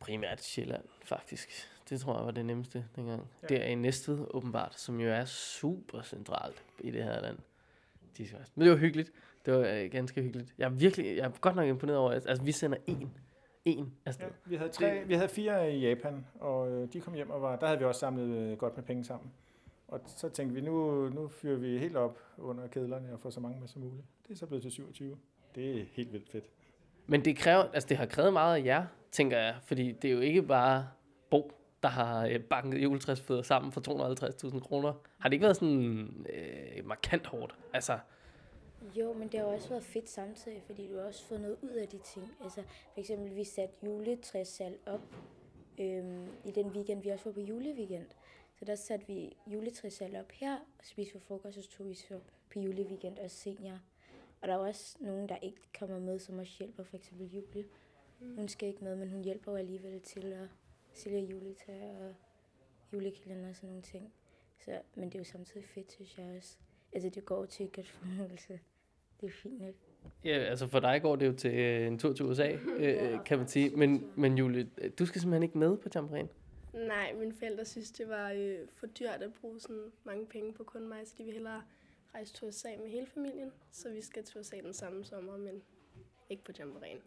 Primært 0.00 0.42
Sjælland, 0.42 0.84
faktisk. 1.04 1.48
Det 1.90 2.00
tror 2.00 2.16
jeg 2.16 2.24
var 2.24 2.30
det 2.30 2.46
nemmeste 2.46 2.84
dengang. 2.96 3.30
Ja. 3.42 3.56
Der 3.56 3.64
i 3.64 3.74
Næstved, 3.74 4.26
åbenbart, 4.30 4.80
som 4.80 5.00
jo 5.00 5.10
er 5.10 5.24
super 5.24 6.02
centralt 6.02 6.64
i 6.80 6.90
det 6.90 7.04
her 7.04 7.20
land. 7.20 7.38
Men 8.54 8.64
det 8.64 8.70
var 8.70 8.76
hyggeligt. 8.76 9.12
Det 9.46 9.54
var 9.54 9.60
øh, 9.60 9.90
ganske 9.90 10.22
hyggeligt. 10.22 10.54
Jeg 10.58 10.64
er 10.64 10.68
virkelig, 10.68 11.16
jeg 11.16 11.24
er 11.24 11.30
godt 11.40 11.56
nok 11.56 11.68
imponeret 11.68 11.98
over, 11.98 12.10
at 12.10 12.26
altså, 12.26 12.44
vi 12.44 12.52
sender 12.52 12.78
en. 12.86 13.12
En 13.64 13.94
afsted. 14.04 14.26
Ja, 14.26 14.32
vi, 14.44 14.56
havde 14.56 14.70
tre, 14.70 15.04
vi 15.06 15.14
havde 15.14 15.28
fire 15.28 15.72
i 15.72 15.88
Japan, 15.88 16.26
og 16.40 16.70
øh, 16.70 16.92
de 16.92 17.00
kom 17.00 17.14
hjem 17.14 17.30
og 17.30 17.42
var, 17.42 17.56
der 17.56 17.66
havde 17.66 17.78
vi 17.78 17.84
også 17.84 17.98
samlet 17.98 18.36
øh, 18.36 18.58
godt 18.58 18.76
med 18.76 18.84
penge 18.84 19.04
sammen. 19.04 19.32
Og 19.88 20.00
så 20.06 20.28
tænkte 20.28 20.54
vi, 20.54 20.60
nu, 20.60 21.08
nu 21.08 21.28
fyrer 21.28 21.56
vi 21.56 21.78
helt 21.78 21.96
op 21.96 22.18
under 22.38 22.66
kedlerne 22.66 23.12
og 23.12 23.20
får 23.20 23.30
så 23.30 23.40
mange 23.40 23.60
med 23.60 23.68
som 23.68 23.82
muligt. 23.82 24.06
Det 24.28 24.32
er 24.32 24.36
så 24.36 24.46
blevet 24.46 24.62
til 24.62 24.72
27. 24.72 25.16
Det 25.56 25.80
er 25.80 25.84
helt 25.92 26.12
vildt 26.12 26.30
fedt. 26.30 26.44
Men 27.06 27.24
det 27.24 27.36
kræver, 27.36 27.62
altså 27.62 27.88
det 27.88 27.96
har 27.96 28.06
krævet 28.06 28.32
meget 28.32 28.56
af 28.56 28.64
jer, 28.64 28.86
tænker 29.10 29.38
jeg, 29.38 29.56
fordi 29.62 29.92
det 29.92 30.08
er 30.08 30.14
jo 30.14 30.20
ikke 30.20 30.42
bare 30.42 30.88
Bo, 31.30 31.52
der 31.82 31.88
har 31.88 32.26
øh, 32.26 32.40
banket 32.40 32.82
juletræsfødder 32.82 33.42
sammen 33.42 33.72
for 33.72 33.80
250.000 34.50 34.60
kroner. 34.60 34.92
Har 35.18 35.28
det 35.28 35.34
ikke 35.34 35.42
været 35.42 35.56
sådan 35.56 36.26
øh, 36.32 36.86
markant 36.86 37.26
hårdt? 37.26 37.54
Altså, 37.72 37.98
Jo, 38.96 39.12
men 39.12 39.28
det 39.28 39.40
har 39.40 39.46
også 39.46 39.68
været 39.68 39.82
fedt 39.82 40.08
samtidig, 40.08 40.62
fordi 40.66 40.88
du 40.88 40.96
har 40.96 41.04
også 41.04 41.24
fået 41.24 41.40
noget 41.40 41.56
ud 41.62 41.70
af 41.70 41.88
de 41.88 41.98
ting. 41.98 42.32
Altså, 42.42 42.62
for 42.92 43.00
eksempel, 43.00 43.36
vi 43.36 43.44
satte 43.44 43.74
juletræssalg 43.84 44.78
op 44.86 45.00
øhm, 45.78 46.28
i 46.44 46.50
den 46.50 46.66
weekend, 46.66 47.02
vi 47.02 47.08
også 47.08 47.24
var 47.24 47.32
på 47.32 47.40
juleweekend. 47.40 48.06
Så 48.58 48.64
der 48.64 48.74
satte 48.74 49.06
vi 49.06 49.36
juletræssalg 49.46 50.16
op 50.16 50.32
her, 50.32 50.56
og 50.56 50.84
spiste 50.84 51.12
for 51.12 51.18
frokost, 51.18 51.58
og 51.58 51.64
så 51.64 51.70
tog 51.70 51.88
vi 51.88 51.94
så 51.94 52.18
på 52.52 52.58
juleweekend 52.58 53.18
og 53.18 53.30
senior. 53.30 53.78
Og 54.40 54.48
der 54.48 54.54
er 54.54 54.58
også 54.58 54.96
nogen, 55.00 55.28
der 55.28 55.36
ikke 55.36 55.60
kommer 55.78 55.98
med, 55.98 56.18
som 56.18 56.38
også 56.38 56.52
hjælper, 56.58 56.82
for 56.82 56.96
eksempel 56.96 57.26
Julie. 57.26 57.64
Hun 58.20 58.48
skal 58.48 58.68
ikke 58.68 58.84
med, 58.84 58.96
men 58.96 59.10
hun 59.10 59.24
hjælper 59.24 59.52
jo 59.52 59.56
alligevel 59.58 60.00
til 60.00 60.32
at 60.32 60.48
sælge 60.92 61.20
juletræer 61.20 62.08
og 62.08 62.14
julekalender 62.92 63.48
og 63.48 63.56
sådan 63.56 63.68
nogle 63.68 63.82
ting. 63.82 64.12
Så, 64.64 64.80
men 64.94 65.04
det 65.04 65.14
er 65.14 65.18
jo 65.18 65.24
samtidig 65.24 65.64
fedt, 65.64 65.92
synes 65.92 66.18
jeg 66.18 66.36
også. 66.36 66.56
Altså, 66.92 67.08
det 67.08 67.24
går 67.24 67.44
til 67.44 67.68
godt 67.68 67.88
formåelse. 67.88 68.60
Det 69.20 69.26
er 69.26 69.30
fint 69.30 69.60
nok. 69.60 69.74
ja, 70.24 70.38
altså 70.38 70.66
for 70.66 70.80
dig 70.80 71.02
går 71.02 71.16
det 71.16 71.26
jo 71.26 71.32
til 71.32 71.54
øh, 71.54 71.86
en 71.86 71.98
tur 71.98 72.12
til 72.12 72.24
USA, 72.24 72.52
øh, 72.78 73.24
kan 73.24 73.38
man 73.38 73.48
sige. 73.48 73.70
Men, 73.76 74.10
men 74.16 74.38
Julie, 74.38 74.70
du 74.98 75.06
skal 75.06 75.20
simpelthen 75.20 75.42
ikke 75.42 75.58
med 75.58 75.76
på 75.76 75.88
Jamboreen. 75.94 76.28
Nej, 76.72 77.12
mine 77.12 77.32
forældre 77.32 77.64
synes, 77.64 77.90
det 77.90 78.08
var 78.08 78.30
øh, 78.30 78.58
for 78.72 78.86
dyrt 78.86 79.22
at 79.22 79.32
bruge 79.40 79.60
sådan 79.60 79.92
mange 80.04 80.26
penge 80.26 80.52
på 80.52 80.64
kun 80.64 80.88
mig, 80.88 80.98
så 81.04 81.14
de 81.18 81.24
vil 81.24 81.32
hellere 81.32 81.62
rejse 82.16 82.32
til 82.32 82.48
USA 82.48 82.68
med 82.82 82.90
hele 82.90 83.06
familien. 83.14 83.52
Så 83.72 83.88
vi 83.90 84.02
skal 84.02 84.24
til 84.24 84.40
USA 84.40 84.56
den 84.56 84.72
samme 84.72 85.04
sommer, 85.04 85.36
men 85.36 85.62
ikke 86.30 86.44
på 86.44 86.52
Jamboreen. 86.58 86.98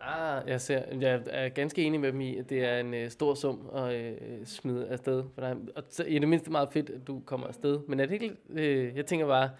Ah, 0.00 0.48
jeg, 0.48 0.60
ser, 0.60 0.98
jeg 1.00 1.22
er 1.26 1.48
ganske 1.48 1.82
enig 1.82 2.00
med 2.00 2.12
dem 2.12 2.20
i, 2.20 2.38
at 2.38 2.50
det 2.50 2.64
er 2.64 2.78
en 2.78 2.94
øh, 2.94 3.10
stor 3.10 3.34
sum 3.34 3.70
at 3.74 3.94
øh, 3.94 4.46
smide 4.46 4.88
afsted 4.88 5.24
for 5.34 5.40
dig. 5.40 5.56
Og 5.76 5.82
så, 5.88 6.04
i 6.04 6.18
det 6.18 6.28
mindste 6.28 6.50
meget 6.50 6.68
fedt, 6.72 6.90
at 6.90 7.06
du 7.06 7.22
kommer 7.26 7.46
afsted. 7.46 7.80
Men 7.88 8.00
er 8.00 8.06
det 8.06 8.14
ikke, 8.14 8.36
øh, 8.48 8.96
jeg 8.96 9.06
tænker 9.06 9.26
bare, 9.26 9.50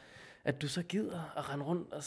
at 0.44 0.62
du 0.62 0.68
så 0.68 0.83
gider 0.83 1.33
at 1.37 1.50
rende 1.50 1.64
rundt 1.64 1.92
og 1.92 2.02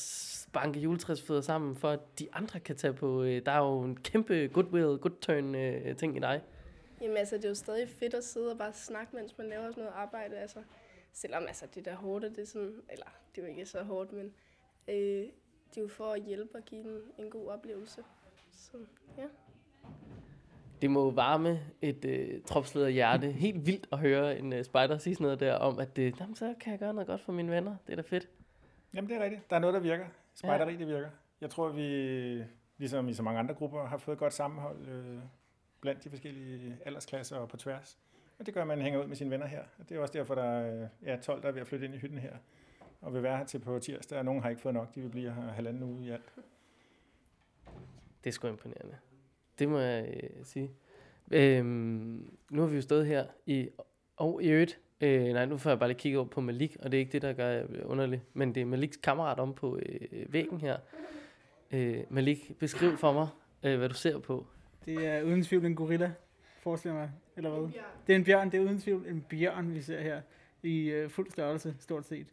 banke 0.53 0.79
juletræsfødder 0.79 1.41
sammen, 1.41 1.75
for 1.75 1.89
at 1.89 2.19
de 2.19 2.27
andre 2.33 2.59
kan 2.59 2.75
tage 2.75 2.93
på, 2.93 3.23
øh, 3.23 3.45
der 3.45 3.51
er 3.51 3.59
jo 3.59 3.81
en 3.81 3.97
kæmpe 3.97 4.49
goodwill, 4.53 4.97
good 4.97 5.19
turn 5.21 5.55
øh, 5.55 5.95
ting 5.95 6.17
i 6.17 6.19
dig. 6.19 6.41
Jamen 7.01 7.17
altså, 7.17 7.35
det 7.35 7.45
er 7.45 7.49
jo 7.49 7.55
stadig 7.55 7.89
fedt 7.89 8.13
at 8.13 8.23
sidde 8.23 8.51
og 8.51 8.57
bare 8.57 8.73
snakke, 8.73 9.15
mens 9.15 9.37
man 9.37 9.49
laver 9.49 9.71
sådan 9.71 9.83
noget 9.83 9.95
arbejde. 9.95 10.37
Altså, 10.37 10.59
selvom 11.17 11.43
altså, 11.47 11.65
det 11.75 11.85
der 11.85 11.95
hårdt, 11.95 12.25
og 12.25 12.31
det 12.31 12.39
er 12.39 12.45
sådan, 12.45 12.81
eller 12.89 13.05
det 13.35 13.41
er 13.41 13.45
jo 13.45 13.51
ikke 13.51 13.65
så 13.65 13.83
hårdt, 13.83 14.13
men 14.13 14.33
øh, 14.87 14.95
det 15.69 15.77
er 15.77 15.81
jo 15.81 15.87
for 15.87 16.11
at 16.11 16.21
hjælpe 16.21 16.57
og 16.57 16.63
give 16.65 16.81
en, 16.81 17.01
en 17.17 17.29
god 17.29 17.47
oplevelse. 17.47 18.03
Så 18.51 18.77
ja. 19.17 19.23
Det 20.81 20.91
må 20.91 21.11
varme 21.11 21.59
et 21.81 22.05
øh, 22.05 22.41
tropsleder 22.41 22.87
hjerte 22.87 23.31
helt 23.31 23.65
vildt 23.65 23.87
at 23.91 23.99
høre 23.99 24.39
en 24.39 24.53
øh, 24.53 24.63
spider 24.63 24.97
sige 24.97 25.15
sådan 25.15 25.25
noget 25.25 25.39
der 25.39 25.53
om, 25.53 25.79
at 25.79 25.97
øh, 25.97 26.13
jamen, 26.19 26.35
så 26.35 26.55
kan 26.59 26.71
jeg 26.71 26.79
gøre 26.79 26.93
noget 26.93 27.07
godt 27.07 27.21
for 27.21 27.31
mine 27.31 27.51
venner. 27.51 27.75
Det 27.87 27.91
er 27.91 27.95
da 27.95 28.01
fedt. 28.01 28.29
Jamen 28.93 29.09
det 29.09 29.17
er 29.17 29.23
rigtigt. 29.23 29.49
Der 29.49 29.55
er 29.55 29.59
noget, 29.59 29.73
der 29.73 29.79
virker. 29.79 30.05
Spejderi, 30.33 30.75
det 30.75 30.87
virker. 30.87 31.09
Jeg 31.41 31.49
tror, 31.49 31.69
vi, 31.69 32.43
ligesom 32.77 33.09
i 33.09 33.13
så 33.13 33.23
mange 33.23 33.39
andre 33.39 33.53
grupper, 33.53 33.85
har 33.85 33.97
fået 33.97 34.15
et 34.15 34.19
godt 34.19 34.33
sammenhold 34.33 34.87
øh, 34.87 35.19
blandt 35.81 36.03
de 36.03 36.09
forskellige 36.09 36.77
aldersklasser 36.85 37.37
og 37.37 37.49
på 37.49 37.57
tværs. 37.57 37.97
Og 38.39 38.45
det 38.45 38.53
gør, 38.53 38.61
at 38.61 38.67
man 38.67 38.81
hænger 38.81 38.99
ud 39.01 39.07
med 39.07 39.15
sine 39.15 39.29
venner 39.29 39.45
her. 39.45 39.61
Og 39.79 39.89
det 39.89 39.97
er 39.97 40.01
også 40.01 40.13
derfor, 40.13 40.35
der 40.35 40.43
er 40.43 40.87
ja, 41.05 41.15
12, 41.15 41.41
der 41.41 41.47
er 41.47 41.51
ved 41.51 41.61
at 41.61 41.67
flytte 41.67 41.85
ind 41.85 41.95
i 41.95 41.97
hytten 41.97 42.17
her. 42.17 42.33
Og 43.01 43.13
vil 43.13 43.23
være 43.23 43.37
her 43.37 43.45
til 43.45 43.59
på 43.59 43.79
tirsdag, 43.79 44.19
og 44.19 44.25
nogen 44.25 44.41
har 44.41 44.49
ikke 44.49 44.61
fået 44.61 44.73
nok. 44.73 44.95
De 44.95 45.01
vil 45.01 45.09
blive 45.09 45.33
her 45.33 45.51
halvanden 45.51 45.83
uge 45.83 46.05
i 46.05 46.09
alt. 46.09 46.33
Det 48.23 48.29
er 48.29 48.31
sgu 48.31 48.47
imponerende. 48.47 48.97
Det 49.59 49.69
må 49.69 49.79
jeg 49.79 50.13
øh, 50.23 50.29
sige. 50.43 50.71
Øhm, 51.31 52.37
nu 52.49 52.61
har 52.61 52.67
vi 52.67 52.75
jo 52.75 52.81
stået 52.81 53.05
her 53.05 53.25
i... 53.45 53.69
Og 54.17 54.43
i 54.43 54.49
øvrigt... 54.49 54.79
Øh, 55.01 55.23
nej, 55.23 55.45
nu 55.45 55.57
får 55.57 55.69
jeg 55.69 55.79
bare 55.79 55.89
lige 55.89 55.99
kigget 55.99 56.19
over 56.19 56.29
på 56.29 56.41
Malik, 56.41 56.77
og 56.79 56.91
det 56.91 56.97
er 56.97 56.99
ikke 56.99 57.11
det, 57.11 57.21
der 57.21 57.33
gør 57.33 57.47
jeg 57.47 57.65
underligt. 57.85 58.21
Men 58.33 58.55
det 58.55 58.61
er 58.61 58.65
Maliks 58.65 58.97
kammerat 58.97 59.39
om 59.39 59.53
på 59.53 59.79
øh, 59.85 60.33
væggen 60.33 60.61
her. 60.61 60.77
Øh, 61.71 62.03
Malik, 62.09 62.51
beskriv 62.59 62.97
for 62.97 63.13
mig, 63.13 63.27
øh, 63.63 63.77
hvad 63.77 63.89
du 63.89 63.95
ser 63.95 64.19
på. 64.19 64.47
Det 64.85 65.07
er 65.07 65.23
uden 65.23 65.43
tvivl 65.43 65.65
en 65.65 65.75
gorilla, 65.75 66.11
forestiller 66.67 66.97
mig, 66.97 67.11
eller 67.37 67.49
hvad? 67.49 67.69
Det 68.07 68.13
er 68.13 68.17
en 68.17 68.23
bjørn, 68.23 68.51
det 68.51 68.57
er 68.57 68.61
uden 68.61 68.79
tvivl 68.79 69.07
en 69.07 69.25
bjørn, 69.29 69.73
vi 69.73 69.81
ser 69.81 70.01
her, 70.01 70.21
i 70.63 70.89
øh, 70.89 71.09
fuld 71.09 71.31
størrelse, 71.31 71.75
stort 71.79 72.05
set, 72.05 72.27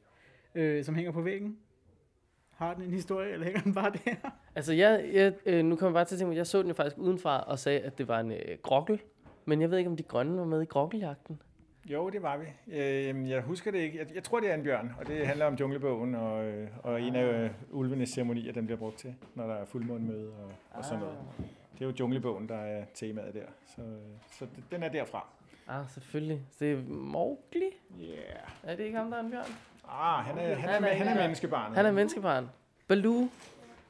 øh, 0.54 0.84
som 0.84 0.94
hænger 0.94 1.12
på 1.12 1.20
væggen. 1.20 1.58
Har 2.50 2.74
den 2.74 2.82
en 2.82 2.90
historie, 2.90 3.32
eller 3.32 3.44
hænger 3.44 3.60
den 3.60 3.74
bare 3.74 3.92
der? 4.04 4.30
Altså, 4.54 4.72
jeg, 4.72 5.10
jeg, 5.12 5.32
øh, 5.46 5.64
nu 5.64 5.76
kommer 5.76 5.90
jeg 5.90 5.94
bare 5.94 6.04
til 6.04 6.14
at 6.14 6.18
tænke, 6.18 6.30
at 6.30 6.36
jeg 6.36 6.46
så 6.46 6.58
den 6.58 6.68
jo 6.68 6.74
faktisk 6.74 6.98
udenfra 6.98 7.40
og 7.40 7.58
sagde, 7.58 7.80
at 7.80 7.98
det 7.98 8.08
var 8.08 8.20
en 8.20 8.32
øh, 8.32 8.58
grokkel. 8.62 9.00
Men 9.44 9.60
jeg 9.60 9.70
ved 9.70 9.78
ikke, 9.78 9.90
om 9.90 9.96
de 9.96 10.02
grønne 10.02 10.38
var 10.38 10.44
med 10.44 10.62
i 10.62 10.64
grokkeljagten. 10.64 11.42
Jo, 11.86 12.10
det 12.10 12.22
var 12.22 12.36
vi. 12.36 12.44
Øh, 12.76 13.30
jeg 13.30 13.42
husker 13.42 13.70
det 13.70 13.78
ikke. 13.78 13.98
Jeg, 13.98 14.14
jeg 14.14 14.22
tror, 14.22 14.40
det 14.40 14.50
er 14.50 14.54
en 14.54 14.62
bjørn, 14.62 14.92
og 14.98 15.06
det 15.06 15.26
handler 15.26 15.46
om 15.46 15.54
junglebogen, 15.54 16.14
og, 16.14 16.44
øh, 16.44 16.68
og 16.82 17.02
en 17.02 17.16
af 17.16 17.44
øh, 17.44 17.50
ulvenes 17.70 18.08
ceremonier, 18.08 18.52
den 18.52 18.66
bliver 18.66 18.78
brugt 18.78 18.98
til, 18.98 19.14
når 19.34 19.46
der 19.46 19.54
er 19.54 19.64
fuldmånemøde 19.64 20.28
og, 20.28 20.52
og 20.70 20.84
sådan 20.84 21.00
noget. 21.00 21.18
Det 21.78 21.82
er 21.82 21.86
jo 21.86 21.94
junglebogen, 22.00 22.48
der 22.48 22.56
er 22.56 22.84
temaet 22.94 23.34
der, 23.34 23.46
så, 23.66 23.82
så 24.38 24.44
det- 24.56 24.64
den 24.70 24.82
er 24.82 24.88
derfra. 24.88 25.26
Ah, 25.68 25.84
selvfølgelig. 25.94 26.40
Det 26.60 26.72
er 26.72 26.76
Mowgli. 26.88 27.70
Yeah. 28.00 28.18
Er 28.62 28.76
det 28.76 28.84
ikke 28.84 28.98
ham, 28.98 29.10
der 29.10 29.16
er 29.16 29.22
en 29.22 29.30
bjørn? 29.30 29.44
Ah, 29.88 30.24
han 30.24 30.38
er, 30.38 30.54
han 30.54 30.68
er, 30.68 30.72
Han 30.74 30.84
er 30.84 30.94
han 30.94 31.08
er, 31.08 31.20
menneskebarnet. 31.22 31.76
Han 31.76 31.86
er 31.86 31.92
menneskebarn. 31.92 32.50
Baloo 32.88 33.28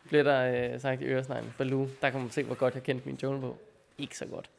bliver 0.09 0.23
der 0.25 0.73
øh, 0.75 0.81
sagt 0.81 1.01
i 1.01 1.05
øresneglen. 1.05 1.53
Baloo, 1.59 1.87
der 2.03 2.11
kan 2.11 2.21
man 2.21 2.31
se, 2.31 2.43
hvor 2.43 2.55
godt 2.55 2.75
jeg 2.75 2.83
kendte 2.83 3.07
min 3.09 3.19
junglebog. 3.23 3.59
Ikke 3.99 4.19
så 4.19 4.27
godt. 4.27 4.51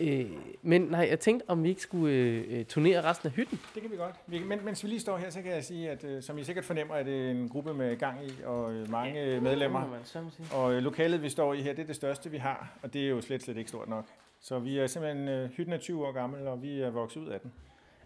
Øh, 0.00 0.30
men 0.62 0.82
nej, 0.82 1.06
jeg 1.10 1.20
tænkte, 1.20 1.50
om 1.50 1.64
vi 1.64 1.68
ikke 1.68 1.80
skulle 1.80 2.14
øh, 2.14 2.58
øh, 2.58 2.64
turnere 2.64 3.02
resten 3.02 3.26
af 3.26 3.32
hytten. 3.32 3.60
Det 3.74 3.82
kan 3.82 3.90
vi 3.90 3.96
godt. 3.96 4.14
Vi, 4.26 4.38
men, 4.38 4.64
mens 4.64 4.84
vi 4.84 4.88
lige 4.88 5.00
står 5.00 5.16
her, 5.16 5.30
så 5.30 5.42
kan 5.42 5.52
jeg 5.52 5.64
sige, 5.64 5.90
at 5.90 6.04
øh, 6.04 6.22
som 6.22 6.38
I 6.38 6.44
sikkert 6.44 6.64
fornemmer, 6.64 6.94
er 6.94 7.02
det 7.02 7.30
en 7.30 7.48
gruppe 7.48 7.74
med 7.74 7.96
gang 7.96 8.26
i 8.26 8.32
og 8.44 8.72
øh, 8.72 8.90
mange 8.90 9.22
øh, 9.22 9.42
medlemmer. 9.42 9.88
Man. 10.14 10.30
Og 10.52 10.72
øh, 10.72 10.82
lokalet, 10.82 11.22
vi 11.22 11.28
står 11.28 11.54
i 11.54 11.62
her, 11.62 11.72
det 11.72 11.82
er 11.82 11.86
det 11.86 11.96
største, 11.96 12.30
vi 12.30 12.36
har, 12.36 12.78
og 12.82 12.92
det 12.92 13.04
er 13.04 13.08
jo 13.08 13.20
slet, 13.20 13.42
slet 13.42 13.56
ikke 13.56 13.68
stort 13.68 13.88
nok. 13.88 14.04
Så 14.40 14.58
vi 14.58 14.78
er 14.78 14.86
simpelthen, 14.86 15.28
øh, 15.28 15.50
hytten 15.50 15.72
er 15.72 15.78
20 15.78 16.06
år 16.06 16.12
gammel, 16.12 16.46
og 16.46 16.62
vi 16.62 16.80
er 16.80 16.90
vokset 16.90 17.20
ud 17.20 17.28
af 17.28 17.40
den. 17.40 17.52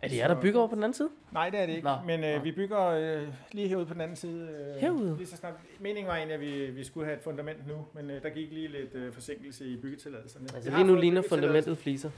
Er 0.05 0.09
det 0.09 0.17
jer, 0.17 0.29
der 0.29 0.41
bygger 0.41 0.59
over 0.61 0.69
på 0.69 0.75
den 0.75 0.83
anden 0.83 0.95
side? 0.95 1.09
Nej, 1.33 1.51
det 1.51 1.61
er 1.61 1.67
det 1.67 1.73
ikke. 1.73 1.85
Nå. 1.85 1.97
Men 2.07 2.25
øh, 2.25 2.45
vi 2.45 2.53
bygger 2.53 2.87
øh, 2.87 3.29
lige 3.53 3.69
herude 3.69 3.87
på 3.87 3.95
den 3.95 4.01
anden 4.01 4.17
side. 4.17 4.49
Øh, 4.75 4.81
Herude? 4.81 5.17
Lige 5.17 5.27
så 5.27 5.37
snart. 5.37 5.55
Meningen 5.81 6.09
var 6.09 6.17
egentlig, 6.17 6.35
at 6.35 6.41
vi, 6.41 6.71
vi 6.71 6.85
skulle 6.85 7.07
have 7.07 7.17
et 7.17 7.23
fundament 7.23 7.67
nu, 7.69 7.87
men 7.93 8.11
øh, 8.11 8.23
der 8.23 8.29
gik 8.31 8.53
lige 8.53 8.69
lidt 8.69 8.95
øh, 8.95 9.13
forsinkelse 9.13 9.65
i 9.65 9.77
byggetilladelserne. 9.77 10.47
Altså 10.55 10.71
lige 10.71 10.85
nu 10.85 10.95
ligner 10.95 11.23
fundamentet 11.29 11.79
fliser. 11.79 12.11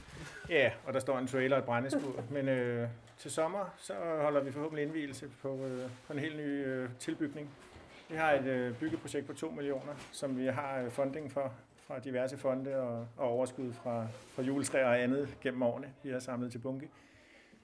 Ja, 0.49 0.71
og 0.85 0.93
der 0.93 0.99
står 0.99 1.19
en 1.19 1.27
trailer 1.27 1.55
og 1.55 1.59
et 1.59 1.65
brændeskur. 1.65 2.23
men 2.31 2.49
øh, 2.49 2.87
til 3.17 3.31
sommer, 3.31 3.73
så 3.77 3.93
holder 4.21 4.43
vi 4.43 4.51
forhåbentlig 4.51 4.85
indvielse 4.85 5.25
på, 5.41 5.59
øh, 5.65 5.89
på 6.07 6.13
en 6.13 6.19
helt 6.19 6.37
ny 6.37 6.65
øh, 6.65 6.89
tilbygning. 6.99 7.49
Vi 8.09 8.15
har 8.15 8.31
et 8.31 8.45
øh, 8.45 8.73
byggeprojekt 8.73 9.27
på 9.27 9.33
2 9.33 9.49
millioner, 9.49 9.93
som 10.11 10.37
vi 10.37 10.45
har 10.45 10.81
øh, 10.85 10.91
funding 10.91 11.31
for 11.31 11.53
fra 11.87 11.99
diverse 11.99 12.37
fonde 12.37 12.75
og, 12.75 13.07
og 13.17 13.29
overskud 13.29 13.73
fra, 13.73 14.07
fra 14.35 14.41
juletræer 14.41 14.85
og 14.85 15.01
andet 15.01 15.37
gennem 15.41 15.61
årene, 15.63 15.87
vi 16.03 16.09
har 16.09 16.19
samlet 16.19 16.51
til 16.51 16.59
bunke. 16.59 16.89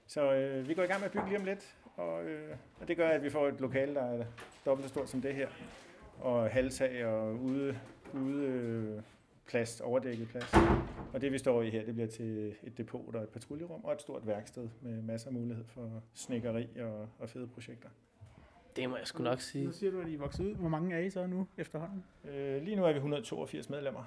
Så 0.07 0.33
øh, 0.33 0.67
vi 0.67 0.73
går 0.73 0.83
i 0.83 0.85
gang 0.85 0.99
med 0.99 1.05
at 1.05 1.11
bygge 1.11 1.27
lige 1.27 1.37
om 1.39 1.45
lidt, 1.45 1.75
og, 1.95 2.23
øh, 2.25 2.55
og 2.81 2.87
det 2.87 2.97
gør, 2.97 3.09
at 3.09 3.23
vi 3.23 3.29
får 3.29 3.47
et 3.47 3.59
lokale, 3.61 3.95
der 3.95 4.01
er 4.01 4.25
dobbelt 4.65 4.85
så 4.85 4.89
stort 4.89 5.09
som 5.09 5.21
det 5.21 5.35
her, 5.35 5.47
og 6.19 6.49
halvtag 6.49 7.05
og 7.05 7.35
ude, 7.35 7.79
ude 8.13 8.43
øh, 8.45 9.01
plads, 9.45 9.81
overdækket 9.81 10.27
plads. 10.27 10.53
Og 11.13 11.21
det 11.21 11.31
vi 11.31 11.37
står 11.37 11.61
i 11.61 11.69
her, 11.69 11.85
det 11.85 11.93
bliver 11.93 12.09
til 12.09 12.55
et 12.63 12.77
depot 12.77 13.15
og 13.15 13.23
et 13.23 13.29
patruljerum 13.29 13.83
og 13.83 13.93
et 13.93 14.01
stort 14.01 14.27
værksted 14.27 14.69
med 14.81 15.01
masser 15.01 15.27
af 15.27 15.33
mulighed 15.33 15.65
for 15.67 16.03
snikkeri 16.13 16.67
og, 16.79 17.09
og 17.19 17.29
fede 17.29 17.47
projekter. 17.47 17.89
Det 18.75 18.89
må 18.89 18.97
jeg 18.97 19.07
sgu 19.07 19.23
nok 19.23 19.41
sige. 19.41 19.65
Nu 19.65 19.71
siger 19.71 19.91
du, 19.91 20.01
at 20.01 20.07
I 20.07 20.13
er 20.13 20.17
vokset 20.17 20.45
ud. 20.45 20.55
Hvor 20.55 20.69
mange 20.69 20.95
er 20.95 20.99
I 20.99 21.09
så 21.09 21.27
nu 21.27 21.47
efterhånden? 21.57 22.03
Øh, 22.29 22.61
lige 22.61 22.75
nu 22.75 22.85
er 22.85 22.91
vi 22.91 22.97
182 22.97 23.69
medlemmer, 23.69 24.03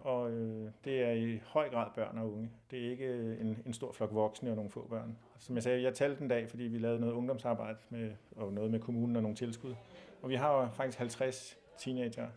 og 0.00 0.30
øh, 0.30 0.70
det 0.84 1.02
er 1.02 1.10
i 1.10 1.40
høj 1.44 1.70
grad 1.70 1.90
børn 1.94 2.18
og 2.18 2.32
unge. 2.32 2.50
Det 2.70 2.86
er 2.86 2.90
ikke 2.90 3.04
øh, 3.04 3.40
en, 3.40 3.62
en 3.66 3.72
stor 3.72 3.92
flok 3.92 4.14
voksne 4.14 4.50
og 4.50 4.56
nogle 4.56 4.70
få 4.70 4.86
børn. 4.88 5.16
Som 5.38 5.54
jeg 5.54 5.62
sagde, 5.62 5.82
jeg 5.82 5.94
talte 5.94 6.18
den 6.18 6.28
dag, 6.28 6.50
fordi 6.50 6.62
vi 6.62 6.78
lavede 6.78 7.00
noget 7.00 7.14
ungdomsarbejde 7.14 7.78
med, 7.90 8.12
og 8.36 8.52
noget 8.52 8.70
med 8.70 8.80
kommunen 8.80 9.16
og 9.16 9.22
nogle 9.22 9.36
tilskud. 9.36 9.74
Og 10.22 10.28
vi 10.28 10.34
har 10.34 10.52
jo 10.52 10.68
faktisk 10.68 10.98
50 10.98 11.58
teenager. 11.78 12.28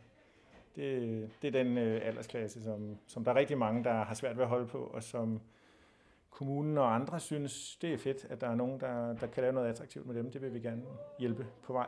Det, 0.76 1.30
det 1.42 1.48
er 1.48 1.64
den 1.64 1.78
øh, 1.78 2.02
aldersklasse, 2.04 2.64
som, 2.64 2.98
som 3.08 3.24
der 3.24 3.32
er 3.32 3.36
rigtig 3.36 3.58
mange, 3.58 3.84
der 3.84 4.04
har 4.04 4.14
svært 4.14 4.38
ved 4.38 4.44
at 4.44 4.50
holde 4.50 4.68
på, 4.68 4.78
og 4.78 5.04
som 5.04 5.42
kommunen 6.30 6.78
og 6.78 6.96
andre 6.96 7.20
synes, 7.20 7.76
det 7.76 7.94
er 7.94 7.98
fedt, 7.98 8.26
at 8.30 8.42
der 8.42 8.48
er 8.48 8.56
nogen, 8.56 8.80
der, 8.80 9.14
der 9.14 9.28
kan 9.28 9.44
lave 9.44 9.54
noget 9.54 9.70
attraktivt 9.70 10.06
med 10.06 10.16
dem. 10.16 10.32
Det 10.32 10.42
vil 10.42 10.54
vi 10.54 10.60
gerne 10.60 10.84
hjælpe 11.20 11.48
på 11.64 11.74
vej. 11.74 11.88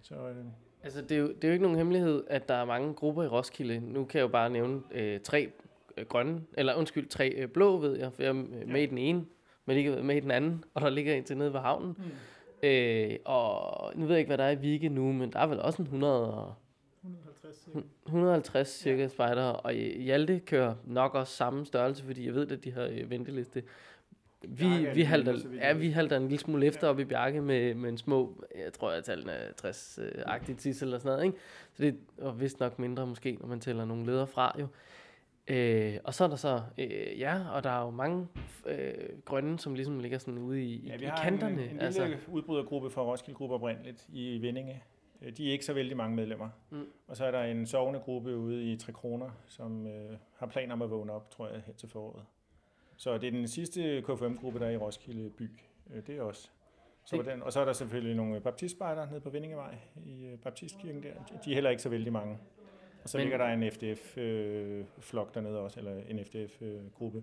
Så 0.00 0.14
øh, 0.14 0.44
Altså, 0.82 1.02
det 1.02 1.12
er, 1.12 1.16
jo, 1.20 1.28
det 1.28 1.44
er 1.44 1.48
jo 1.48 1.52
ikke 1.52 1.62
nogen 1.62 1.76
hemmelighed, 1.76 2.24
at 2.26 2.48
der 2.48 2.54
er 2.54 2.64
mange 2.64 2.94
grupper 2.94 3.22
i 3.22 3.26
Roskilde. 3.26 3.80
Nu 3.80 4.04
kan 4.04 4.18
jeg 4.18 4.22
jo 4.22 4.28
bare 4.28 4.50
nævne 4.50 4.80
øh, 4.90 5.20
tre 5.20 5.52
øh, 5.96 6.06
grønne, 6.06 6.40
eller 6.56 6.74
undskyld, 6.74 7.08
tre 7.08 7.28
øh, 7.28 7.48
blå, 7.48 7.76
ved 7.76 7.98
jeg, 7.98 8.12
for 8.12 8.22
jeg 8.22 8.28
er 8.28 8.34
øh, 8.34 8.68
med 8.68 8.82
i 8.82 8.86
den 8.86 8.98
ene, 8.98 9.24
men 9.66 9.76
ikke 9.76 10.02
med 10.02 10.16
i 10.16 10.20
den 10.20 10.30
anden, 10.30 10.64
og 10.74 10.80
der 10.80 10.90
ligger 10.90 11.14
en 11.14 11.24
til 11.24 11.36
nede 11.36 11.52
ved 11.52 11.60
havnen. 11.60 11.96
Mm. 11.98 12.68
Øh, 12.68 13.16
og 13.24 13.92
nu 13.96 14.06
ved 14.06 14.14
jeg 14.14 14.18
ikke, 14.18 14.28
hvad 14.28 14.38
der 14.38 14.44
er 14.44 14.50
i 14.50 14.60
Vige 14.60 14.88
nu, 14.88 15.12
men 15.12 15.32
der 15.32 15.38
er 15.38 15.46
vel 15.46 15.60
også 15.60 15.82
en 15.82 15.84
100 15.84 16.34
og 16.34 16.54
150 17.04 17.64
cirka. 17.64 17.80
150 18.06 18.68
cirka 18.68 19.02
ja. 19.02 19.08
spejdere, 19.08 19.56
og 19.56 19.72
Hjalte 19.72 20.40
kører 20.40 20.74
nok 20.84 21.14
også 21.14 21.36
samme 21.36 21.66
størrelse, 21.66 22.04
fordi 22.04 22.26
jeg 22.26 22.34
ved, 22.34 22.52
at 22.52 22.64
de 22.64 22.72
har 22.72 22.84
øh, 22.84 23.10
venteliste. 23.10 23.62
Vi, 24.42 24.66
vi, 24.94 25.02
halter, 25.02 25.34
ja, 25.54 25.72
vi 25.72 25.90
halter 25.90 26.16
en 26.16 26.22
lille 26.22 26.38
smule 26.38 26.66
efter 26.66 26.88
op 26.88 26.98
i 26.98 27.04
Bjarke 27.04 27.40
med, 27.40 27.74
med 27.74 27.90
en 27.90 27.98
små, 27.98 28.44
jeg 28.64 28.72
tror, 28.72 28.92
jeg 28.92 29.04
tallene 29.04 29.32
er 29.32 29.50
60-agtige 29.64 30.54
tis 30.54 30.82
eller 30.82 30.98
sådan 30.98 31.12
noget, 31.12 31.24
ikke? 31.24 31.38
Så 31.74 31.82
det 31.82 31.96
er 32.18 32.32
vist 32.32 32.60
nok 32.60 32.78
mindre 32.78 33.06
måske, 33.06 33.32
når 33.40 33.46
man 33.46 33.60
tæller 33.60 33.84
nogle 33.84 34.06
ledere 34.06 34.26
fra 34.26 34.56
jo. 34.60 34.66
Øh, 35.48 35.96
og 36.04 36.14
så 36.14 36.24
er 36.24 36.28
der 36.28 36.36
så, 36.36 36.60
øh, 36.78 37.18
ja, 37.18 37.48
og 37.52 37.64
der 37.64 37.70
er 37.70 37.84
jo 37.84 37.90
mange 37.90 38.26
øh, 38.66 38.94
grønne, 39.24 39.58
som 39.58 39.74
ligesom 39.74 39.98
ligger 40.00 40.18
sådan 40.18 40.38
ude 40.38 40.62
i, 40.64 40.86
Ja, 40.86 40.96
vi 40.96 41.04
i 41.04 41.08
kanterne. 41.22 41.54
en, 41.54 41.60
en 41.60 41.68
lille 41.68 41.82
altså, 41.82 42.16
udbrydergruppe 42.28 42.90
fra 42.90 43.02
Roskilde 43.02 43.36
Gruppe 43.36 43.54
oprindeligt 43.54 44.06
i 44.12 44.38
Vindinge. 44.38 44.82
Øh, 45.22 45.32
De 45.36 45.48
er 45.48 45.52
ikke 45.52 45.64
så 45.64 45.72
vældig 45.72 45.96
mange 45.96 46.16
medlemmer. 46.16 46.48
Mm. 46.70 46.86
Og 47.08 47.16
så 47.16 47.24
er 47.24 47.30
der 47.30 47.42
en 47.42 47.66
sovende 47.66 48.00
gruppe 48.00 48.36
ude 48.36 48.72
i 48.72 48.76
Tre 48.76 48.92
Kroner, 48.92 49.30
som 49.46 49.86
øh, 49.86 50.16
har 50.36 50.46
planer 50.46 50.72
om 50.72 50.82
at 50.82 50.90
vågne 50.90 51.12
op, 51.12 51.30
tror 51.30 51.48
jeg, 51.48 51.62
her 51.66 51.72
til 51.72 51.88
foråret. 51.88 52.24
Så 53.00 53.18
det 53.18 53.26
er 53.26 53.30
den 53.30 53.48
sidste 53.48 54.02
KFM-gruppe, 54.02 54.58
der 54.58 54.66
er 54.66 54.70
i 54.70 54.76
Roskilde 54.76 55.30
by. 55.30 55.50
Øh, 55.94 56.06
det 56.06 56.16
er 56.16 56.22
også. 56.22 56.48
Så 57.04 57.16
det... 57.16 57.26
den, 57.26 57.42
og 57.42 57.52
så 57.52 57.60
er 57.60 57.64
der 57.64 57.72
selvfølgelig 57.72 58.16
nogle 58.16 58.40
baptistspejder 58.40 59.10
nede 59.10 59.20
på 59.20 59.30
Vindingevej 59.30 59.74
i 60.06 60.26
øh, 60.26 60.38
Baptistkirken 60.38 61.02
der. 61.02 61.08
De- 61.44 61.50
er 61.50 61.54
heller 61.54 61.70
ikke 61.70 61.82
så 61.82 61.88
vældig 61.88 62.12
mange. 62.12 62.38
Og 63.02 63.08
så 63.08 63.18
Men- 63.18 63.24
ligger 63.24 63.38
der 63.38 63.46
en 63.46 63.62
FDF-flok 63.72 65.34
dernede 65.34 65.58
også, 65.58 65.80
eller 65.80 65.96
en 66.08 66.24
FDF-gruppe. 66.24 67.22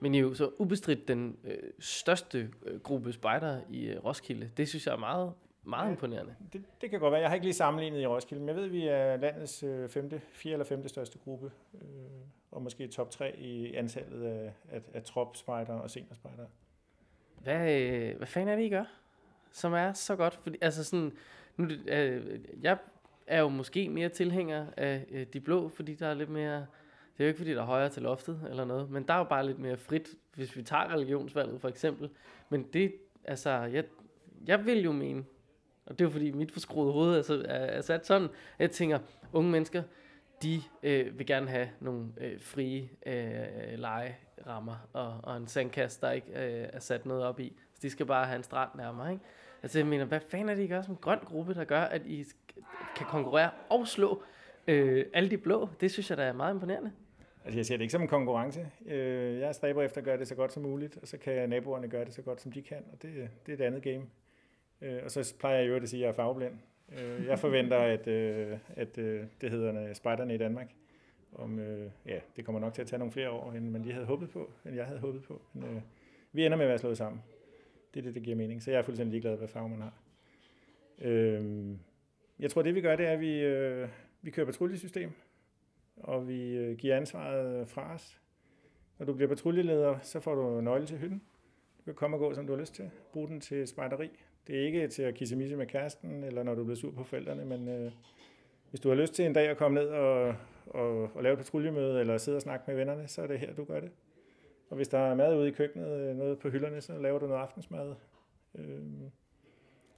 Men 0.00 0.14
I 0.14 0.18
er 0.18 0.22
jo 0.22 0.34
så 0.34 0.50
ubestridt 0.58 1.08
den 1.08 1.36
øh, 1.44 1.58
største 1.78 2.50
øh, 2.66 2.80
gruppe 2.80 3.12
spejdere 3.12 3.60
i 3.70 3.86
øh, 3.86 4.04
Roskilde. 4.04 4.50
Det 4.56 4.68
synes 4.68 4.86
jeg 4.86 4.92
er 4.92 4.98
meget, 4.98 5.32
meget 5.64 5.90
imponerende. 5.90 6.34
Det, 6.52 6.62
det 6.80 6.90
kan 6.90 7.00
godt 7.00 7.12
være. 7.12 7.20
Jeg 7.20 7.30
har 7.30 7.34
ikke 7.34 7.46
lige 7.46 7.54
sammenlignet 7.54 8.00
i 8.00 8.06
Roskilde, 8.06 8.40
men 8.40 8.48
jeg 8.48 8.56
ved, 8.56 8.64
at 8.64 8.72
vi 8.72 8.86
er 8.86 9.16
landets 9.16 9.62
øh, 9.62 9.88
femte, 9.88 10.20
fjerde 10.32 10.52
eller 10.52 10.64
femte 10.64 10.88
største 10.88 11.18
gruppe, 11.18 11.50
øh, 11.74 11.80
og 12.52 12.62
måske 12.62 12.86
top 12.88 13.10
3 13.10 13.36
i 13.38 13.74
antallet 13.74 14.24
af, 14.24 14.52
af, 14.70 14.80
af 14.94 15.02
tropspejder 15.02 15.72
og 15.74 15.90
seniorspejder. 15.90 16.46
Hvad, 17.42 17.80
øh, 17.80 18.16
hvad 18.16 18.26
fanden 18.26 18.48
er 18.48 18.56
det, 18.56 18.62
I 18.64 18.68
gør, 18.68 18.84
som 19.52 19.72
er 19.72 19.92
så 19.92 20.16
godt? 20.16 20.34
Fordi, 20.42 20.58
altså 20.60 20.84
sådan, 20.84 21.12
nu, 21.56 21.68
det- 21.68 21.90
øh, 21.90 22.40
jeg 22.62 22.78
er 23.26 23.40
jo 23.40 23.48
måske 23.48 23.88
mere 23.88 24.08
tilhænger 24.08 24.66
af 24.76 25.04
øh, 25.10 25.26
de 25.32 25.40
blå, 25.40 25.68
fordi 25.68 25.94
der 25.94 26.06
er 26.06 26.14
lidt 26.14 26.30
mere... 26.30 26.56
Det 27.18 27.20
er 27.20 27.24
jo 27.24 27.28
ikke, 27.28 27.38
fordi 27.38 27.50
der 27.54 27.60
er 27.60 27.66
højere 27.66 27.88
til 27.88 28.02
loftet 28.02 28.40
eller 28.50 28.64
noget, 28.64 28.90
men 28.90 29.02
der 29.08 29.14
er 29.14 29.18
jo 29.18 29.24
bare 29.24 29.46
lidt 29.46 29.58
mere 29.58 29.76
frit, 29.76 30.08
hvis 30.34 30.56
vi 30.56 30.62
tager 30.62 30.92
religionsvalget 30.92 31.60
for 31.60 31.68
eksempel. 31.68 32.10
Men 32.48 32.62
det, 32.62 32.94
altså, 33.24 33.50
jeg, 33.50 33.84
jeg 34.46 34.66
vil 34.66 34.82
jo 34.84 34.92
mene, 34.92 35.24
og 35.86 35.98
det 35.98 36.00
er 36.00 36.08
jo 36.08 36.10
fordi 36.10 36.30
mit 36.30 36.52
forskruede 36.52 36.92
hoved 36.92 37.16
altså, 37.16 37.34
er, 37.48 37.54
er 37.54 37.80
sat 37.80 38.06
sådan, 38.06 38.28
at 38.28 38.58
jeg 38.58 38.70
tænker, 38.70 38.98
unge 39.32 39.50
mennesker, 39.50 39.82
de 40.42 40.62
øh, 40.82 41.18
vil 41.18 41.26
gerne 41.26 41.48
have 41.48 41.68
nogle 41.80 42.06
øh, 42.20 42.40
frie 42.40 42.88
øh, 43.06 43.78
legerammer 43.78 44.88
og, 44.92 45.20
og 45.22 45.36
en 45.36 45.46
sandkasse, 45.46 46.00
der 46.00 46.10
ikke 46.10 46.28
øh, 46.28 46.68
er 46.72 46.80
sat 46.80 47.06
noget 47.06 47.24
op 47.24 47.40
i. 47.40 47.56
Så 47.74 47.78
de 47.82 47.90
skal 47.90 48.06
bare 48.06 48.26
have 48.26 48.36
en 48.36 48.42
strand 48.42 48.70
nærmere, 48.76 49.12
ikke? 49.12 49.24
Altså 49.62 49.78
jeg 49.78 49.86
mener, 49.86 50.04
hvad 50.04 50.20
fanden 50.20 50.48
er 50.48 50.54
det, 50.54 50.62
I 50.62 50.66
gør 50.66 50.82
som 50.82 50.96
grøn 50.96 51.18
gruppe, 51.18 51.54
der 51.54 51.64
gør, 51.64 51.80
at 51.80 52.06
I 52.06 52.24
kan 52.96 53.06
konkurrere 53.06 53.50
og 53.70 53.88
slå 53.88 54.22
øh, 54.66 55.06
alle 55.12 55.30
de 55.30 55.38
blå? 55.38 55.68
Det 55.80 55.90
synes 55.90 56.10
jeg, 56.10 56.18
der 56.18 56.24
er 56.24 56.32
meget 56.32 56.54
imponerende. 56.54 56.92
Altså, 57.44 57.58
jeg 57.58 57.66
ser 57.66 57.76
det 57.76 57.82
ikke 57.82 57.92
som 57.92 58.02
en 58.02 58.08
konkurrence. 58.08 58.68
Øh, 58.86 59.38
jeg 59.38 59.54
stræber 59.54 59.82
efter 59.82 59.98
at 59.98 60.04
gøre 60.04 60.18
det 60.18 60.28
så 60.28 60.34
godt 60.34 60.52
som 60.52 60.62
muligt, 60.62 60.96
og 60.96 61.08
så 61.08 61.18
kan 61.18 61.48
naboerne 61.48 61.88
gøre 61.88 62.04
det 62.04 62.14
så 62.14 62.22
godt, 62.22 62.40
som 62.40 62.52
de 62.52 62.62
kan, 62.62 62.84
og 62.92 63.02
det, 63.02 63.30
det 63.46 63.52
er 63.52 63.64
et 63.64 63.66
andet 63.66 63.82
game. 63.82 64.02
Øh, 64.80 65.00
og 65.04 65.10
så 65.10 65.34
plejer 65.40 65.58
jeg 65.58 65.68
jo 65.68 65.76
at 65.76 65.88
sige, 65.88 66.00
at 66.00 66.02
jeg 66.02 66.08
er 66.08 66.14
farveblind. 66.14 66.54
Øh, 66.98 67.26
jeg 67.26 67.38
forventer, 67.38 67.78
at, 67.78 68.06
øh, 68.06 68.58
at 68.68 68.98
øh, 68.98 69.24
det 69.40 69.50
hedder 69.50 69.88
øh, 69.88 69.94
spejderne 69.94 70.34
i 70.34 70.38
Danmark. 70.38 70.74
Om, 71.34 71.58
øh, 71.58 71.90
ja, 72.06 72.18
det 72.36 72.44
kommer 72.44 72.60
nok 72.60 72.74
til 72.74 72.82
at 72.82 72.88
tage 72.88 72.98
nogle 72.98 73.12
flere 73.12 73.30
år, 73.30 73.52
end 73.52 73.70
man 73.70 73.82
lige 73.82 73.92
havde 73.92 74.06
håbet 74.06 74.30
på, 74.30 74.50
end 74.66 74.74
jeg 74.74 74.86
havde 74.86 75.00
håbet 75.00 75.22
på. 75.22 75.42
Men, 75.52 75.64
øh, 75.64 75.82
vi 76.32 76.46
ender 76.46 76.56
med 76.56 76.64
at 76.64 76.68
være 76.68 76.78
slået 76.78 76.98
sammen. 76.98 77.22
Det 77.94 78.00
er 78.00 78.04
det, 78.04 78.14
der 78.14 78.20
giver 78.20 78.36
mening. 78.36 78.62
Så 78.62 78.70
jeg 78.70 78.78
er 78.78 78.82
fuldstændig 78.82 79.10
ligeglad, 79.10 79.36
hvad 79.36 79.48
farve 79.48 79.68
man 79.68 79.80
har. 79.80 79.92
Øh, 80.98 81.66
jeg 82.38 82.50
tror, 82.50 82.62
det 82.62 82.74
vi 82.74 82.80
gør, 82.80 82.96
det 82.96 83.06
er, 83.06 83.12
at 83.12 83.20
vi, 83.20 83.40
øh, 83.40 83.88
vi 84.22 84.30
kører 84.30 84.46
patruljesystem. 84.46 85.10
og 85.96 86.28
vi 86.28 86.56
øh, 86.56 86.76
giver 86.76 86.96
ansvaret 86.96 87.68
fra 87.68 87.94
os. 87.94 88.20
Når 88.98 89.06
du 89.06 89.14
bliver 89.14 89.28
patruljeleder, 89.28 89.98
så 90.02 90.20
får 90.20 90.34
du 90.34 90.60
nøgle 90.60 90.86
til 90.86 90.98
hytten. 90.98 91.22
Du 91.78 91.84
kan 91.84 91.94
komme 91.94 92.16
og 92.16 92.20
gå, 92.20 92.34
som 92.34 92.46
du 92.46 92.52
har 92.52 92.60
lyst 92.60 92.74
til. 92.74 92.90
Brug 93.12 93.28
den 93.28 93.40
til 93.40 93.68
spejderi. 93.68 94.10
Det 94.46 94.60
er 94.60 94.66
ikke 94.66 94.88
til 94.88 95.02
at 95.02 95.14
kissemisse 95.14 95.56
med 95.56 95.66
kæresten, 95.66 96.24
eller 96.24 96.42
når 96.42 96.54
du 96.54 96.64
bliver 96.64 96.76
sur 96.76 96.90
på 96.90 97.04
forældrene, 97.04 97.44
men 97.44 97.68
øh, 97.68 97.92
hvis 98.70 98.80
du 98.80 98.88
har 98.88 98.96
lyst 98.96 99.14
til 99.14 99.26
en 99.26 99.32
dag 99.32 99.48
at 99.48 99.56
komme 99.56 99.80
ned 99.80 99.88
og, 99.88 100.34
og, 100.66 101.16
og 101.16 101.22
lave 101.22 101.32
et 101.32 101.38
patruljemøde, 101.38 102.00
eller 102.00 102.18
sidde 102.18 102.36
og 102.36 102.42
snakke 102.42 102.64
med 102.66 102.76
vennerne, 102.76 103.08
så 103.08 103.22
er 103.22 103.26
det 103.26 103.38
her, 103.38 103.54
du 103.54 103.64
gør 103.64 103.80
det. 103.80 103.90
Og 104.70 104.76
hvis 104.76 104.88
der 104.88 104.98
er 104.98 105.14
mad 105.14 105.36
ude 105.36 105.48
i 105.48 105.52
køkkenet, 105.52 106.00
øh, 106.00 106.16
noget 106.16 106.38
på 106.38 106.48
hylderne, 106.48 106.80
så 106.80 106.98
laver 106.98 107.18
du 107.18 107.26
noget 107.26 107.40
aftensmad. 107.40 107.94
Øh, 108.54 108.82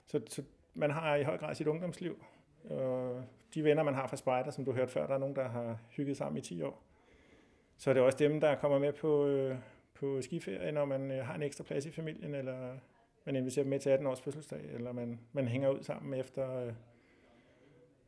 så, 0.06 0.20
så 0.26 0.42
man 0.74 0.90
har 0.90 1.16
i 1.16 1.22
høj 1.22 1.38
grad 1.38 1.54
sit 1.54 1.66
ungdomsliv. 1.66 2.24
Og 2.64 3.24
de 3.54 3.64
venner, 3.64 3.82
man 3.82 3.94
har 3.94 4.06
fra 4.06 4.16
spejder, 4.16 4.50
som 4.50 4.64
du 4.64 4.72
hørte 4.72 4.92
før, 4.92 5.06
der 5.06 5.14
er 5.14 5.18
nogen, 5.18 5.36
der 5.36 5.48
har 5.48 5.78
hygget 5.90 6.16
sammen 6.16 6.38
i 6.38 6.40
10 6.40 6.62
år. 6.62 6.82
Så 7.76 7.90
er 7.90 7.94
det 7.94 8.02
også 8.02 8.18
dem, 8.18 8.40
der 8.40 8.54
kommer 8.54 8.78
med 8.78 8.92
på, 8.92 9.26
øh, 9.26 9.56
på 9.94 10.22
skiferie, 10.22 10.72
når 10.72 10.84
man 10.84 11.10
øh, 11.10 11.26
har 11.26 11.34
en 11.34 11.42
ekstra 11.42 11.64
plads 11.64 11.86
i 11.86 11.90
familien, 11.90 12.34
eller 12.34 12.74
man 13.24 13.36
inviterer 13.36 13.64
dem 13.64 13.70
med 13.70 13.80
til 13.80 13.90
18 13.90 14.06
års 14.06 14.20
fødselsdag, 14.20 14.60
eller 14.74 14.92
man, 14.92 15.20
man 15.32 15.48
hænger 15.48 15.68
ud 15.68 15.82
sammen 15.82 16.20
efter 16.20 16.66
øh, 16.66 16.72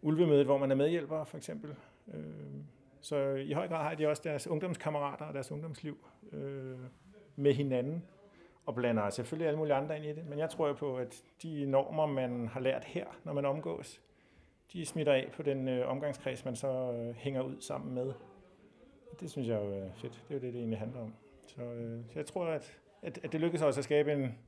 ulvemødet, 0.02 0.46
hvor 0.46 0.58
man 0.58 0.70
er 0.70 0.74
medhjælper, 0.74 1.24
for 1.24 1.36
eksempel. 1.36 1.74
Øh, 2.14 2.22
så 3.00 3.16
i 3.34 3.52
høj 3.52 3.68
grad 3.68 3.82
har 3.82 3.94
de 3.94 4.08
også 4.08 4.22
deres 4.24 4.46
ungdomskammerater 4.46 5.24
og 5.24 5.34
deres 5.34 5.52
ungdomsliv 5.52 6.06
øh, 6.32 6.78
med 7.36 7.54
hinanden, 7.54 8.04
og 8.66 8.74
blander 8.74 9.10
selvfølgelig 9.10 9.46
alle 9.46 9.58
mulige 9.58 9.74
andre 9.74 9.96
ind 9.96 10.04
i 10.04 10.12
det. 10.12 10.26
Men 10.28 10.38
jeg 10.38 10.50
tror 10.50 10.66
jo 10.66 10.72
på, 10.72 10.96
at 10.96 11.22
de 11.42 11.66
normer, 11.66 12.06
man 12.06 12.48
har 12.48 12.60
lært 12.60 12.84
her, 12.84 13.06
når 13.24 13.32
man 13.32 13.44
omgås, 13.44 14.02
de 14.72 14.86
smitter 14.86 15.12
af 15.12 15.30
på 15.32 15.42
den 15.42 15.68
øh, 15.68 15.88
omgangskreds, 15.88 16.44
man 16.44 16.56
så 16.56 16.92
øh, 16.92 17.14
hænger 17.14 17.42
ud 17.42 17.60
sammen 17.60 17.94
med. 17.94 18.12
Det 19.20 19.30
synes 19.30 19.48
jeg 19.48 19.62
jo 19.62 19.72
er 19.72 19.92
fedt. 19.94 20.24
Det 20.28 20.34
er 20.34 20.34
jo 20.34 20.40
det, 20.40 20.52
det 20.52 20.58
egentlig 20.58 20.78
handler 20.78 21.00
om. 21.00 21.14
Så, 21.46 21.62
øh, 21.62 22.00
så 22.10 22.18
jeg 22.18 22.26
tror, 22.26 22.46
at, 22.46 22.78
at, 23.02 23.18
at 23.22 23.32
det 23.32 23.40
lykkes 23.40 23.62
også 23.62 23.80
at 23.80 23.84
skabe 23.84 24.12
en, 24.12 24.38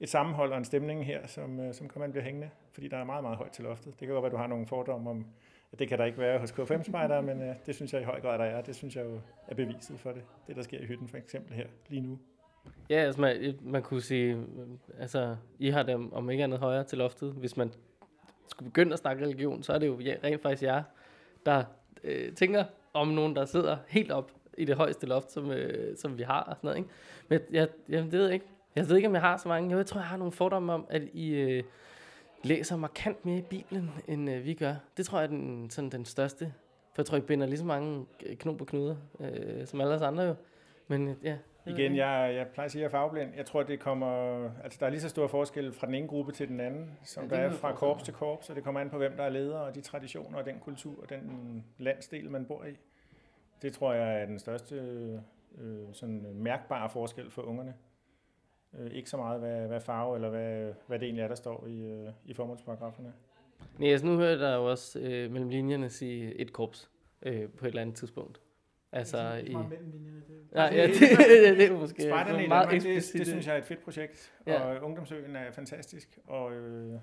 et 0.00 0.08
sammenhold 0.08 0.52
og 0.52 0.58
en 0.58 0.64
stemning 0.64 1.06
her, 1.06 1.26
som, 1.26 1.60
øh, 1.60 1.74
som 1.74 1.88
kommer 1.88 2.08
blive 2.08 2.22
hængende, 2.22 2.50
fordi 2.72 2.88
der 2.88 2.96
er 2.96 3.04
meget, 3.04 3.24
meget 3.24 3.36
højt 3.36 3.50
til 3.50 3.64
loftet. 3.64 4.00
Det 4.00 4.08
kan 4.08 4.08
godt 4.08 4.22
være, 4.22 4.26
at 4.26 4.32
du 4.32 4.36
har 4.36 4.46
nogle 4.46 4.66
fordomme 4.66 5.10
om, 5.10 5.26
at 5.72 5.78
det 5.78 5.88
kan 5.88 5.98
der 5.98 6.04
ikke 6.04 6.18
være 6.18 6.38
hos 6.38 6.52
K5-spejdere, 6.52 7.22
men 7.22 7.42
øh, 7.42 7.54
det 7.66 7.74
synes 7.74 7.92
jeg 7.92 8.00
i 8.00 8.04
høj 8.04 8.20
grad, 8.20 8.38
der 8.38 8.44
er. 8.44 8.62
Det 8.62 8.76
synes 8.76 8.96
jeg 8.96 9.04
jo 9.04 9.20
er 9.48 9.54
beviset 9.54 10.00
for 10.00 10.12
det, 10.12 10.22
det 10.46 10.56
der 10.56 10.62
sker 10.62 10.80
i 10.80 10.84
hytten 10.84 11.08
for 11.08 11.16
eksempel 11.16 11.54
her 11.54 11.66
lige 11.88 12.00
nu. 12.00 12.18
Ja, 12.90 12.96
altså 12.96 13.20
man, 13.20 13.36
øh, 13.36 13.66
man 13.66 13.82
kunne 13.82 14.02
sige, 14.02 14.32
øh, 14.32 14.68
altså 14.98 15.36
I 15.58 15.70
har 15.70 15.82
dem 15.82 16.12
om 16.12 16.30
ikke 16.30 16.44
andet 16.44 16.58
højere 16.58 16.84
til 16.84 16.98
loftet. 16.98 17.32
Hvis 17.32 17.56
man 17.56 17.72
skulle 18.48 18.70
begynde 18.70 18.92
at 18.92 18.98
snakke 18.98 19.24
religion, 19.24 19.62
så 19.62 19.72
er 19.72 19.78
det 19.78 19.86
jo 19.86 20.00
ja, 20.00 20.14
rent 20.24 20.42
faktisk 20.42 20.62
jer, 20.62 20.82
der 21.46 21.64
øh, 22.04 22.32
tænker 22.32 22.64
om 22.92 23.08
nogen, 23.08 23.36
der 23.36 23.44
sidder 23.44 23.76
helt 23.88 24.10
op 24.10 24.32
i 24.58 24.64
det 24.64 24.76
højeste 24.76 25.06
loft, 25.06 25.32
som, 25.32 25.50
øh, 25.50 25.96
som 25.96 26.18
vi 26.18 26.22
har 26.22 26.42
og 26.42 26.56
sådan 26.56 26.68
noget. 26.68 26.78
Ikke? 26.78 26.90
Men 27.28 27.40
jeg, 27.50 27.68
jeg, 27.88 28.02
det 28.02 28.12
ved 28.12 28.24
jeg 28.24 28.34
ikke. 28.34 28.46
Jeg 28.76 28.88
ved 28.88 28.96
ikke, 28.96 29.08
om 29.08 29.14
jeg 29.14 29.22
har 29.22 29.36
så 29.36 29.48
mange. 29.48 29.76
Jeg 29.76 29.86
tror, 29.86 30.00
jeg 30.00 30.08
har 30.08 30.16
nogle 30.16 30.32
fordomme 30.32 30.72
om, 30.72 30.86
at 30.90 31.02
I 31.12 31.34
øh, 31.34 31.64
læser 32.44 32.76
markant 32.76 33.24
mere 33.24 33.38
i 33.38 33.42
Bibelen, 33.42 33.90
end 34.08 34.30
øh, 34.30 34.44
vi 34.44 34.54
gør. 34.54 34.74
Det 34.96 35.06
tror 35.06 35.18
jeg 35.18 35.24
er 35.24 35.28
den, 35.28 35.70
sådan 35.70 35.90
den 35.90 36.04
største. 36.04 36.52
For 36.94 37.02
jeg 37.02 37.06
tror, 37.06 37.16
I 37.16 37.20
binder 37.20 37.46
lige 37.46 37.58
så 37.58 37.64
mange 37.64 38.06
knop 38.38 38.56
på 38.56 38.64
knuder, 38.64 38.96
øh, 39.20 39.66
som 39.66 39.80
alle 39.80 39.94
os 39.94 40.02
andre 40.02 40.22
jo. 40.22 40.34
Men 40.88 41.08
øh, 41.08 41.14
ja, 41.22 41.36
Igen, 41.66 41.96
jeg, 41.96 42.34
jeg 42.34 42.46
plejer 42.48 42.64
at 42.64 42.72
sige, 42.72 42.80
at 42.80 42.82
jeg 42.82 42.98
er 42.98 43.00
farveblind. 43.00 43.30
Jeg 43.36 43.46
tror, 43.46 43.62
det 43.62 43.80
kommer... 43.80 44.42
Altså, 44.64 44.76
der 44.80 44.86
er 44.86 44.90
lige 44.90 45.00
så 45.00 45.08
stor 45.08 45.26
forskel 45.26 45.72
fra 45.72 45.86
den 45.86 45.94
ene 45.94 46.08
gruppe 46.08 46.32
til 46.32 46.48
den 46.48 46.60
anden, 46.60 46.98
som 47.02 47.24
ja, 47.24 47.36
der 47.36 47.42
er 47.42 47.50
fra 47.50 47.72
korps 47.72 48.02
til 48.02 48.14
korps, 48.14 48.46
så 48.46 48.54
det 48.54 48.64
kommer 48.64 48.80
an 48.80 48.90
på, 48.90 48.96
hvem 48.96 49.16
der 49.16 49.24
er 49.24 49.28
leder, 49.28 49.58
og 49.58 49.74
de 49.74 49.80
traditioner, 49.80 50.38
og 50.38 50.44
den 50.44 50.58
kultur, 50.60 51.02
og 51.02 51.10
den 51.10 51.64
landsdel, 51.78 52.30
man 52.30 52.44
bor 52.44 52.64
i. 52.64 52.76
Det 53.62 53.72
tror 53.72 53.92
jeg 53.92 54.22
er 54.22 54.26
den 54.26 54.38
største 54.38 54.74
øh, 55.58 55.84
sådan 55.92 56.26
mærkbare 56.34 56.90
forskel 56.90 57.30
for 57.30 57.42
ungerne. 57.42 57.74
Øh, 58.74 58.90
ikke 58.90 59.10
så 59.10 59.16
meget, 59.16 59.40
hvad, 59.40 59.66
hvad 59.66 59.80
farve 59.80 60.14
eller 60.14 60.30
hvad, 60.30 60.72
hvad 60.86 60.98
det 60.98 61.06
egentlig 61.06 61.22
er, 61.22 61.28
der 61.28 61.34
står 61.34 61.66
i, 61.66 61.80
øh, 61.80 62.08
i 62.24 62.34
formålsparagraferne. 62.34 63.12
Nej, 63.78 63.90
altså 63.90 64.06
nu 64.06 64.16
hører 64.16 64.48
jeg 64.48 64.56
jo 64.56 64.70
også 64.70 64.98
øh, 65.00 65.30
mellem 65.30 65.48
linjerne 65.48 65.90
sige 65.90 66.34
et 66.34 66.52
korps 66.52 66.90
øh, 67.22 67.50
på 67.50 67.64
et 67.64 67.68
eller 67.68 67.82
andet 67.82 67.96
tidspunkt. 67.96 68.40
Altså 68.92 69.42
i... 69.46 69.54
mellem 69.54 69.90
linjerne. 69.90 70.22
Det 70.28 70.48
ja, 70.54 70.62
ja, 70.80 70.86
det, 70.86 71.00
det, 71.00 71.58
det 71.58 71.70
er 71.70 71.78
måske 71.78 72.02
Spejderne 72.02 72.38
i 72.38 72.42
Danmark, 72.42 72.70
det, 72.70 72.82
det 73.12 73.26
synes 73.26 73.46
jeg 73.46 73.54
er 73.54 73.58
et 73.58 73.64
fedt 73.64 73.84
projekt, 73.84 74.32
ja. 74.46 74.60
og 74.60 74.82
Ungdomsøen 74.82 75.36
er 75.36 75.50
fantastisk, 75.50 76.18
og 76.26 76.52
øh, 76.52 76.98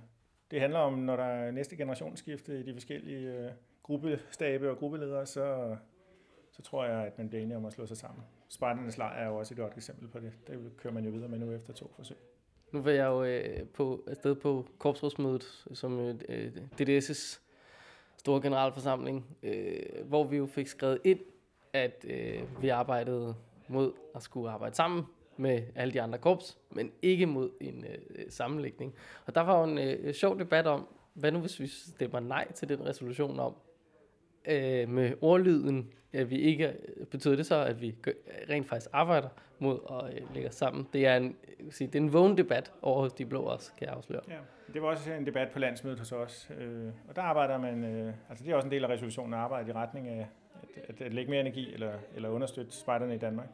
det 0.52 0.62
handler 0.62 0.80
om, 0.80 0.94
når 0.94 1.16
der 1.16 1.24
er 1.24 1.52
næste 1.52 1.76
generationsskifte 1.76 2.60
i 2.60 2.64
de 2.64 2.74
forskellige 2.74 3.34
øh, 3.34 3.52
gruppestabe 3.84 4.70
og 4.70 4.78
gruppeledere, 4.78 5.26
så, 5.26 5.76
så 6.52 6.62
tror 6.62 6.86
jeg, 6.86 7.06
at 7.06 7.18
man 7.18 7.30
bliver 7.30 7.44
enige 7.44 7.58
om 7.58 7.66
at 7.66 7.74
slå 7.74 7.86
sig 7.86 7.98
sammen. 7.98 8.24
Spejdernes 8.56 8.98
lejr 8.98 9.14
er 9.14 9.28
jo 9.28 9.36
også 9.36 9.54
et 9.54 9.58
godt 9.58 9.74
eksempel 9.78 10.08
på 10.08 10.20
det. 10.20 10.32
Det 10.48 10.78
kører 10.78 10.94
man 10.94 11.06
jo 11.06 11.12
videre 11.12 11.30
med 11.30 11.40
nu 11.40 11.52
efter 11.52 11.74
to 11.74 11.92
forsøg. 11.96 12.18
Nu 12.72 12.82
var 12.82 12.92
jeg 12.92 13.06
jo 13.06 13.24
øh, 13.24 13.68
på, 13.68 14.04
afsted 14.08 14.36
på 14.36 14.66
korpsrådsmødet, 14.78 15.68
som 15.74 16.00
øh, 16.00 16.16
øh 16.30 16.52
DDS' 16.82 17.40
store 18.18 18.42
generalforsamling, 18.42 19.26
øh, 19.44 19.80
hvor 20.06 20.24
vi 20.24 20.38
jo 20.38 20.46
fik 20.46 20.68
skrevet 20.68 21.00
ind, 21.04 21.20
at 21.74 22.06
øh, 22.10 22.62
vi 22.62 22.70
arbejdede 22.70 23.36
mod 23.68 23.94
at 24.16 24.24
skulle 24.24 24.52
arbejde 24.52 24.76
sammen 24.76 25.04
med 25.38 25.64
alle 25.76 25.94
de 25.94 26.02
andre 26.02 26.20
korps, 26.20 26.58
men 26.72 26.92
ikke 27.02 27.26
mod 27.26 27.52
en 27.62 27.86
øh, 27.86 28.26
sammenlægning. 28.30 28.96
Og 29.26 29.36
der 29.36 29.42
var 29.42 29.60
jo 29.60 29.64
en 29.64 29.78
øh, 29.78 30.14
sjov 30.14 30.40
debat 30.40 30.68
om, 30.68 30.88
hvad 31.14 31.32
nu 31.32 31.40
hvis 31.40 31.60
vi 31.60 31.68
stemmer 31.68 32.20
nej 32.20 32.52
til 32.52 32.70
den 32.70 32.86
resolution 32.86 33.40
om, 33.40 33.56
øh, 34.48 34.90
med 34.90 35.14
ordlyden, 35.22 35.94
at 36.16 36.30
vi 36.30 36.36
ikke, 36.36 36.74
betyder 37.12 37.36
det 37.36 37.46
så, 37.46 37.56
at 37.56 37.82
vi 37.82 37.96
rent 38.50 38.68
faktisk 38.68 38.90
arbejder 38.94 39.30
mod 39.60 39.80
at 39.90 40.14
øh, 40.14 40.34
lægge 40.34 40.50
os 40.50 40.56
sammen. 40.56 40.88
Det 40.94 41.08
er 41.08 41.18
en, 41.18 41.36
sige, 41.70 41.88
det 41.88 41.96
er 41.96 42.04
en 42.04 42.14
vågen 42.14 42.38
debat 42.38 42.72
over 42.82 43.02
hos 43.02 43.14
de 43.14 43.26
blå 43.26 43.42
også, 43.42 43.72
kan 43.78 43.88
jeg 43.88 43.96
afsløre. 43.96 44.22
Ja, 44.28 44.38
det 44.74 44.82
var 44.82 44.88
også 44.88 45.14
en 45.14 45.26
debat 45.26 45.52
på 45.52 45.60
landsmødet 45.60 46.00
hos 46.00 46.12
os, 46.12 46.52
øh, 46.60 46.88
og 47.10 47.16
der 47.16 47.22
arbejder 47.22 47.58
man, 47.58 47.84
øh, 47.84 48.14
altså 48.30 48.46
det 48.46 48.52
er 48.52 48.56
også 48.56 48.68
en 48.68 48.72
del 48.72 48.84
af 48.84 48.90
resolutionen 48.90 49.34
at 49.34 49.40
arbejde 49.40 49.70
i 49.70 49.74
retning 49.74 50.08
af 50.08 50.28
at, 50.78 50.90
at, 50.90 51.02
at 51.02 51.14
lægge 51.14 51.32
mere 51.32 51.42
energi 51.42 51.74
eller, 51.74 51.94
eller 52.16 52.30
understøtte 52.30 52.72
spejderne 52.72 53.16
i 53.16 53.18
Danmark 53.18 53.48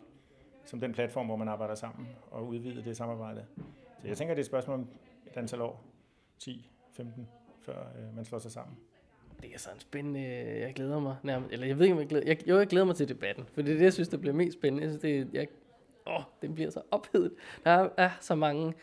som 0.65 0.79
den 0.79 0.93
platform, 0.93 1.25
hvor 1.25 1.35
man 1.35 1.47
arbejder 1.47 1.75
sammen 1.75 2.07
og 2.31 2.47
udvide 2.47 2.83
det 2.83 2.97
samarbejde. 2.97 3.45
Så 4.01 4.07
jeg 4.07 4.17
tænker, 4.17 4.33
det 4.33 4.39
er 4.39 4.43
et 4.43 4.45
spørgsmål 4.45 4.79
om 4.79 4.87
et 5.27 5.37
antal 5.37 5.61
år, 5.61 5.83
10, 6.39 6.71
15, 6.91 7.27
før 7.61 7.79
øh, 7.79 8.15
man 8.15 8.25
slår 8.25 8.39
sig 8.39 8.51
sammen. 8.51 8.77
Det 9.41 9.53
er 9.53 9.59
sådan 9.59 9.79
spændende, 9.79 10.21
jeg 10.59 10.73
glæder 10.75 10.99
mig 10.99 11.15
nærmest, 11.23 11.53
eller 11.53 11.67
jeg 11.67 11.77
ved 11.77 11.85
ikke, 11.85 11.93
om 11.93 11.99
jeg 11.99 12.07
glæder, 12.07 12.27
jeg, 12.27 12.47
jo, 12.47 12.57
jeg 12.57 12.67
glæder 12.67 12.85
mig 12.85 12.95
til 12.95 13.09
debatten, 13.09 13.45
for 13.53 13.61
det 13.61 13.73
er 13.73 13.77
det, 13.77 13.83
jeg 13.83 13.93
synes, 13.93 14.09
der 14.09 14.17
bliver 14.17 14.33
mest 14.33 14.57
spændende. 14.57 14.83
Jeg 14.83 14.91
synes, 14.91 15.01
det, 15.01 15.33
jeg, 15.33 15.47
åh, 16.07 16.21
det 16.41 16.55
bliver 16.55 16.69
så 16.69 16.81
ophedet. 16.91 17.33
Der 17.63 17.71
er, 17.71 17.89
er 17.97 18.09
så 18.19 18.35
mange 18.35 18.73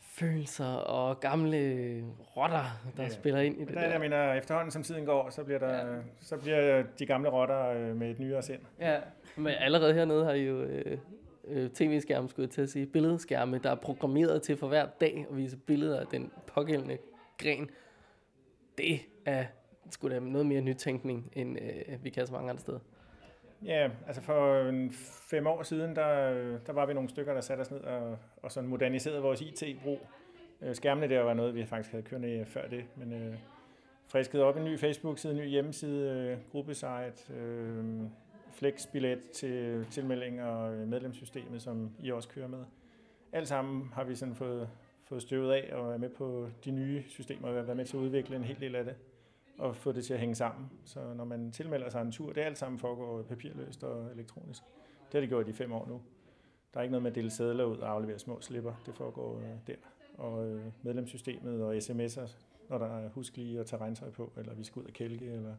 følelser 0.00 0.66
og 0.66 1.20
gamle 1.20 2.04
rotter, 2.36 2.64
der 2.96 3.02
ja. 3.02 3.08
spiller 3.08 3.40
ind 3.40 3.56
i 3.56 3.60
det 3.60 3.74
der. 3.74 3.80
der. 3.80 3.88
Jeg 3.88 4.00
mener, 4.00 4.32
efterhånden 4.32 4.70
som 4.70 4.82
tiden 4.82 5.04
går, 5.04 5.30
så 5.30 5.44
bliver, 5.44 5.58
der, 5.58 5.94
ja. 5.94 6.00
så 6.20 6.36
bliver 6.36 6.82
de 6.98 7.06
gamle 7.06 7.28
rotter 7.28 7.70
øh, 7.70 7.96
med 7.96 8.10
et 8.10 8.18
nyere 8.18 8.42
sind. 8.42 8.60
Ja, 8.80 8.98
men 9.36 9.52
allerede 9.58 9.94
hernede 9.94 10.24
har 10.24 10.32
I 10.32 10.42
jo 10.42 10.62
øh, 10.62 10.98
øh, 11.44 11.70
tv-skærme, 11.70 12.28
skulle 12.28 12.46
jeg 12.46 12.50
til 12.50 12.62
at 12.62 12.68
sige, 12.68 12.86
billedskærme, 12.86 13.58
der 13.58 13.70
er 13.70 13.74
programmeret 13.74 14.42
til 14.42 14.56
for 14.56 14.68
hver 14.68 14.86
dag 15.00 15.26
at 15.30 15.36
vise 15.36 15.56
billeder 15.56 16.00
af 16.00 16.06
den 16.06 16.32
pågældende 16.46 16.98
gren. 17.38 17.70
Det 18.78 19.00
er 19.24 19.44
skulle 19.90 20.14
da 20.14 20.20
noget 20.20 20.46
mere 20.46 20.60
nytænkning, 20.60 21.30
end 21.32 21.58
øh, 21.60 22.04
vi 22.04 22.10
kan 22.10 22.26
så 22.26 22.32
mange 22.32 22.50
andre 22.50 22.60
steder. 22.60 22.78
Ja, 23.64 23.90
altså 24.06 24.22
for 24.22 24.68
en 24.68 24.92
fem 25.30 25.46
år 25.46 25.62
siden, 25.62 25.96
der, 25.96 26.30
der 26.66 26.72
var 26.72 26.86
vi 26.86 26.94
nogle 26.94 27.08
stykker, 27.08 27.34
der 27.34 27.40
satte 27.40 27.60
os 27.60 27.70
ned 27.70 27.80
og, 27.80 28.18
og 28.42 28.52
sådan 28.52 28.70
moderniserede 28.70 29.22
vores 29.22 29.40
IT-brug. 29.40 30.00
Øh, 30.62 30.74
skærmene 30.74 31.08
der 31.08 31.20
var 31.20 31.34
noget, 31.34 31.54
vi 31.54 31.64
faktisk 31.64 31.90
havde 31.90 32.04
kørende 32.04 32.28
øh, 32.28 32.46
før 32.46 32.68
det, 32.68 32.84
men 32.96 33.12
øh, 33.12 33.34
friskede 34.06 34.44
op 34.44 34.56
en 34.56 34.64
ny 34.64 34.78
Facebook-side, 34.78 35.32
en 35.32 35.38
ny 35.38 35.48
hjemmeside, 35.48 36.10
øh, 36.10 36.38
gruppesite, 36.52 37.34
øh, 37.34 37.84
flexbillet 38.52 39.30
til 39.30 39.86
tilmelding 39.90 40.42
og 40.42 40.74
øh, 40.74 40.88
medlemssystemet, 40.88 41.62
som 41.62 41.90
I 41.98 42.10
også 42.10 42.28
kører 42.28 42.48
med. 42.48 42.64
Alt 43.32 43.48
sammen 43.48 43.90
har 43.94 44.04
vi 44.04 44.14
sådan 44.14 44.34
fået, 44.34 44.68
fået 45.04 45.22
støvet 45.22 45.52
af 45.52 45.74
og 45.74 45.92
er 45.92 45.98
med 45.98 46.08
på 46.08 46.48
de 46.64 46.70
nye 46.70 47.02
systemer 47.08 47.48
og 47.48 47.54
været 47.54 47.76
med 47.76 47.84
til 47.84 47.96
at 47.96 48.00
udvikle 48.00 48.36
en 48.36 48.44
hel 48.44 48.60
del 48.60 48.74
af 48.74 48.84
det 48.84 48.94
og 49.60 49.76
få 49.76 49.92
det 49.92 50.04
til 50.04 50.14
at 50.14 50.20
hænge 50.20 50.34
sammen. 50.34 50.70
Så 50.84 51.14
når 51.14 51.24
man 51.24 51.52
tilmelder 51.52 51.88
sig 51.88 52.02
en 52.02 52.12
tur, 52.12 52.32
det 52.32 52.40
alt 52.40 52.58
sammen 52.58 52.78
foregår 52.78 53.22
papirløst 53.22 53.84
og 53.84 54.10
elektronisk. 54.12 54.62
Det 55.06 55.14
har 55.14 55.20
de 55.20 55.26
gjort 55.26 55.48
i 55.48 55.52
fem 55.52 55.72
år 55.72 55.86
nu. 55.88 56.02
Der 56.74 56.80
er 56.80 56.82
ikke 56.82 56.90
noget 56.90 57.02
med 57.02 57.10
at 57.10 57.14
dele 57.14 57.30
sædler 57.30 57.64
ud 57.64 57.76
og 57.76 57.90
aflevere 57.90 58.18
små 58.18 58.40
slipper. 58.40 58.82
Det 58.86 58.94
foregår 58.94 59.38
øh, 59.38 59.44
der. 59.66 59.74
Og 60.18 60.46
øh, 60.48 60.64
medlemssystemet 60.82 61.62
og 61.62 61.76
sms'er, 61.76 62.30
når 62.68 62.78
der 62.78 62.98
er 62.98 63.08
husk 63.08 63.36
lige 63.36 63.60
at 63.60 63.66
tage 63.66 63.80
regntøj 63.80 64.10
på, 64.10 64.32
eller 64.36 64.54
vi 64.54 64.64
skal 64.64 64.80
ud 64.80 64.86
og 64.86 64.92
kælke, 64.92 65.24
eller 65.24 65.54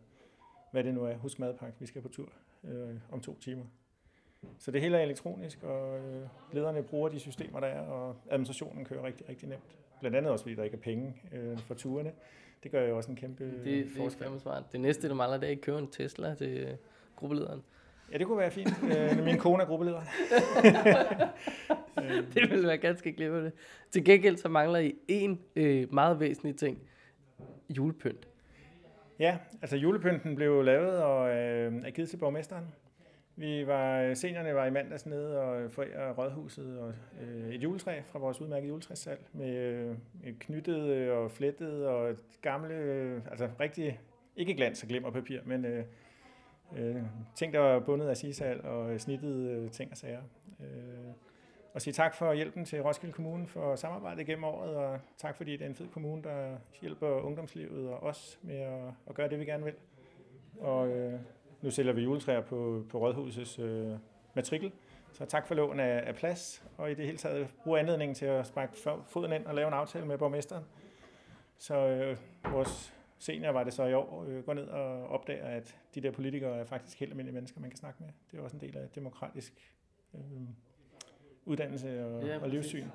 hvad 0.71 0.83
det 0.83 0.93
nu 0.93 1.05
er. 1.05 1.17
Husk 1.17 1.39
madpakke, 1.39 1.79
vi 1.79 1.85
skal 1.85 2.01
på 2.01 2.09
tur 2.09 2.29
øh, 2.63 2.95
om 3.11 3.21
to 3.21 3.39
timer. 3.39 3.65
Så 4.57 4.71
det 4.71 4.81
hele 4.81 4.97
er 4.97 5.01
elektronisk, 5.01 5.63
og 5.63 5.99
øh, 5.99 6.27
lederne 6.51 6.83
bruger 6.83 7.09
de 7.09 7.19
systemer, 7.19 7.59
der 7.59 7.67
er, 7.67 7.81
og 7.81 8.15
administrationen 8.29 8.85
kører 8.85 9.03
rigtig, 9.03 9.29
rigtig 9.29 9.49
nemt. 9.49 9.77
Blandt 9.99 10.17
andet 10.17 10.31
også, 10.31 10.43
fordi 10.43 10.55
der 10.55 10.63
ikke 10.63 10.77
er 10.77 10.81
penge 10.81 11.15
øh, 11.31 11.57
for 11.57 11.73
turene. 11.73 12.11
Det 12.63 12.71
gør 12.71 12.87
jo 12.87 12.97
også 12.97 13.09
en 13.09 13.15
kæmpe 13.15 13.43
det, 13.63 13.87
forskel. 13.97 14.27
Det 14.27 14.33
er 14.35 14.39
smart. 14.39 14.71
Det 14.71 14.79
næste, 14.79 15.09
du 15.09 15.15
mangler, 15.15 15.37
det 15.37 15.47
er 15.47 15.51
ikke 15.51 15.61
købe 15.61 15.77
en 15.77 15.87
Tesla 15.87 16.35
til 16.35 16.77
gruppelederen. 17.15 17.63
Ja, 18.11 18.17
det 18.17 18.27
kunne 18.27 18.37
være 18.37 18.51
fint. 18.51 18.69
Øh, 18.83 19.23
min 19.25 19.37
kone 19.37 19.63
er 19.63 19.67
gruppeleder. 19.67 20.01
det 22.33 22.49
ville 22.51 22.67
være 22.67 22.77
ganske 22.77 23.13
glimrende. 23.13 23.51
Til 23.91 24.05
gengæld 24.05 24.37
så 24.37 24.49
mangler 24.49 24.79
I 24.79 24.95
en 25.07 25.39
øh, 25.55 25.93
meget 25.93 26.19
væsentlig 26.19 26.55
ting. 26.55 26.79
Julepynt. 27.69 28.27
Ja, 29.19 29.37
altså 29.61 29.77
julepynten 29.77 30.35
blev 30.35 30.63
lavet 30.63 31.03
og 31.03 31.29
øh, 31.29 31.73
er 31.85 31.91
givet 31.91 32.09
til 32.09 32.17
borgmesteren. 32.17 32.65
Vi 33.41 33.67
var, 33.67 34.01
øh, 34.01 34.15
seniorerne 34.15 34.55
var 34.55 34.65
i 34.65 34.71
mandags 34.71 35.05
nede 35.05 35.41
og 35.41 35.61
øh, 35.61 35.69
forære 35.69 36.13
rådhuset 36.13 36.79
og 36.79 36.93
øh, 37.21 37.49
et 37.49 37.63
juletræ 37.63 38.01
fra 38.05 38.19
vores 38.19 38.41
udmærkede 38.41 38.67
juletræssalg 38.67 39.21
med 39.33 39.55
øh, 39.55 39.95
knyttet 40.39 40.81
øh, 40.81 41.17
og 41.17 41.31
flettet 41.31 41.87
og 41.87 42.15
gamle, 42.41 42.73
øh, 42.73 43.21
altså 43.31 43.49
rigtig, 43.59 43.99
ikke 44.35 44.53
glans 44.53 44.83
og 44.83 44.89
glimmer 44.89 45.11
papir, 45.11 45.39
men 45.45 45.65
øh, 45.65 45.85
øh, 46.77 46.95
ting, 47.35 47.53
der 47.53 47.59
var 47.59 47.79
bundet 47.79 48.07
af 48.07 48.17
sisal 48.17 48.61
og 48.65 49.01
snittet 49.01 49.49
øh, 49.49 49.71
ting 49.71 49.91
og 49.91 49.97
sager. 49.97 50.21
Øh, 50.59 51.13
og 51.73 51.81
sige 51.81 51.93
tak 51.93 52.15
for 52.15 52.33
hjælpen 52.33 52.65
til 52.65 52.81
Roskilde 52.81 53.13
Kommune 53.13 53.47
for 53.47 53.75
samarbejdet 53.75 54.25
gennem 54.25 54.43
året, 54.43 54.75
og 54.75 54.99
tak 55.17 55.35
fordi 55.35 55.51
det 55.51 55.61
er 55.61 55.69
en 55.69 55.75
fed 55.75 55.87
kommune, 55.93 56.23
der 56.23 56.57
hjælper 56.81 57.07
ungdomslivet 57.07 57.89
og 57.89 58.03
os 58.03 58.39
med 58.41 58.57
at, 58.57 58.93
at 59.07 59.15
gøre 59.15 59.29
det, 59.29 59.39
vi 59.39 59.45
gerne 59.45 59.63
vil. 59.63 59.73
Og 60.59 60.89
øh, 60.89 61.19
nu 61.61 61.71
sælger 61.71 61.93
vi 61.93 62.01
juletræer 62.01 62.41
på, 62.41 62.85
på 62.89 62.97
Rådhusets 62.99 63.59
øh, 63.59 63.91
matrikel, 64.33 64.71
så 65.13 65.25
tak 65.25 65.47
for 65.47 65.55
lån 65.55 65.79
af, 65.79 66.03
af 66.07 66.15
plads, 66.15 66.63
og 66.77 66.91
i 66.91 66.93
det 66.93 67.05
hele 67.05 67.17
taget 67.17 67.47
bruge 67.63 67.79
anledningen 67.79 68.15
til 68.15 68.25
at 68.25 68.47
sparke 68.47 68.73
foden 69.07 69.33
ind 69.33 69.45
og 69.45 69.55
lave 69.55 69.67
en 69.67 69.73
aftale 69.73 70.05
med 70.05 70.17
borgmesteren. 70.17 70.63
Så 71.57 71.75
øh, 71.75 72.17
vores 72.53 72.93
senior 73.19 73.51
var 73.51 73.63
det 73.63 73.73
så 73.73 73.85
i 73.85 73.93
år, 73.93 74.25
øh, 74.27 74.45
går 74.45 74.53
ned 74.53 74.67
og 74.67 75.07
opdager, 75.07 75.45
at 75.45 75.77
de 75.95 76.01
der 76.01 76.11
politikere 76.11 76.57
er 76.57 76.65
faktisk 76.65 76.99
helt 76.99 77.11
almindelige 77.11 77.33
mennesker, 77.33 77.61
man 77.61 77.69
kan 77.69 77.77
snakke 77.77 78.03
med. 78.03 78.09
Det 78.31 78.39
er 78.39 78.43
også 78.43 78.57
en 78.57 78.61
del 78.61 78.77
af 78.77 78.89
demokratisk 78.95 79.53
øh, 80.13 80.21
uddannelse 81.45 82.05
og, 82.05 82.23
ja, 82.23 82.39
og 82.39 82.49
livssyn. 82.49 82.87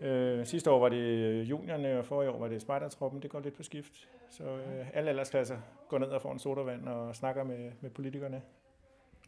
Øh, 0.00 0.46
sidste 0.46 0.70
år 0.70 0.78
var 0.78 0.88
det 0.88 1.42
juniorerne, 1.42 1.98
og 1.98 2.06
forrige 2.06 2.30
år 2.30 2.38
var 2.38 2.48
det 2.48 2.62
spejdertroppen. 2.62 3.22
Det 3.22 3.30
går 3.30 3.40
lidt 3.40 3.54
på 3.54 3.62
skift. 3.62 4.08
Så 4.28 4.44
øh, 4.44 4.96
alle 4.96 5.10
aldersklasser 5.10 5.58
går 5.92 5.98
ned 5.98 6.08
og 6.08 6.22
får 6.22 6.32
en 6.32 6.38
sodavand 6.38 6.88
og 6.88 7.16
snakker 7.16 7.44
med, 7.44 7.72
med 7.80 7.90
politikerne. 7.90 8.42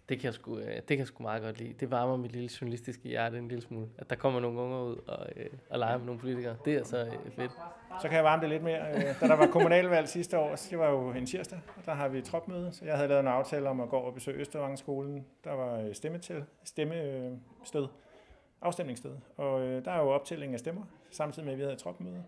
Det 0.09 0.19
kan, 0.19 0.25
jeg 0.25 0.35
sgu, 0.35 0.59
øh, 0.59 0.77
det 0.77 0.87
kan 0.87 0.99
jeg 0.99 1.07
sgu 1.07 1.23
meget 1.23 1.43
godt 1.43 1.59
lide. 1.59 1.73
Det 1.73 1.91
varmer 1.91 2.17
mit 2.17 2.33
lille 2.33 2.51
journalistiske 2.61 3.09
hjerte 3.09 3.39
en 3.39 3.49
lille 3.49 3.63
smule. 3.63 3.89
At 3.99 4.11
der 4.11 4.17
kommer 4.17 4.41
nogle 4.41 4.61
unger 4.61 4.81
ud 4.81 4.97
og, 5.07 5.27
øh, 5.37 5.47
og 5.71 5.79
leger 5.79 5.99
med 5.99 6.07
nogle 6.07 6.21
politikere. 6.21 6.57
Det 6.65 6.75
er 6.75 6.85
så 6.85 6.99
øh, 6.99 7.33
fedt. 7.33 7.53
Så 8.03 8.09
kan 8.09 8.13
jeg 8.13 8.25
varme 8.25 8.43
det 8.43 8.49
lidt 8.49 8.63
mere. 8.63 8.95
Øh, 8.95 9.21
da 9.21 9.29
der 9.29 9.37
var 9.37 9.47
kommunalvalg 9.47 10.09
sidste 10.09 10.39
år, 10.39 10.57
det 10.71 10.79
var 10.79 10.91
jo 10.91 11.11
en 11.11 11.27
tirsdag, 11.27 11.61
og 11.77 11.87
der 11.87 11.95
har 11.95 12.09
vi 12.09 12.23
tropmøde. 12.23 12.73
Så 12.73 12.85
jeg 12.85 12.97
havde 12.97 13.09
lavet 13.09 13.21
en 13.21 13.29
aftale 13.29 13.69
om 13.69 13.81
at 13.81 13.89
gå 13.89 13.97
og 13.97 14.15
besøge 14.15 14.39
Østervangskolen. 14.39 15.27
Der 15.45 15.53
var 15.53 15.93
stemme 15.93 16.19
til, 16.19 16.45
stemmested 16.65 17.89
afstemningssted. 18.63 19.17
Og 19.37 19.63
øh, 19.63 19.85
der 19.85 19.91
er 19.91 20.01
jo 20.01 20.09
optælling 20.09 20.53
af 20.53 20.59
stemmer, 20.59 20.83
samtidig 21.11 21.45
med, 21.45 21.53
at 21.53 21.59
vi 21.59 21.63
havde 21.63 21.73
et 21.73 21.79
tropmøde. 21.79 22.25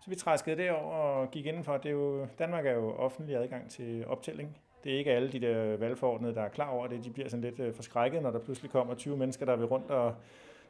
Så 0.00 0.10
vi 0.10 0.16
træskede 0.16 0.56
derover 0.56 0.94
og 0.94 1.30
gik 1.30 1.46
indenfor. 1.46 1.76
Det 1.76 1.88
er 1.88 1.92
jo, 1.92 2.26
Danmark 2.38 2.66
er 2.66 2.72
jo 2.72 2.92
offentlig 2.92 3.36
adgang 3.36 3.70
til 3.70 4.06
optælling. 4.06 4.58
Det 4.84 4.94
er 4.94 4.98
ikke 4.98 5.12
alle 5.12 5.32
de 5.32 5.40
der 5.40 5.76
valgforordnede, 5.76 6.34
der 6.34 6.42
er 6.42 6.48
klar 6.48 6.68
over 6.68 6.86
det. 6.86 7.04
De 7.04 7.10
bliver 7.10 7.28
sådan 7.28 7.44
lidt 7.44 7.60
øh, 7.60 7.74
forskrækket, 7.74 8.22
når 8.22 8.30
der 8.30 8.38
pludselig 8.38 8.70
kommer 8.70 8.94
20 8.94 9.16
mennesker, 9.16 9.46
der 9.46 9.56
vil 9.56 9.66
rundt, 9.66 9.90
og 9.90 10.14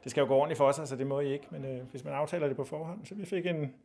det 0.03 0.11
skal 0.11 0.21
jo 0.21 0.27
gå 0.27 0.33
ordentligt 0.33 0.57
for 0.57 0.71
sig, 0.71 0.87
så 0.87 0.95
det 0.95 1.07
må 1.07 1.19
I 1.19 1.33
ikke. 1.33 1.47
Men 1.51 1.65
øh, 1.65 1.81
hvis 1.91 2.03
man 2.03 2.13
aftaler 2.13 2.47
det 2.47 2.55
på 2.55 2.63
forhånd, 2.63 3.05
så 3.05 3.15
vi 3.15 3.25
fik 3.25 3.45
en, 3.45 3.75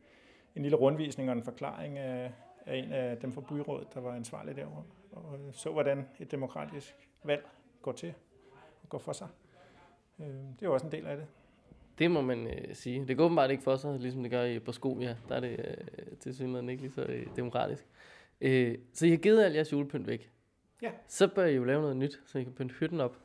en 0.55 0.61
lille 0.61 0.77
rundvisning 0.77 1.29
og 1.29 1.35
en 1.35 1.43
forklaring 1.43 1.97
af, 1.97 2.31
af 2.65 2.75
en 2.75 2.91
af 2.91 3.17
dem 3.17 3.31
fra 3.31 3.41
byrådet, 3.41 3.93
der 3.93 3.99
var 3.99 4.15
ansvarlig 4.15 4.55
derovre, 4.55 4.83
og 5.11 5.39
øh, 5.39 5.53
så 5.53 5.71
hvordan 5.71 6.07
et 6.19 6.31
demokratisk 6.31 6.95
valg 7.23 7.45
går 7.81 7.91
til 7.91 8.13
og 8.83 8.89
går 8.89 8.97
for 8.97 9.13
sig. 9.13 9.27
Øh, 10.19 10.25
det 10.25 10.61
er 10.61 10.65
jo 10.65 10.73
også 10.73 10.85
en 10.85 10.91
del 10.91 11.07
af 11.07 11.17
det. 11.17 11.25
Det 11.99 12.11
må 12.11 12.21
man 12.21 12.47
øh, 12.47 12.75
sige. 12.75 13.07
Det 13.07 13.17
går 13.17 13.25
åbenbart 13.25 13.51
ikke 13.51 13.63
for 13.63 13.75
sig, 13.75 13.99
ligesom 13.99 14.21
det 14.21 14.31
gør 14.31 14.43
i 14.43 14.59
Boscovia. 14.59 15.17
Der 15.29 15.35
er 15.35 15.39
det 15.39 15.59
øh, 15.59 16.17
til 16.19 16.35
synligheden 16.35 16.69
ikke 16.69 16.81
lige 16.81 16.93
så 16.93 17.01
øh, 17.01 17.25
demokratisk. 17.35 17.85
Øh, 18.41 18.77
så 18.93 19.05
I 19.05 19.09
har 19.09 19.17
givet 19.17 19.43
al 19.43 19.53
jeres 19.53 19.71
julepynt 19.71 20.07
væk. 20.07 20.31
Ja. 20.81 20.91
Så 21.07 21.27
bør 21.27 21.45
I 21.45 21.55
jo 21.55 21.63
lave 21.63 21.81
noget 21.81 21.97
nyt, 21.97 22.21
så 22.25 22.39
I 22.39 22.43
kan 22.43 22.53
pynte 22.53 22.75
hytten 22.75 23.01
op 23.01 23.19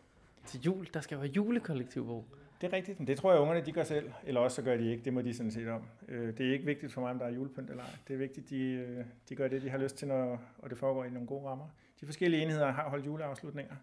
til 0.47 0.61
jul. 0.61 0.89
Der 0.95 1.01
skal 1.01 1.14
jo 1.14 1.21
være 1.21 1.31
julekollektiv 1.31 2.07
på. 2.07 2.25
Det 2.61 2.66
er 2.66 2.73
rigtigt. 2.73 2.99
Det 3.07 3.18
tror 3.18 3.33
jeg, 3.33 3.41
ungerne 3.41 3.61
de 3.66 3.73
gør 3.73 3.83
selv. 3.83 4.11
Eller 4.25 4.41
også 4.41 4.55
så 4.55 4.62
gør 4.62 4.77
de 4.77 4.91
ikke. 4.91 5.05
Det 5.05 5.12
må 5.12 5.23
de 5.23 5.35
sådan 5.35 5.53
set 5.53 5.68
om. 5.68 5.83
Øh, 6.09 6.39
det 6.39 6.49
er 6.49 6.53
ikke 6.53 6.64
vigtigt 6.64 6.93
for 6.93 7.01
mig, 7.01 7.11
om 7.11 7.18
der 7.18 7.27
er 7.27 7.31
julepynt 7.31 7.71
eller 7.71 7.83
ej. 7.83 7.91
Det 8.09 8.14
er 8.14 8.18
vigtigt, 8.18 8.51
de, 8.51 8.62
øh, 8.62 9.05
de 9.29 9.35
gør 9.35 9.49
det, 9.49 9.62
de 9.62 9.71
har 9.71 9.79
lyst 9.79 9.97
til, 9.97 10.09
når, 10.09 10.43
og 10.59 10.71
det 10.71 10.79
foregår 10.79 11.05
i 11.05 11.11
nogle 11.11 11.27
gode 11.27 11.49
rammer. 11.49 11.66
De 12.01 12.07
forskellige 12.07 12.43
enheder 12.43 12.71
har 12.71 12.89
holdt 12.89 13.07
juleafslutninger. 13.07 13.75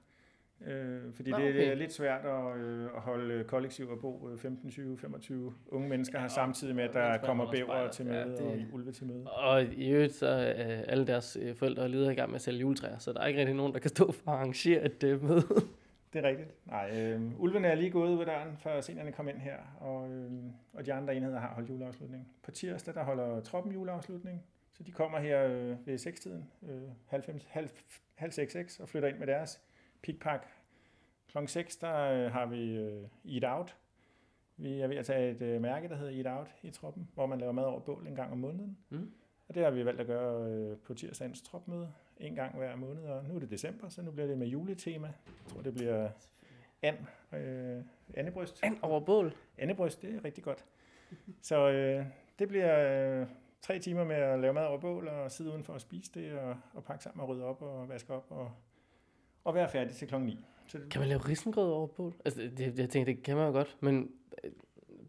Øh, 0.66 1.14
fordi 1.14 1.32
Nå, 1.32 1.38
okay. 1.38 1.54
det 1.54 1.68
er 1.68 1.76
lidt 1.76 1.94
svært 1.94 2.26
at, 2.26 2.58
øh, 2.58 2.84
at 2.84 3.02
holde 3.02 3.44
kollektiv 3.44 3.90
og 3.90 4.00
bo 4.00 4.30
15, 4.38 4.72
20, 4.72 4.98
25 4.98 5.54
unge 5.68 5.90
mennesker 5.90 6.20
her 6.20 6.28
samtidig 6.28 6.76
med, 6.76 6.84
at 6.84 6.94
der 6.94 7.18
kommer 7.18 7.52
bæver 7.52 7.88
til 7.92 8.06
møde 8.06 8.18
ja, 8.18 8.24
det... 8.24 8.40
og 8.40 8.58
ulve 8.74 8.92
til 8.92 9.08
møde. 9.08 9.24
Og 9.24 9.64
i 9.64 9.90
øvrigt 9.92 10.14
så 10.14 10.28
er 10.28 10.82
alle 10.82 11.08
deres 11.08 11.38
øh, 11.42 11.56
forældre 11.56 11.84
og 11.84 11.90
ledere 11.90 12.14
i 12.14 12.16
gang 12.16 12.30
med 12.30 12.36
at 12.36 12.42
sælge 12.42 12.60
juletræer, 12.60 12.98
så 12.98 13.14
der 13.14 13.20
er 13.20 13.28
ikke 13.28 13.40
rigtig 13.40 13.56
nogen, 13.56 13.74
der 13.74 13.80
kan 13.80 13.90
stå 13.90 14.12
for 14.12 14.32
at 14.32 14.38
arrangere 14.38 14.86
et 14.86 15.04
øh, 15.04 15.24
møde. 15.24 15.44
Det 16.14 16.26
er 16.26 16.30
rigtigt. 16.30 16.50
Nej, 16.66 16.92
øh, 17.00 17.40
ulvene 17.40 17.68
er 17.68 17.76
lige 17.76 17.92
gået 17.92 18.10
ud 18.10 18.18
ved 18.18 18.26
døren, 18.26 18.58
før 18.58 18.82
seniorerne 18.82 19.12
kom 19.12 19.30
ind 19.30 19.38
her, 19.38 19.58
og, 19.80 20.12
øh, 20.12 20.32
og 20.74 20.86
de 20.86 20.94
andre 20.94 21.16
enheder 21.16 21.40
har 21.40 21.54
holdt 21.54 21.70
juleafslutning. 21.70 22.28
På 22.44 22.52
tirsdag, 22.52 22.94
der 22.94 23.04
holder 23.04 23.42
troppen 23.42 23.74
juleafslutning, 23.74 24.44
så 24.74 24.84
de 24.84 24.92
kommer 24.92 25.20
her 25.20 25.46
øh, 25.46 25.88
ved 25.88 26.00
6-tiden, 26.00 26.50
øh, 26.70 26.82
halv, 27.08 27.24
halv, 27.48 27.70
halv 28.16 28.32
6, 28.32 28.80
og 28.80 28.90
flytter 28.90 29.10
ind 29.10 29.18
med 29.18 29.28
deres 29.28 29.62
pikpak. 30.08 30.46
Klokken 31.28 31.48
6, 31.48 31.78
der 31.78 31.96
øh, 31.96 32.32
har 32.32 32.46
vi 32.46 32.76
øh, 32.76 33.08
Eat 33.26 33.44
Out. 33.44 33.78
Vi 34.58 34.80
er 34.80 34.88
ved 34.88 34.96
at 34.96 35.06
tage 35.06 35.32
et 35.32 35.42
øh, 35.42 35.62
mærke, 35.62 35.90
der 35.90 35.96
hedder 35.96 36.18
Eat 36.18 36.38
Out 36.38 36.48
i 36.64 36.72
troppen, 36.72 37.10
hvor 37.14 37.26
man 37.26 37.40
laver 37.40 37.52
mad 37.52 37.64
over 37.64 37.80
bål 37.80 38.08
en 38.08 38.16
gang 38.16 38.32
om 38.32 38.38
måneden. 38.38 38.78
Mm. 38.90 39.12
Og 39.48 39.56
det 39.56 39.64
har 39.64 39.72
vi 39.72 39.86
valgt 39.86 40.02
at 40.02 40.08
gøre 40.08 40.52
øh, 40.52 40.78
på 40.78 40.94
tirsdagens 40.94 41.42
tropmøde 41.42 41.94
en 42.18 42.36
gang 42.36 42.58
hver 42.58 42.76
måned, 42.76 43.04
og 43.04 43.26
nu 43.26 43.36
er 43.36 43.40
det 43.40 43.50
december, 43.50 43.90
så 43.90 44.02
nu 44.02 44.12
bliver 44.12 44.28
det 44.28 44.38
med 44.38 44.48
juletema. 44.48 45.08
Jeg 45.08 45.54
tror, 45.54 45.62
det 45.62 45.74
bliver 45.74 46.10
and, 46.82 46.98
øh, 47.34 47.84
andebryst. 48.14 48.64
And 48.64 48.78
over 48.82 49.00
bål? 49.00 49.34
Andebryst, 49.58 50.02
det 50.02 50.16
er 50.16 50.26
rigtig 50.26 50.44
godt. 50.44 50.66
Så 51.42 51.70
øh, 51.70 52.06
det 52.40 52.48
bliver 52.48 53.22
øh, 53.22 53.28
tre 53.62 53.80
timer 53.80 54.04
med 54.04 54.16
at 54.16 54.40
lave 54.40 54.54
mad 54.54 54.66
over 54.66 54.80
bål, 54.80 55.08
og 55.08 55.32
sidde 55.32 55.52
udenfor 55.52 55.74
og 55.74 55.82
spise 55.82 56.12
det, 56.14 56.40
og, 56.40 56.56
og 56.74 56.84
pakke 56.84 57.04
sammen 57.04 57.22
og 57.22 57.30
rydde 57.30 57.44
op 57.44 57.62
og 57.62 57.90
vaske 57.90 58.14
op, 58.14 58.26
og, 58.30 58.52
og 59.48 59.56
være 59.56 59.70
færdig 59.70 59.96
til 59.96 60.08
klokken 60.08 60.28
9. 60.28 60.46
Så 60.68 60.78
det... 60.78 60.90
Kan 60.90 61.00
man 61.00 61.10
lave 61.10 61.20
risengrød 61.20 61.72
over 61.72 61.88
bål? 61.88 62.14
Altså, 62.26 62.42
det, 62.58 62.80
jeg 62.80 62.90
tænker, 62.90 63.14
det 63.14 63.24
kan 63.24 63.38
man 63.38 63.46
jo 63.46 63.52
godt, 63.52 63.78
men 63.80 64.12
øh, 64.44 64.52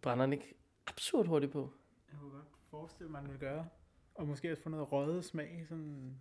brænder 0.03 0.27
den 0.27 0.33
ikke 0.33 0.55
absurd 0.87 1.27
hurtigt 1.27 1.53
på? 1.53 1.73
Jeg 2.13 2.19
kunne 2.21 2.31
godt 2.31 2.45
forestille 2.71 3.11
mig, 3.11 3.19
at 3.19 3.25
man 3.25 3.33
vil 3.33 3.41
gøre. 3.41 3.67
Og 4.15 4.27
måske 4.27 4.51
også 4.51 4.63
få 4.63 4.69
noget 4.69 4.93
røget 4.93 5.25
smag, 5.25 5.65
sådan 5.69 6.17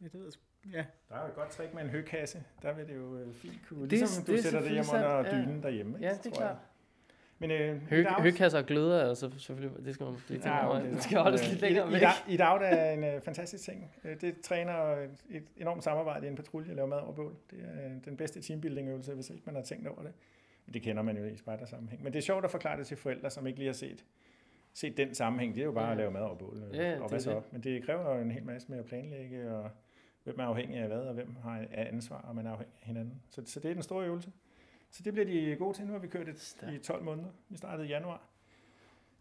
jeg 0.00 0.10
ved, 0.12 0.32
ja. 0.72 0.84
Der 1.08 1.14
er 1.14 1.22
jo 1.22 1.28
et 1.28 1.34
godt 1.34 1.50
trick 1.50 1.74
med 1.74 1.82
en 1.82 1.88
høkasse. 1.88 2.44
Der 2.62 2.72
vil 2.72 2.86
det 2.88 2.94
jo 2.96 3.16
øh, 3.16 3.34
fint 3.34 3.60
kunne. 3.68 3.82
Det, 3.82 3.90
ligesom 3.90 4.24
du 4.24 4.32
det 4.32 4.42
sætter 4.42 4.60
det 4.60 4.70
hjem 4.70 4.84
under 4.92 5.32
dynen 5.32 5.56
ja. 5.56 5.62
derhjemme. 5.62 5.98
Ja, 6.00 6.18
det 6.22 6.26
er 6.26 6.36
klart. 6.36 6.56
Men 7.40 7.50
øh, 7.50 7.82
Hø, 7.88 8.04
høkasser 8.18 8.58
og 8.58 8.66
gløder, 8.66 9.08
altså 9.08 9.30
selvfølgelig, 9.38 9.84
det 9.84 9.94
skal 9.94 10.04
man 10.04 10.14
lige 10.28 10.38
tænke 10.38 10.48
ja, 10.48 10.66
over. 10.66 10.80
Det, 10.80 10.90
det 10.90 11.02
skal 11.02 11.18
holdes 11.18 11.48
lidt 11.48 11.60
længere 11.60 11.92
væk. 11.92 12.02
I 12.28 12.36
dag 12.36 12.58
er 12.62 12.92
en 12.92 13.16
uh, 13.16 13.22
fantastisk 13.22 13.64
ting. 13.64 13.90
Det 14.20 14.40
træner 14.40 14.72
et, 14.72 15.24
et 15.30 15.42
enormt 15.56 15.84
samarbejde 15.84 16.26
i 16.26 16.30
en 16.30 16.36
patrulje 16.36 16.70
at 16.70 16.76
lave 16.76 16.88
mad 16.88 16.98
over 16.98 17.12
bål. 17.12 17.34
Det 17.50 17.58
er 17.58 17.88
den 18.04 18.16
bedste 18.16 18.40
teambuilding-øvelse, 18.40 19.14
hvis 19.14 19.30
ikke 19.30 19.42
man 19.46 19.54
har 19.54 19.62
tænkt 19.62 19.88
over 19.88 20.02
det. 20.02 20.12
Det 20.74 20.82
kender 20.82 21.02
man 21.02 21.16
jo 21.16 21.24
i 21.24 21.36
spejdersammenhæng. 21.36 22.02
Men 22.02 22.12
det 22.12 22.18
er 22.18 22.22
sjovt 22.22 22.44
at 22.44 22.50
forklare 22.50 22.78
det 22.78 22.86
til 22.86 22.96
forældre, 22.96 23.30
som 23.30 23.46
ikke 23.46 23.58
lige 23.58 23.68
har 23.68 23.74
set, 23.74 24.04
set 24.74 24.96
den 24.96 25.14
sammenhæng. 25.14 25.54
Det 25.54 25.60
er 25.60 25.64
jo 25.64 25.72
bare 25.72 25.84
ja. 25.84 25.90
at 25.90 25.96
lave 25.96 26.10
mad 26.10 26.22
over 26.22 26.34
bål. 26.34 26.62
Ja, 26.74 27.00
og 27.00 27.08
hvad 27.08 27.20
så? 27.20 27.34
Det. 27.34 27.52
Men 27.52 27.60
det 27.60 27.82
kræver 27.82 28.20
en 28.20 28.30
hel 28.30 28.44
masse 28.44 28.68
med 28.70 28.78
at 28.78 28.84
planlægge 28.84 29.50
og 29.50 29.70
hvem 30.24 30.38
er 30.38 30.44
afhængig 30.44 30.78
af 30.78 30.86
hvad, 30.86 31.00
og 31.00 31.14
hvem 31.14 31.36
har 31.42 31.66
ansvar, 31.72 32.24
og 32.28 32.36
man 32.36 32.46
er 32.46 32.50
afhængig 32.50 32.76
af 32.80 32.86
hinanden. 32.86 33.22
Så, 33.30 33.42
så 33.46 33.60
det 33.60 33.70
er 33.70 33.74
den 33.74 33.82
store 33.82 34.06
øvelse. 34.06 34.30
Så 34.90 35.02
det 35.02 35.12
bliver 35.12 35.26
de 35.26 35.56
gode 35.56 35.76
til. 35.76 35.86
Nu 35.86 35.92
har 35.92 35.98
vi 35.98 36.08
kørt 36.08 36.28
et, 36.28 36.56
i 36.72 36.78
12 36.78 37.04
måneder. 37.04 37.28
Vi 37.48 37.56
startede 37.56 37.86
i 37.86 37.90
januar. 37.90 38.22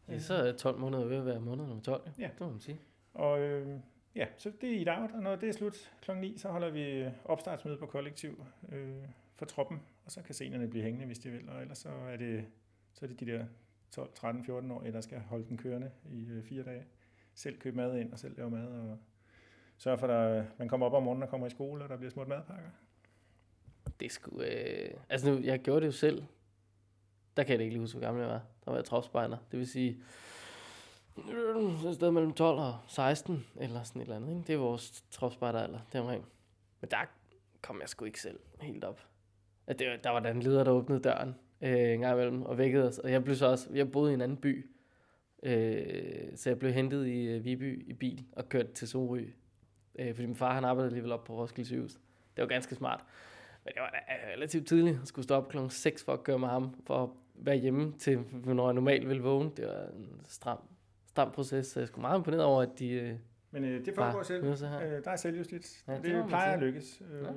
Ja, 0.08 0.20
så 0.20 0.34
er 0.34 0.52
12 0.52 0.80
måneder 0.80 1.06
ved 1.06 1.18
at 1.18 1.26
være 1.26 1.40
måned 1.40 1.66
nummer 1.66 1.84
12. 1.84 2.10
Ja. 2.20 2.24
Det 2.24 2.40
må 2.40 2.50
man 2.50 2.60
sige. 2.60 2.80
Og 3.14 3.40
øh, 3.40 3.80
ja, 4.16 4.28
så 4.38 4.52
det 4.62 4.76
er 4.76 4.80
i 4.80 4.84
dag, 4.84 5.10
og 5.14 5.24
når 5.24 5.36
det 5.36 5.50
er 5.50 5.54
slut 5.54 5.92
kl. 6.02 6.12
9, 6.12 6.38
så 6.38 6.50
holder 6.50 6.70
vi 6.70 7.12
opstartsmøde 7.26 7.78
på 7.78 7.86
kollektiv 7.86 8.46
øh, 8.72 8.96
for 9.36 9.46
troppen, 9.46 9.82
og 10.06 10.12
så 10.12 10.22
kan 10.22 10.34
scenerne 10.34 10.68
blive 10.68 10.84
hængende, 10.84 11.06
hvis 11.06 11.20
de 11.20 11.30
vil, 11.30 11.50
og 11.50 11.62
ellers 11.62 11.78
så 11.78 11.90
er 11.90 12.18
det, 12.18 12.46
så 12.94 13.06
er 13.06 13.08
det 13.08 13.20
de 13.20 13.26
der 13.26 13.46
12, 13.92 14.14
13, 14.14 14.44
14 14.46 14.72
år, 14.72 14.82
der 14.82 15.02
skal 15.02 15.20
holde 15.20 15.48
den 15.48 15.58
kørende 15.58 15.92
i 16.06 16.28
øh, 16.30 16.44
fire 16.44 16.64
dage. 16.64 16.86
Selv 17.34 17.60
købe 17.60 17.78
mad 17.78 17.98
ind 17.98 18.14
og 18.14 18.20
selv 18.20 18.38
lave 18.38 18.50
mad 18.50 18.68
og 18.68 18.98
sørge 19.78 19.98
for, 19.98 20.08
at 20.08 20.46
man 20.58 20.68
kommer 20.68 20.86
op 20.86 20.94
om 20.94 21.04
morgenen 21.04 21.24
og 21.24 21.30
kommer 21.30 21.48
i 21.48 21.50
skole, 21.50 21.84
og 21.84 21.90
der 21.90 21.98
bliver 21.98 22.12
små 22.12 22.26
madpakker. 22.26 22.70
Det 24.00 24.12
skulle... 24.12 24.46
Øh... 24.46 24.90
Altså, 25.10 25.32
nu, 25.32 25.40
jeg 25.44 25.60
gjorde 25.60 25.82
det 25.82 25.88
jo 25.88 25.92
selv. 25.92 26.24
Der 27.38 27.44
kan 27.44 27.54
jeg 27.54 27.62
ikke 27.62 27.74
lige 27.74 27.82
huske, 27.82 27.98
hvor 27.98 28.06
gammel 28.06 28.22
jeg 28.22 28.30
var. 28.30 28.42
Der 28.66 28.72
var 28.72 28.76
jeg 28.76 28.86
tropspejler. 28.86 29.38
Det 29.52 29.60
vil 29.60 29.68
sige, 29.68 30.02
et 31.88 31.96
sted 31.96 32.12
mellem 32.12 32.34
12 32.34 32.60
og 32.60 32.78
16, 32.88 33.46
eller 33.60 33.84
sådan 33.84 34.02
et 34.02 34.06
eller 34.06 34.16
andet. 34.16 34.30
Ikke? 34.30 34.44
Det 34.48 34.54
er 34.54 34.58
vores 34.58 35.04
tropspejderalder, 35.12 35.80
det 35.94 36.02
omkring. 36.02 36.26
Men 36.82 36.92
der 36.92 36.98
kom 37.62 37.82
jeg 37.82 37.90
sgu 37.90 38.06
ikke 38.06 38.22
selv 38.22 38.40
helt 38.62 38.84
op. 38.84 39.02
At 39.68 39.80
det, 39.80 40.04
der 40.04 40.10
var 40.10 40.20
den 40.20 40.36
en 40.36 40.44
leder, 40.44 40.64
der 40.64 40.72
åbnede 40.72 41.00
døren 41.00 41.36
øh, 41.62 41.94
en 41.94 42.00
gang 42.00 42.14
imellem 42.14 42.42
og 42.42 42.58
vækkede 42.58 42.88
os. 42.88 43.00
Og 43.00 43.12
jeg 43.12 43.24
blev 43.24 43.36
så 43.36 43.46
også, 43.46 43.70
jeg 43.74 43.92
boede 43.92 44.12
i 44.12 44.14
en 44.14 44.22
anden 44.22 44.38
by, 44.38 44.70
øh, 45.44 46.38
så 46.38 46.50
jeg 46.50 46.60
blev 46.60 46.72
hentet 46.72 47.08
i 47.08 47.24
øh, 47.28 47.46
Viby 47.46 47.90
i 47.90 47.94
bil 47.94 48.26
og 48.32 48.50
kørt 48.50 48.72
til 48.72 48.88
Sorø. 48.88 49.26
Øh, 50.00 50.16
fordi 50.16 50.26
min 50.26 50.36
far, 50.36 50.54
han 50.54 50.66
arbejdede 50.66 50.90
alligevel 50.90 51.12
op 51.12 51.24
på 51.24 51.38
Roskilde 51.38 51.68
Sygehus. 51.68 51.94
Det 52.36 52.42
var 52.42 52.48
ganske 52.48 52.76
smart. 52.76 53.06
Men 53.66 53.74
det 53.74 53.82
var 53.82 53.90
da 53.90 54.34
relativt 54.36 54.68
tidligt. 54.68 54.98
Jeg 55.00 55.08
skulle 55.08 55.24
stå 55.24 55.36
op 55.36 55.50
klokken 55.50 55.70
6 55.70 56.04
for 56.04 56.14
at 56.14 56.24
køre 56.24 56.40
med 56.40 56.48
ham, 56.48 56.82
for 56.88 57.04
at 57.04 57.10
være 57.36 57.56
hjemme 57.58 57.94
til, 57.98 58.18
hvornår 58.18 58.68
jeg 58.68 58.74
normalt 58.74 59.08
ville 59.08 59.24
vågne. 59.24 59.52
Det 59.58 59.66
var 59.68 59.88
en 59.98 60.22
stram, 60.28 60.60
stram 61.06 61.32
proces, 61.32 61.68
så 61.68 61.80
jeg 61.80 61.88
skulle 61.88 62.02
meget 62.02 62.18
imponeret 62.18 62.44
over, 62.44 62.62
at 62.62 62.80
de... 62.80 62.90
Øh, 62.90 63.16
Men 63.52 63.64
øh, 63.66 63.86
det 63.86 63.96
foregår 63.96 64.24
selv. 64.24 64.44
Øh, 64.46 64.52
der 65.04 65.12
er 65.12 65.16
selvjustits. 65.16 65.84
Ja, 65.88 65.96
det 65.96 66.04
det, 66.04 66.26
plejer 66.28 66.54
at 66.54 66.60
lykkes. 66.60 67.02
Øh, 67.12 67.24
Ja. 67.24 67.30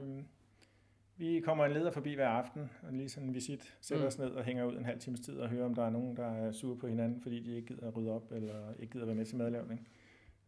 Vi 1.17 1.41
kommer 1.41 1.65
en 1.65 1.73
leder 1.73 1.91
forbi 1.91 2.15
hver 2.15 2.29
aften, 2.29 2.71
og 2.83 2.93
lige 2.93 3.09
sådan 3.09 3.29
en 3.29 3.35
visit, 3.35 3.77
sætter 3.81 4.05
Mm. 4.05 4.07
os 4.09 4.19
ned 4.19 4.29
og 4.31 4.45
hænger 4.45 4.65
ud 4.65 4.77
en 4.77 4.85
halv 4.85 5.01
times 5.01 5.21
tid 5.21 5.39
og 5.39 5.49
hører, 5.49 5.65
om 5.65 5.75
der 5.75 5.87
er 5.87 5.91
nogen, 5.91 6.17
der 6.17 6.27
er 6.27 6.53
sure 6.53 6.77
på 6.79 6.87
hinanden, 6.87 7.21
fordi 7.21 7.41
de 7.43 7.57
ikke 7.57 7.67
gider 7.75 7.89
at 7.89 7.97
rydde 7.97 8.11
op, 8.11 8.33
eller 8.33 8.73
ikke 8.79 8.93
gider 8.93 9.05
at 9.05 9.07
være 9.07 9.17
med 9.17 9.25
til 9.25 9.37
madlavning. 9.37 9.89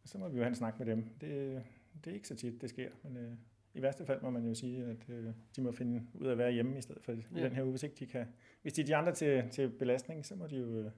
Så 0.05 0.18
må 0.18 0.29
vi 0.29 0.37
jo 0.37 0.43
have 0.43 0.49
en 0.49 0.55
snak 0.55 0.79
med 0.79 0.87
dem. 0.87 1.05
Det, 1.20 1.62
det 2.05 2.11
er 2.11 2.14
ikke 2.14 2.29
så 2.29 2.35
tit, 2.37 2.61
det 2.61 2.70
sker, 2.70 2.89
men 3.03 3.16
øh, 3.16 3.33
i 3.75 3.83
værste 3.83 4.07
fald 4.07 4.22
må 4.22 4.31
man 4.31 4.45
jo 4.45 4.55
sige, 4.55 4.85
at 4.85 5.09
øh, 5.09 5.33
de 5.57 5.61
må 5.62 5.72
finde 5.72 6.07
ud 6.14 6.27
af 6.27 6.33
at 6.33 6.39
være 6.39 6.53
hjemme 6.53 6.79
i 6.79 6.81
stedet 6.81 7.03
for 7.03 7.12
ja. 7.12 7.18
i 7.18 7.43
den 7.43 7.53
her 7.53 7.62
uge, 7.62 7.70
hvis 7.70 7.83
ikke 7.83 7.97
de 7.99 8.07
kan. 8.07 8.27
Hvis 8.62 8.72
de 8.72 8.81
er 8.81 8.87
de 8.87 8.97
andre 8.97 9.14
til, 9.14 9.45
til 9.51 9.68
belastning, 9.68 10.27
så 10.27 10.35
må 10.35 10.47
de 10.47 10.57
jo 10.57 10.79
øh, 10.79 10.91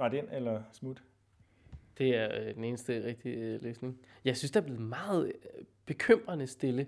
rette 0.00 0.18
ind 0.18 0.28
eller 0.32 0.62
smutte. 0.72 1.02
Det 1.98 2.16
er 2.16 2.40
øh, 2.40 2.54
den 2.54 2.64
eneste 2.64 3.04
rigtige 3.04 3.36
øh, 3.36 3.62
løsning. 3.62 3.98
Jeg 4.24 4.36
synes, 4.36 4.50
der 4.50 4.60
er 4.60 4.64
blevet 4.64 4.80
meget 4.80 5.26
øh, 5.26 5.64
bekymrende 5.86 6.46
stille. 6.46 6.86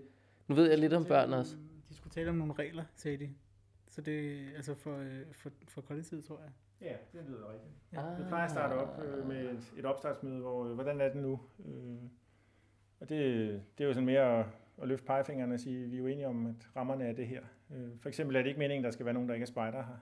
Nu 0.48 0.54
ved 0.54 0.68
jeg 0.68 0.78
lidt 0.78 0.92
om 0.92 1.04
børn 1.04 1.32
også. 1.32 1.56
De 1.88 1.94
skulle 1.94 2.12
tale 2.12 2.30
om 2.30 2.36
nogle 2.36 2.52
regler, 2.52 2.84
sagde 2.94 3.16
de. 3.16 3.30
Så 3.88 4.00
det 4.00 4.46
altså 4.56 4.74
for, 4.74 4.96
øh, 4.96 5.20
for, 5.32 5.50
for 5.68 5.80
kollektivet, 5.80 6.24
tror 6.24 6.40
jeg. 6.40 6.50
Ja, 6.80 7.18
det 7.18 7.28
lyder 7.28 7.52
rigtigt. 7.52 7.72
Ja. 7.92 8.14
Vi 8.22 8.28
plejer 8.28 8.44
at 8.44 8.50
starte 8.50 8.72
op 8.72 9.02
øh, 9.04 9.28
med 9.28 9.44
et, 9.44 9.72
et 9.78 9.84
opstartsmøde, 9.84 10.40
hvor, 10.40 10.64
øh, 10.64 10.72
hvordan 10.72 11.00
er 11.00 11.08
det 11.08 11.22
nu? 11.22 11.40
Øh, 11.66 11.96
og 13.00 13.08
det, 13.08 13.18
det 13.78 13.84
er 13.84 13.88
jo 13.88 13.94
sådan 13.94 14.06
mere 14.06 14.50
at, 14.82 14.88
løfte 14.88 15.06
pegefingeren 15.06 15.52
og 15.52 15.60
sige, 15.60 15.86
vi 15.86 15.96
er 15.96 16.00
jo 16.00 16.06
enige 16.06 16.28
om, 16.28 16.46
at 16.46 16.70
rammerne 16.76 17.04
er 17.04 17.12
det 17.12 17.26
her. 17.26 17.40
Øh, 17.74 17.88
for 17.98 18.08
eksempel 18.08 18.36
er 18.36 18.42
det 18.42 18.48
ikke 18.48 18.58
meningen, 18.58 18.84
der 18.84 18.90
skal 18.90 19.06
være 19.06 19.14
nogen, 19.14 19.28
der 19.28 19.34
ikke 19.34 19.44
er 19.44 19.48
spejder 19.48 19.82
her. 19.82 19.96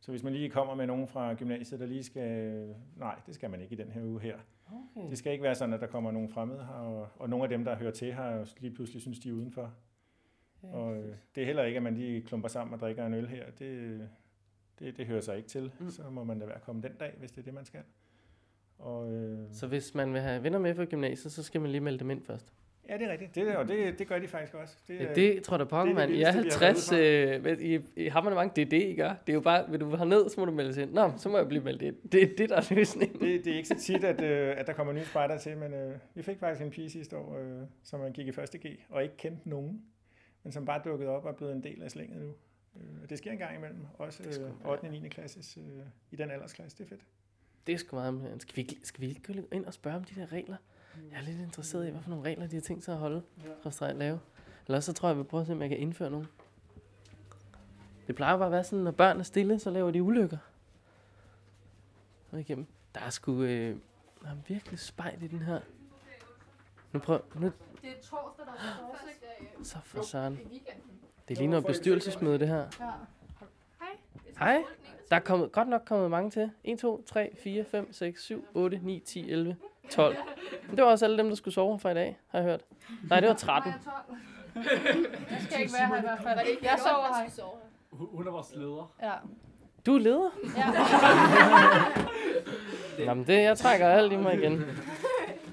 Så 0.00 0.10
hvis 0.10 0.22
man 0.22 0.32
lige 0.32 0.50
kommer 0.50 0.74
med 0.74 0.86
nogen 0.86 1.08
fra 1.08 1.34
gymnasiet, 1.34 1.80
der 1.80 1.86
lige 1.86 2.02
skal... 2.02 2.74
Nej, 2.96 3.20
det 3.26 3.34
skal 3.34 3.50
man 3.50 3.60
ikke 3.60 3.72
i 3.72 3.76
den 3.76 3.90
her 3.90 4.04
uge 4.04 4.20
her. 4.20 4.38
Okay. 4.66 5.10
Det 5.10 5.18
skal 5.18 5.32
ikke 5.32 5.42
være 5.42 5.54
sådan, 5.54 5.74
at 5.74 5.80
der 5.80 5.86
kommer 5.86 6.10
nogen 6.10 6.28
fremmede 6.28 6.64
her, 6.64 6.74
og, 6.74 7.08
og 7.16 7.30
nogle 7.30 7.42
af 7.42 7.48
dem, 7.48 7.64
der 7.64 7.76
hører 7.76 7.90
til 7.90 8.14
her, 8.14 8.54
lige 8.60 8.74
pludselig 8.74 9.02
synes, 9.02 9.18
de 9.18 9.28
er 9.28 9.32
udenfor. 9.32 9.74
Og 10.62 10.96
øh, 10.96 11.16
det 11.34 11.42
er 11.42 11.46
heller 11.46 11.64
ikke, 11.64 11.76
at 11.76 11.82
man 11.82 11.94
lige 11.94 12.22
klumper 12.22 12.48
sammen 12.48 12.74
og 12.74 12.80
drikker 12.80 13.06
en 13.06 13.14
øl 13.14 13.28
her. 13.28 13.50
Det, 13.50 14.08
det, 14.78 14.96
det 14.96 15.06
hører 15.06 15.20
sig 15.20 15.36
ikke 15.36 15.48
til. 15.48 15.72
Mm. 15.80 15.90
Så 15.90 16.10
må 16.10 16.24
man 16.24 16.38
da 16.38 16.46
være 16.46 16.60
komme 16.60 16.82
den 16.82 16.92
dag, 17.00 17.14
hvis 17.18 17.30
det 17.30 17.38
er 17.38 17.44
det, 17.44 17.54
man 17.54 17.64
skal. 17.64 17.80
Og, 18.78 19.12
øh, 19.12 19.38
Så 19.52 19.66
hvis 19.66 19.94
man 19.94 20.12
vil 20.12 20.20
have 20.20 20.42
venner 20.42 20.58
med 20.58 20.74
fra 20.74 20.84
gymnasiet, 20.84 21.32
så 21.32 21.42
skal 21.42 21.60
man 21.60 21.70
lige 21.70 21.80
melde 21.80 21.98
dem 21.98 22.10
ind 22.10 22.22
først. 22.22 22.52
Ja, 22.88 22.94
det 22.98 23.02
er 23.06 23.12
rigtigt. 23.12 23.34
Det, 23.34 23.56
og 23.56 23.68
det, 23.68 23.98
det 23.98 24.06
gør 24.08 24.18
de 24.18 24.28
faktisk 24.28 24.54
også. 24.54 24.76
Det, 24.88 25.00
Ja, 25.00 25.14
det 25.14 25.42
tror 25.42 25.58
jeg 25.58 25.70
da 25.70 25.76
det 25.86 25.94
mand. 25.94 26.12
I 26.12 26.22
er 26.22 26.32
vildeste, 26.32 26.58
vi 26.60 26.64
har 26.64 26.66
50, 26.66 26.92
været 27.44 27.60
øh, 27.60 27.66
i, 27.66 27.80
i 28.04 28.08
hammerne 28.08 28.36
mange, 28.36 28.52
det 28.56 28.62
er 28.62 28.66
det, 28.70 28.82
I 28.88 28.94
gør. 28.94 29.08
Det 29.08 29.32
er 29.32 29.34
jo 29.34 29.40
bare, 29.40 29.70
vil 29.70 29.80
du 29.80 29.96
herned, 29.96 30.28
så 30.28 30.40
må 30.40 30.46
du 30.46 30.52
melde 30.52 30.74
sig 30.74 30.82
ind. 30.82 30.92
Nå, 30.92 31.12
så 31.16 31.28
må 31.28 31.36
jeg 31.36 31.48
blive 31.48 31.62
meldt 31.64 31.82
ind. 31.82 31.96
Det 32.12 32.22
er 32.22 32.26
det, 32.38 32.48
der 32.48 32.56
er 32.56 32.74
løsningen. 32.74 33.20
det, 33.20 33.44
det 33.44 33.52
er 33.52 33.56
ikke 33.56 33.68
så 33.68 33.78
tit, 33.80 34.04
at, 34.04 34.20
øh, 34.22 34.54
at 34.60 34.66
der 34.66 34.72
kommer 34.72 34.92
nye 34.92 35.04
spejder 35.04 35.38
til, 35.38 35.56
men 35.56 35.74
øh, 35.74 35.94
vi 36.14 36.22
fik 36.22 36.38
faktisk 36.38 36.64
en 36.64 36.70
pige 36.70 36.90
sidste 36.90 37.16
år, 37.16 37.38
øh, 37.38 37.58
som 37.82 38.00
man 38.00 38.12
gik 38.12 38.26
i 38.26 38.32
første 38.32 38.58
G, 38.58 38.66
og 38.88 39.02
ikke 39.02 39.16
kendte 39.16 39.48
nogen, 39.48 39.82
men 40.42 40.52
som 40.52 40.64
bare 40.64 40.80
dukkede 40.84 41.10
op 41.10 41.24
og 41.24 41.30
er 41.30 41.34
blevet 41.34 41.52
en 41.54 41.62
del 41.62 41.82
af 41.82 41.90
slænget 41.90 42.20
nu. 42.22 42.28
Øh, 42.76 43.02
og 43.02 43.10
det 43.10 43.18
sker 43.18 43.32
en 43.32 43.38
gang 43.38 43.56
imellem, 43.56 43.80
også 43.94 44.22
øh, 44.22 44.70
8. 44.70 44.82
og 44.84 44.90
9. 44.90 45.08
klasses 45.08 45.56
øh, 45.56 45.64
i 46.10 46.16
den 46.16 46.30
aldersklasse. 46.30 46.78
Det 46.78 46.84
er 46.84 46.88
fedt. 46.88 47.00
Det 47.66 47.72
er 47.72 47.76
sgu 47.78 47.96
meget 47.96 48.14
med. 48.14 48.40
Skal 48.40 48.56
vi, 48.56 48.60
ikke- 48.62 48.76
skal 48.82 49.00
vi 49.00 49.08
ikke 49.08 49.22
gå 49.22 49.32
ind 49.52 49.64
og 49.64 49.74
spørge 49.74 49.96
om 49.96 50.04
de 50.04 50.20
der 50.20 50.32
regler? 50.32 50.56
Jeg 51.10 51.18
er 51.18 51.22
lidt 51.22 51.40
interesseret 51.40 51.86
i, 51.86 51.90
hvad 51.90 52.02
for 52.02 52.10
nogle 52.10 52.24
regler 52.24 52.46
de 52.46 52.56
har 52.56 52.60
tænkt 52.60 52.84
sig 52.84 52.94
at 52.94 53.00
holde. 53.00 53.22
Restaurant 53.66 53.98
lave. 53.98 54.20
Eller 54.66 54.80
så 54.80 54.92
tror 54.92 55.08
jeg, 55.08 55.18
vi 55.18 55.22
prøver 55.22 55.40
at 55.40 55.46
se, 55.46 55.52
om 55.52 55.60
jeg 55.60 55.68
kan 55.68 55.78
indføre 55.78 56.10
nogle. 56.10 56.26
Det 58.06 58.14
plejer 58.16 58.36
bare 58.36 58.46
at 58.46 58.52
være 58.52 58.64
sådan, 58.64 58.84
når 58.84 58.90
børn 58.90 59.18
er 59.18 59.22
stille, 59.22 59.58
så 59.58 59.70
laver 59.70 59.90
de 59.90 60.02
ulykker. 60.02 60.38
Og 62.32 62.40
igennem. 62.40 62.66
Der 62.94 63.00
er 63.00 63.10
sgu 63.10 63.42
øh, 63.42 63.76
der 64.22 64.28
er 64.30 64.34
virkelig 64.48 64.78
spejl 64.78 65.22
i 65.22 65.26
den 65.26 65.38
her. 65.38 65.60
Nu 66.92 66.98
prøv, 66.98 67.20
nu, 67.34 67.46
Det 67.82 67.90
er 67.90 68.02
torsdag, 68.02 68.46
der 68.46 68.52
er 68.52 68.84
oversigt. 68.88 69.66
så 69.68 69.78
for 69.84 70.02
søren. 70.02 70.38
Det 71.28 71.38
ligner 71.38 71.58
et 71.58 71.66
bestyrelsesmøde, 71.66 72.38
det 72.38 72.48
her. 72.48 72.66
Ja. 72.80 72.90
Hej. 74.38 74.64
Der 75.10 75.16
er 75.16 75.20
kommet, 75.20 75.52
godt 75.52 75.68
nok 75.68 75.82
kommet 75.86 76.10
mange 76.10 76.30
til. 76.30 76.50
1, 76.64 76.78
2, 76.78 77.02
3, 77.02 77.36
4, 77.42 77.64
5, 77.64 77.92
6, 77.92 78.22
7, 78.22 78.44
8, 78.54 78.78
9, 78.82 79.00
10, 79.00 79.30
11, 79.30 79.56
12. 79.90 80.16
Men 80.68 80.76
det 80.76 80.84
var 80.84 80.90
også 80.90 81.04
alle 81.04 81.18
dem, 81.18 81.28
der 81.28 81.34
skulle 81.36 81.54
sove 81.54 81.78
fra 81.78 81.90
i 81.90 81.94
dag, 81.94 82.18
har 82.28 82.38
jeg 82.38 82.48
hørt. 82.48 82.60
Nej, 83.08 83.20
det 83.20 83.28
var 83.28 83.34
13. 83.34 83.72
Jeg 84.54 84.64
skal 85.40 85.60
ikke 85.60 85.72
være 85.72 85.86
her 85.86 85.96
i 85.96 86.00
hvert 86.00 86.18
fald. 86.22 86.38
Jeg 86.62 86.78
sover 86.78 87.14
her. 87.14 87.30
Hun 87.92 88.26
er 88.26 88.30
vores 88.30 88.46
leder. 88.54 88.92
Ja. 89.02 89.12
Du 89.86 89.94
er 89.94 89.98
leder? 89.98 90.30
Ja. 90.56 90.66
Jamen, 93.06 93.26
det, 93.26 93.42
jeg 93.42 93.58
trækker 93.58 93.88
alt 93.88 94.12
i 94.12 94.16
mig 94.16 94.34
igen. 94.34 94.64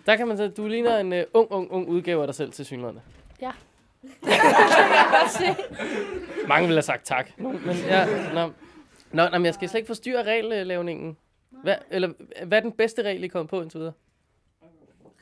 Der 0.05 0.15
kan 0.15 0.27
man 0.27 0.38
sige, 0.38 0.47
at 0.47 0.57
du 0.57 0.67
ligner 0.67 0.97
en 0.97 1.13
uh, 1.13 1.19
ung, 1.33 1.51
ung, 1.51 1.71
ung 1.71 1.88
udgave 1.88 2.21
af 2.21 2.27
dig 2.27 2.35
selv 2.35 2.51
til 2.51 2.65
synligheden. 2.65 2.99
Ja. 3.41 3.51
Mange 6.47 6.67
ville 6.67 6.75
have 6.75 6.81
sagt 6.81 7.05
tak. 7.05 7.29
Nå, 7.38 7.51
Men 7.51 7.75
ja, 7.88 8.05
nå. 8.33 8.51
Nå, 9.11 9.29
nå, 9.29 9.38
men 9.38 9.45
jeg 9.45 9.53
skal 9.53 9.69
slet 9.69 9.79
ikke 9.79 9.88
forstyrre 9.88 10.23
regellavningen. 10.23 11.17
Hvad, 11.49 11.75
eller, 11.89 12.09
hvad 12.45 12.57
er 12.57 12.61
den 12.61 12.71
bedste 12.71 13.01
regel, 13.01 13.23
I 13.23 13.27
kom 13.27 13.47
på 13.47 13.61
indtil 13.61 13.79
videre? 13.79 13.93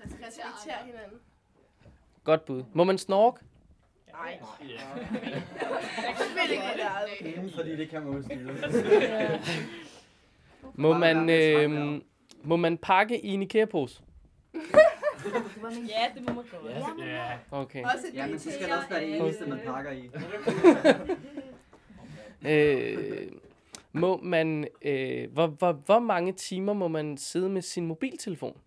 Respekter 0.06 0.86
hinanden. 0.86 1.20
Godt 2.24 2.45
bud. 2.45 2.64
Må 2.74 2.84
man 2.84 2.97
snorke? 2.97 3.39
Nej. 4.12 4.39
Inden, 7.36 7.51
fordi 7.56 7.76
det 7.76 7.89
kan 7.89 8.03
man 8.03 8.14
jo 8.14 8.24
styre. 8.24 8.53
Må 10.74 10.97
man, 10.97 11.30
øh, 11.30 12.01
må 12.43 12.56
man 12.56 12.78
pakke 12.78 13.26
i 13.26 13.28
en 13.28 13.41
IKEA-pose? 13.41 14.01
Ja, 15.89 16.06
det 16.16 16.30
må 16.30 16.34
man 16.34 16.43
godt. 16.51 17.08
Ja. 17.08 17.38
Okay. 17.51 17.84
Også 17.84 18.08
Ja, 18.14 18.28
men 18.28 18.39
så 18.39 18.51
skal 18.51 18.68
det 18.68 18.76
også 18.76 18.89
være 18.89 19.01
det 19.01 19.18
eneste, 19.18 19.45
man 19.45 19.60
pakker 19.66 19.91
i. 19.91 20.10
Øh, 22.47 23.32
må 23.93 24.20
man, 24.24 24.68
øh, 24.82 25.32
hvor, 25.34 25.47
hvor, 25.47 25.72
hvor 25.72 25.99
mange 25.99 26.34
timer 26.34 26.74
må 26.74 26.88
man 26.88 27.18
sidde 27.18 27.49
med 27.49 27.62
sin 27.62 27.86
mobiltelefon? 27.86 28.58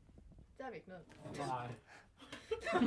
Er 0.69 0.71
vi 0.71 0.77
ikke 0.77 0.89
noget. 0.89 1.05
Nej. 1.39 1.67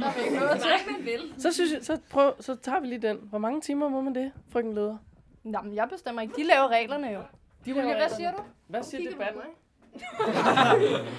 Der 0.01 0.07
er 0.07 0.13
vi 0.17 0.21
ikke 0.23 0.35
noget 0.39 0.61
Så 0.61 0.67
til. 0.85 0.91
man 0.97 1.05
vil. 1.05 1.33
Så 1.37 1.51
synes 1.53 1.71
jeg, 1.73 1.83
så, 1.85 1.99
prøv, 2.09 2.33
så 2.39 2.55
tager 2.55 2.79
vi 2.79 2.87
lige 2.87 3.01
den. 3.01 3.17
Hvor 3.17 3.37
mange 3.37 3.61
timer 3.61 3.89
må 3.89 4.01
man 4.01 4.15
det, 4.15 4.31
frøken 4.49 4.73
leder? 4.73 4.97
Nå, 5.43 5.61
men 5.61 5.75
jeg 5.75 5.87
bestemmer 5.89 6.21
ikke. 6.21 6.33
De 6.35 6.43
laver 6.43 6.67
reglerne 6.67 7.07
jo. 7.07 7.21
De 7.65 7.71
Okay, 7.71 7.95
hvad 7.95 8.09
siger 8.09 8.31
du? 8.31 8.43
Hvad 8.67 8.83
siger 8.83 9.03
du 9.09 9.11
debatten? 9.11 9.41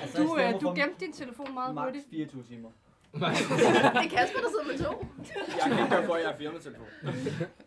Altså, 0.02 0.22
Du, 0.22 0.38
øh, 0.38 0.60
du 0.60 0.68
gemte 0.68 0.94
din 1.00 1.12
telefon 1.12 1.54
meget 1.54 1.74
Max 1.74 1.84
hurtigt. 1.84 2.06
24 2.10 2.42
timer. 2.42 2.68
Det 3.14 3.22
er 3.22 4.08
Kasper, 4.10 4.40
der 4.40 4.48
sidder 4.50 4.66
med 4.66 4.78
to. 4.78 5.06
Jeg 5.48 5.62
kan 5.62 5.78
ikke 5.78 5.90
gøre 5.90 6.06
for, 6.06 6.14
at 6.14 6.22
jeg 6.22 6.30
har 6.30 6.36
firmatelefon. 6.36 6.86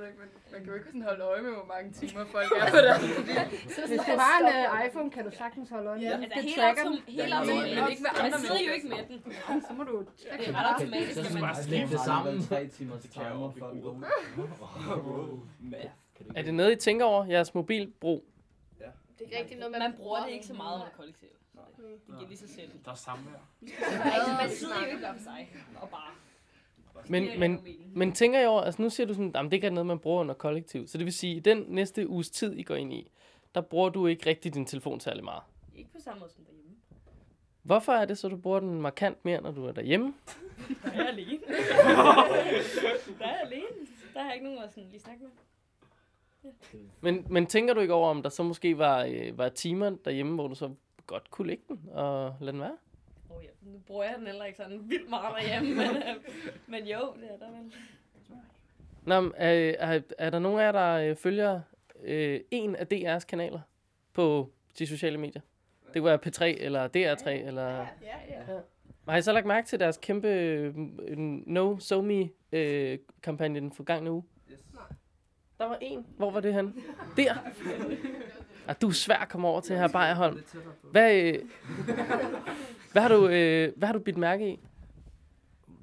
Man, 0.00 0.28
man 0.52 0.60
kan 0.60 0.68
jo 0.68 0.74
ikke 0.74 0.86
sådan 0.86 1.02
holde 1.02 1.24
øje 1.24 1.42
med, 1.42 1.50
hvor 1.52 1.64
mange 1.74 1.92
timer 1.92 2.24
folk 2.24 2.46
er 2.60 2.70
på 2.76 2.76
der. 2.76 2.98
Hvis 3.92 4.00
du 4.10 4.14
har 4.24 4.34
en 4.40 4.46
uh, 4.80 4.86
iPhone, 4.86 5.10
kan 5.10 5.24
du 5.24 5.30
sagtens 5.42 5.68
holde 5.70 5.88
øje 5.90 5.98
med 5.98 6.06
Ja. 6.06 6.14
den. 6.16 6.22
Altså, 6.24 6.34
Det 6.36 6.44
helt, 6.44 6.56
tracker 6.60 6.82
den. 6.82 6.92
autom- 6.92 7.10
helt 7.10 7.28
Ja, 7.30 7.38
automatisk. 7.38 7.80
men 7.80 7.90
ikke 7.90 8.02
med 8.02 8.10
andre 8.18 8.30
Man 8.30 8.40
sidder 8.40 8.60
jo 8.68 8.72
ikke 8.78 8.88
med 8.88 8.98
den. 9.08 9.16
Så 9.68 9.72
må 9.78 9.82
du 9.84 9.94
Det 10.00 10.48
er 10.48 10.56
ret 10.58 10.66
automatisk. 10.74 11.12
Så 11.14 11.20
at 11.20 11.26
skal 11.26 11.34
man- 11.34 11.42
man 11.42 11.54
bare 11.54 11.62
slikke 11.64 11.86
det 11.94 12.00
sammen. 12.00 12.42
3 12.42 12.66
timer 12.68 12.96
til 12.98 13.10
timer, 13.10 13.52
går 13.60 13.70
ud. 13.70 15.40
Er 16.36 16.42
det 16.42 16.54
noget, 16.54 16.72
I 16.72 16.76
tænker 16.76 17.04
over, 17.04 17.24
jeres 17.24 17.54
mobilbrug? 17.54 18.24
Det 18.78 18.86
er 19.18 19.22
ikke 19.24 19.38
rigtigt 19.38 19.60
noget, 19.60 19.76
Man 19.78 19.92
bruger 19.96 20.24
det 20.24 20.30
ikke 20.32 20.46
så 20.46 20.54
meget 20.54 20.74
under 20.74 20.88
kollektivet. 20.96 21.32
Det 22.06 22.14
giver 22.18 22.28
lige 22.28 22.38
sig 22.38 22.48
selv. 22.48 22.70
Der 22.84 22.90
er 22.90 22.94
samvær. 22.94 23.40
Man 24.42 24.50
sidder 24.50 24.74
jo 24.80 24.86
ikke 24.86 25.06
for 25.06 25.22
sig 25.24 25.50
og 25.80 25.88
bare... 25.88 26.10
Men, 27.08 27.38
men, 27.38 27.66
men 27.94 28.12
tænker 28.12 28.40
I 28.40 28.46
over, 28.46 28.62
altså 28.62 28.82
nu 28.82 28.90
siger 28.90 29.06
du 29.06 29.14
sådan, 29.14 29.36
at 29.36 29.44
det 29.44 29.52
ikke 29.52 29.66
er 29.66 29.70
noget, 29.70 29.86
man 29.86 29.98
bruger 29.98 30.20
under 30.20 30.34
kollektiv. 30.34 30.86
Så 30.86 30.98
det 30.98 31.04
vil 31.04 31.12
sige, 31.12 31.36
at 31.36 31.44
den 31.44 31.64
næste 31.68 32.08
uges 32.08 32.30
tid, 32.30 32.52
I 32.52 32.62
går 32.62 32.74
ind 32.74 32.92
i, 32.92 33.10
der 33.54 33.60
bruger 33.60 33.88
du 33.88 34.06
ikke 34.06 34.26
rigtig 34.30 34.54
din 34.54 34.66
telefon 34.66 35.00
særlig 35.00 35.24
meget. 35.24 35.42
Ikke 35.76 35.92
på 35.92 35.98
samme 36.00 36.20
måde 36.20 36.30
som 36.30 36.44
derhjemme. 36.44 36.70
Hvorfor 37.62 37.92
er 37.92 38.04
det 38.04 38.18
så, 38.18 38.28
du 38.28 38.36
bruger 38.36 38.60
den 38.60 38.82
markant 38.82 39.24
mere, 39.24 39.40
når 39.40 39.50
du 39.50 39.66
er 39.66 39.72
derhjemme? 39.72 40.14
Der 40.84 40.90
er 40.90 40.96
jeg 40.96 41.08
alene. 41.08 41.40
der 43.18 43.24
er 43.24 43.30
jeg 43.30 43.40
alene. 43.44 43.66
Der 44.14 44.20
har 44.20 44.26
jeg 44.26 44.34
ikke 44.34 44.44
nogen 44.44 44.62
at 44.62 44.74
sådan 44.74 44.88
lige 44.90 45.00
snakke 45.00 45.22
med. 45.22 45.30
Men, 47.00 47.26
men 47.30 47.46
tænker 47.46 47.74
du 47.74 47.80
ikke 47.80 47.94
over, 47.94 48.08
om 48.08 48.22
der 48.22 48.30
så 48.30 48.42
måske 48.42 48.78
var, 48.78 49.04
øh, 49.04 49.38
var 49.38 49.48
timer 49.48 49.90
derhjemme, 50.04 50.34
hvor 50.34 50.48
du 50.48 50.54
så 50.54 50.70
godt 51.06 51.30
kunne 51.30 51.48
lægge 51.48 51.64
den 51.68 51.80
og 51.92 52.34
lade 52.40 52.52
den 52.52 52.60
være? 52.60 52.76
Oh, 53.40 53.44
ja. 53.44 53.70
Nu 53.70 53.78
bruger 53.78 54.04
jeg 54.04 54.14
den 54.18 54.26
heller 54.26 54.44
ikke 54.44 54.56
sådan 54.56 54.90
vildt 54.90 55.10
meget 55.10 55.34
derhjemme, 55.40 55.74
men, 55.86 55.96
øh, 55.96 56.02
men 56.66 56.86
jo, 56.86 57.14
det 57.20 57.30
er 57.30 57.38
der 57.38 57.50
vel. 57.50 57.72
Nå, 59.02 59.20
men, 59.20 59.32
er, 59.36 59.74
er, 59.78 60.00
er 60.18 60.30
der 60.30 60.38
nogen 60.38 60.60
af 60.60 60.64
jer, 60.64 60.72
der 60.72 61.10
øh, 61.10 61.16
følger 61.16 61.60
øh, 62.02 62.40
en 62.50 62.76
af 62.76 62.86
DR's 62.92 63.26
kanaler 63.26 63.60
på 64.12 64.52
de 64.78 64.86
sociale 64.86 65.18
medier? 65.18 65.42
Det 65.94 66.02
kunne 66.02 66.04
være 66.04 66.18
P3 66.26 66.62
eller 66.64 66.88
DR3 66.88 67.30
eller... 67.30 67.68
Ja, 68.02 68.16
ja. 68.28 68.60
Har 69.08 69.16
I 69.16 69.22
så 69.22 69.32
lagt 69.32 69.46
mærke 69.46 69.66
til 69.66 69.80
deres 69.80 69.98
kæmpe 70.02 70.28
øh, 70.28 70.74
No 71.46 71.78
So 71.78 72.02
Me 72.02 72.28
øh, 72.52 72.98
kampagne 73.22 73.60
den 73.60 73.72
forgangne 73.72 74.10
uge? 74.10 74.22
Der 75.58 75.66
var 75.66 75.78
en. 75.80 76.06
Hvor 76.16 76.30
var 76.30 76.40
det 76.40 76.54
han? 76.54 76.74
Der. 77.16 77.34
Ah, 78.70 78.76
du 78.80 78.88
er 78.88 78.92
svær 78.92 79.16
at 79.16 79.28
komme 79.28 79.48
over 79.48 79.60
til 79.60 79.76
her, 79.76 79.88
Bejerholm. 79.88 80.42
Hvad, 80.90 81.22
øh, 81.22 81.38
hvad, 82.92 83.02
har 83.02 83.08
du, 83.08 83.28
øh, 83.28 83.72
hvad 83.76 83.88
har 83.88 83.92
du 83.92 83.98
bidt 83.98 84.16
mærke 84.16 84.52
i? 84.52 84.60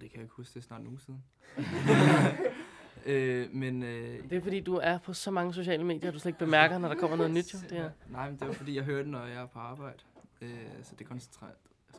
Det 0.01 0.11
kan 0.11 0.11
jeg 0.13 0.21
ikke 0.21 0.33
huske, 0.35 0.53
det 0.53 0.59
er 0.59 0.63
snart 0.63 0.81
en 0.81 0.87
uge 0.87 0.99
siden. 0.99 1.23
øh, 3.05 3.47
men... 3.55 3.83
Øh, 3.83 4.29
Det 4.29 4.37
er 4.37 4.41
fordi, 4.41 4.59
du 4.59 4.75
er 4.75 4.97
på 4.97 5.13
så 5.13 5.31
mange 5.31 5.53
sociale 5.53 5.83
medier, 5.83 6.07
at 6.07 6.13
du 6.13 6.19
slet 6.19 6.29
ikke 6.29 6.39
bemærker, 6.39 6.77
når 6.77 6.87
der 6.87 6.95
kommer 6.95 7.17
noget 7.17 7.31
nyt. 7.31 7.53
Jo. 7.53 7.59
Det 7.69 7.77
er. 7.77 7.89
Nej, 8.09 8.29
men 8.29 8.39
det 8.39 8.47
var 8.47 8.53
fordi, 8.53 8.75
jeg 8.75 8.83
hører 8.83 9.01
det, 9.01 9.11
når 9.11 9.25
jeg 9.25 9.41
er 9.41 9.45
på 9.47 9.59
arbejde. 9.59 9.97
Øh, 10.41 10.49
så 10.83 10.95
det 10.99 11.07
koncentrerer, 11.07 11.51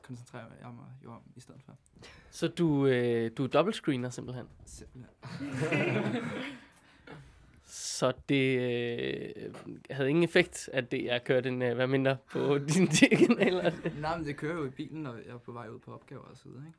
koncentrerer 0.03 0.45
jeg 0.61 0.69
mig 0.75 0.87
jo 1.05 1.11
om 1.11 1.23
i 1.37 1.41
stedet 1.41 1.61
for. 1.67 1.73
Så 2.31 2.49
du, 2.49 2.87
øh, 2.87 3.31
du 3.37 3.45
er 3.45 3.49
dobbeltscreener 3.49 4.11
simpelthen? 4.11 4.47
Simpelthen. 4.65 5.11
Så 7.71 8.13
det 8.29 8.59
øh, 8.59 9.55
havde 9.91 10.09
ingen 10.09 10.25
effekt, 10.25 10.71
at 10.73 10.91
det 10.91 11.05
jeg 11.05 11.25
kørte 11.25 11.49
en, 11.49 11.63
øh, 11.63 11.75
hvad 11.75 11.87
mindre 11.87 12.17
på 12.33 12.59
dine 12.75 12.87
kanaler? 12.87 13.73
Nej, 14.01 14.17
men 14.17 14.27
det 14.27 14.37
kører 14.37 14.55
jo 14.55 14.67
i 14.67 14.71
bilen, 14.71 15.03
når 15.03 15.15
jeg 15.15 15.35
er 15.35 15.39
på 15.39 15.53
vej 15.53 15.69
ud 15.69 15.79
på 15.79 15.95
opgaver 15.95 16.23
og 16.23 16.37
så 16.37 16.45
videre, 16.45 16.63
ikke? 16.67 16.79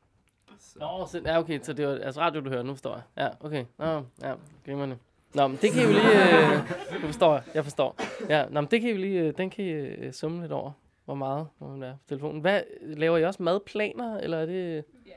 Så. 0.58 0.78
Nå, 0.78 1.06
så, 1.06 1.22
ja, 1.24 1.38
okay, 1.38 1.60
så 1.62 1.72
det 1.72 1.86
var 1.86 1.94
altså 1.94 2.20
radio, 2.20 2.40
du 2.40 2.50
hører, 2.50 2.62
nu 2.62 2.72
forstår 2.72 2.94
jeg. 2.94 3.02
Ja, 3.16 3.46
okay. 3.46 3.64
Nå, 3.78 4.04
ja, 4.22 4.34
glimrende. 4.64 4.98
Nå, 5.34 5.46
men 5.46 5.58
det 5.62 5.72
kan 5.72 5.82
I 5.82 5.84
jo 5.84 5.90
lige... 5.90 6.52
Øh, 6.52 7.00
nu 7.00 7.06
forstår 7.06 7.34
jeg, 7.34 7.42
jeg 7.54 7.64
forstår. 7.64 7.96
Ja, 8.28 8.48
nå, 8.50 8.60
men 8.60 8.70
det 8.70 8.80
kan 8.80 8.90
I 8.90 8.92
jo 8.92 8.98
lige, 8.98 9.20
øh, 9.20 9.36
den 9.36 9.50
kan 9.50 9.64
I 9.64 9.68
øh, 9.68 10.12
summe 10.12 10.40
lidt 10.40 10.52
over, 10.52 10.72
hvor 11.04 11.14
meget 11.14 11.48
hvor 11.58 11.68
man 11.68 11.82
er 11.82 11.92
på 11.92 12.08
telefonen. 12.08 12.40
Hvad, 12.40 12.62
laver 12.82 13.18
I 13.18 13.24
også 13.24 13.42
madplaner, 13.42 14.18
eller 14.18 14.38
er 14.38 14.46
det... 14.46 14.84
Ja. 15.06 15.12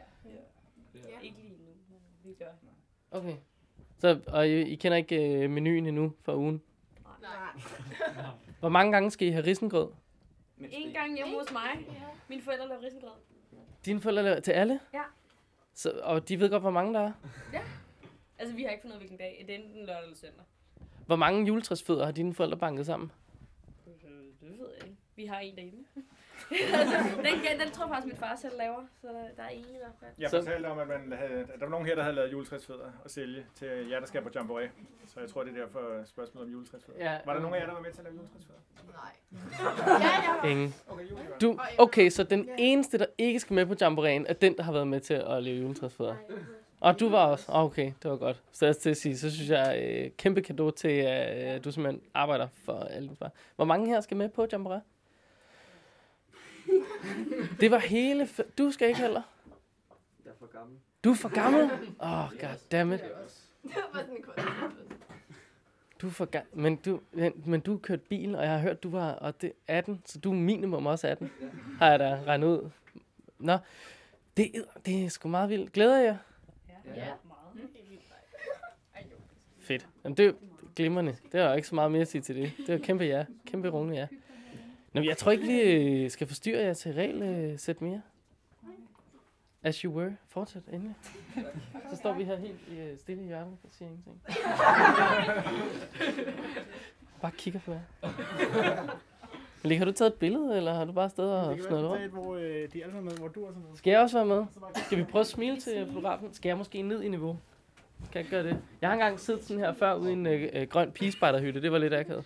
Ikke 1.21 1.37
lige 1.41 1.49
nu, 1.49 1.65
men 1.89 1.99
vi 2.23 2.33
gør. 2.33 2.45
Okay. 3.11 3.35
Så, 4.03 4.19
og 4.27 4.49
I, 4.49 4.61
I 4.61 4.75
kender 4.75 4.97
ikke 4.97 5.43
øh, 5.43 5.49
menuen 5.49 5.85
endnu 5.85 6.13
for 6.21 6.35
ugen? 6.35 6.61
Nej. 7.21 7.31
Hvor 8.59 8.69
mange 8.69 8.91
gange 8.91 9.11
skal 9.11 9.27
I 9.27 9.31
have 9.31 9.45
risengrød? 9.45 9.89
En 10.57 10.93
gang 10.93 11.15
hjemme 11.15 11.33
hos 11.39 11.51
mig. 11.51 11.87
Mine 12.29 12.41
forældre 12.41 12.67
laver 12.67 12.81
risengrød. 12.83 13.11
Dine 13.85 14.01
forældre 14.01 14.23
laver 14.23 14.39
til 14.39 14.51
alle? 14.51 14.79
Ja. 14.93 15.01
Så, 15.73 15.91
og 16.03 16.29
de 16.29 16.39
ved 16.39 16.49
godt, 16.49 16.61
hvor 16.63 16.71
mange 16.71 16.93
der 16.93 16.99
er? 16.99 17.11
Ja. 17.53 17.61
Altså, 18.39 18.55
vi 18.55 18.63
har 18.63 18.69
ikke 18.69 18.81
fundet 18.81 18.95
ud 18.95 19.01
af, 19.01 19.07
hvilken 19.07 19.17
dag. 19.17 19.43
Det 19.47 19.55
er 19.55 19.59
enten 19.59 19.85
lørdag 19.85 20.03
eller 20.03 20.15
søndag. 20.15 20.45
Hvor 21.05 21.15
mange 21.15 21.47
juletræsfødder 21.47 22.05
har 22.05 22.11
dine 22.11 22.33
forældre 22.33 22.57
banket 22.57 22.85
sammen? 22.85 23.11
Det 23.85 24.59
ved 24.59 24.69
jeg 24.77 24.87
ikke. 24.87 24.97
Vi 25.15 25.25
har 25.25 25.39
en 25.39 25.55
derhjemme. 25.55 25.83
Altså, 26.51 26.97
den, 27.25 27.59
den 27.61 27.71
tror 27.71 27.85
jeg 27.85 27.89
faktisk, 27.93 28.07
min 28.07 28.17
far 28.17 28.35
selv 28.35 28.53
laver. 28.57 28.81
Så 29.01 29.07
der, 29.37 29.43
er 29.43 29.49
en 29.49 29.59
i 29.59 29.77
hvert 29.83 29.97
fald. 29.99 30.11
Jeg 30.19 30.29
fortalte 30.29 30.67
om, 30.67 30.79
at, 30.79 30.87
man 30.87 31.13
havde, 31.17 31.39
at 31.53 31.59
der 31.59 31.65
var 31.65 31.69
nogen 31.69 31.87
her, 31.87 31.95
der 31.95 32.03
havde 32.03 32.15
lavet 32.15 32.31
juletræsfødder 32.31 32.91
at 33.05 33.11
sælge 33.11 33.45
til 33.55 33.67
jer, 33.91 33.99
der 33.99 34.07
skal 34.07 34.21
på 34.21 34.29
Jamboree. 34.35 34.71
Så 35.07 35.19
jeg 35.19 35.29
tror, 35.29 35.43
det 35.43 35.57
er 35.57 35.61
derfor 35.61 36.03
spørgsmålet 36.05 36.47
om 36.47 36.53
juletræsfødder. 36.53 37.11
Ja, 37.11 37.17
var 37.25 37.33
der 37.33 37.41
nogen 37.41 37.55
af 37.55 37.59
jer, 37.59 37.65
der 37.65 37.73
var 37.73 37.81
med 37.81 37.91
til 37.91 37.99
at 37.99 38.05
lave 38.05 38.15
juletræsfødder? 38.15 38.61
Nej. 38.93 40.51
Ingen. 40.51 40.75
Okay, 40.89 41.03
Julie 41.03 41.29
var. 41.29 41.37
Du, 41.41 41.59
okay, 41.77 42.09
så 42.09 42.23
den 42.23 42.49
eneste, 42.57 42.97
der 42.97 43.05
ikke 43.17 43.39
skal 43.39 43.53
med 43.53 43.65
på 43.65 43.75
jamboreen, 43.81 44.25
er 44.27 44.33
den, 44.33 44.57
der 44.57 44.63
har 44.63 44.71
været 44.71 44.87
med 44.87 44.99
til 44.99 45.13
at 45.13 45.43
leve 45.43 45.61
juletræsfødder. 45.61 46.15
Og 46.83 46.99
du 46.99 47.09
var 47.09 47.25
også? 47.25 47.51
Ah, 47.51 47.63
Okay, 47.63 47.91
det 48.03 48.11
var 48.11 48.17
godt. 48.17 48.41
Så 48.51 48.65
jeg 48.65 48.77
til 48.77 48.89
at 48.89 48.97
sige, 48.97 49.17
så 49.17 49.31
synes 49.31 49.49
jeg 49.49 49.83
øh, 49.83 50.11
kæmpe 50.17 50.41
kado 50.41 50.71
til, 50.71 50.87
at 50.87 51.55
øh, 51.55 51.63
du 51.63 51.71
simpelthen 51.71 52.01
arbejder 52.13 52.47
for 52.65 52.73
alle. 52.73 53.09
Hvor 53.55 53.65
mange 53.65 53.87
her 53.87 54.01
skal 54.01 54.17
med 54.17 54.29
på 54.29 54.47
jamboree? 54.51 54.81
Det 57.59 57.71
var 57.71 57.77
hele... 57.79 58.23
F- 58.23 58.51
du 58.57 58.71
skal 58.71 58.87
ikke 58.87 58.99
heller? 58.99 59.21
Jeg 60.25 60.31
er 60.31 60.35
for 60.39 60.47
gammel. 60.57 60.77
Du 61.03 61.11
er 61.11 61.15
for 61.15 61.29
gammel? 61.29 61.63
Åh, 62.01 62.23
oh, 62.23 62.29
goddammit. 62.39 63.01
Du 66.01 66.07
er 66.07 66.11
for 66.11 66.27
ga- 66.35 66.45
men 66.53 66.75
du, 66.75 66.99
men, 67.11 67.43
men 67.45 67.59
du 67.61 67.71
har 67.71 67.77
kørt 67.79 68.01
bil, 68.01 68.35
og 68.35 68.43
jeg 68.43 68.51
har 68.51 68.59
hørt, 68.59 68.83
du 68.83 68.89
var 68.89 69.11
og 69.11 69.41
det 69.41 69.51
er 69.67 69.77
18, 69.77 70.01
så 70.05 70.19
du 70.19 70.31
er 70.31 70.35
minimum 70.35 70.85
også 70.85 71.07
18, 71.07 71.31
har 71.79 71.89
jeg 71.89 71.99
da 71.99 72.19
regnet 72.27 72.47
ud. 72.47 72.69
Nå, 73.39 73.57
det, 74.37 74.55
er- 74.57 74.79
det 74.85 75.05
er 75.05 75.09
sgu 75.09 75.29
meget 75.29 75.49
vildt. 75.49 75.71
Glæder 75.73 75.97
jeg? 75.97 76.17
Ja. 76.95 77.11
Fedt. 79.59 79.87
Jamen, 80.03 80.17
det 80.17 80.23
er 80.23 80.27
jo 80.27 80.35
glimrende. 80.75 81.15
Det 81.31 81.39
er 81.39 81.49
jo 81.49 81.55
ikke 81.55 81.67
så 81.67 81.75
meget 81.75 81.91
mere 81.91 82.01
at 82.01 82.07
sige 82.07 82.21
til 82.21 82.35
det. 82.35 82.51
Det 82.57 82.69
er 82.69 82.73
jo 82.73 82.79
kæmpe 82.83 83.03
ja. 83.03 83.25
Kæmpe 83.47 83.69
runde 83.69 83.95
ja. 83.95 84.07
Nå, 84.93 85.01
men 85.01 85.09
jeg 85.09 85.17
tror 85.17 85.31
ikke, 85.31 85.43
vi 85.47 85.61
øh, 85.61 86.09
skal 86.11 86.27
forstyrre 86.27 86.61
jer 86.63 86.73
til 86.73 86.93
regelsæt 86.93 87.81
mere. 87.81 88.01
As 89.63 89.77
you 89.77 89.93
were. 89.93 90.15
Fortsæt 90.27 90.61
endelig. 90.73 90.95
Så 91.89 91.95
står 91.95 92.13
vi 92.13 92.23
her 92.23 92.35
helt 92.37 92.59
øh, 92.71 92.97
stille 92.97 93.23
i 93.23 93.25
hjørnet 93.25 93.57
og 93.63 93.69
siger 93.71 93.89
ingenting. 93.89 94.21
Bare 97.21 97.31
kigger 97.37 97.59
på 97.59 97.71
jer. 97.73 97.79
Lige, 99.63 99.77
har 99.77 99.85
du 99.85 99.91
taget 99.91 100.11
et 100.11 100.19
billede, 100.19 100.57
eller 100.57 100.73
har 100.73 100.85
du 100.85 100.91
bare 100.91 101.09
stået 101.09 101.31
og 101.31 101.55
Det 101.57 101.63
snøret 101.65 101.89
rundt? 101.89 102.03
et 102.03 102.11
hvor 102.11 102.35
øh, 102.35 102.43
de 102.73 102.81
er 102.81 102.85
alle 102.85 103.01
med, 103.01 103.11
hvor 103.17 103.27
du 103.27 103.45
er 103.45 103.49
med. 103.51 103.77
Skal 103.77 103.91
jeg 103.91 103.99
også 103.99 104.17
være 104.17 104.25
med? 104.25 104.45
Skal 104.85 104.97
vi 104.97 105.03
prøve 105.03 105.19
at 105.19 105.27
smile 105.27 105.59
til 105.59 105.87
fotografen? 105.87 106.33
Skal 106.33 106.49
jeg 106.49 106.57
måske 106.57 106.81
ned 106.81 107.01
i 107.01 107.09
niveau? 107.09 107.37
Kan 107.99 108.09
jeg 108.13 108.19
ikke 108.19 108.31
gøre 108.31 108.43
det? 108.43 108.57
Jeg 108.81 108.89
har 108.89 108.93
engang 108.93 109.19
siddet 109.19 109.43
sådan 109.43 109.59
her 109.63 109.73
før 109.73 109.93
ude 109.93 110.09
i 110.09 110.13
en 110.13 110.25
øh, 110.27 110.49
øh, 110.53 110.67
grøn 110.67 110.91
pigespejderhytte. 110.91 111.61
Det 111.61 111.71
var 111.71 111.77
lidt 111.77 111.93
akavet. 111.93 112.25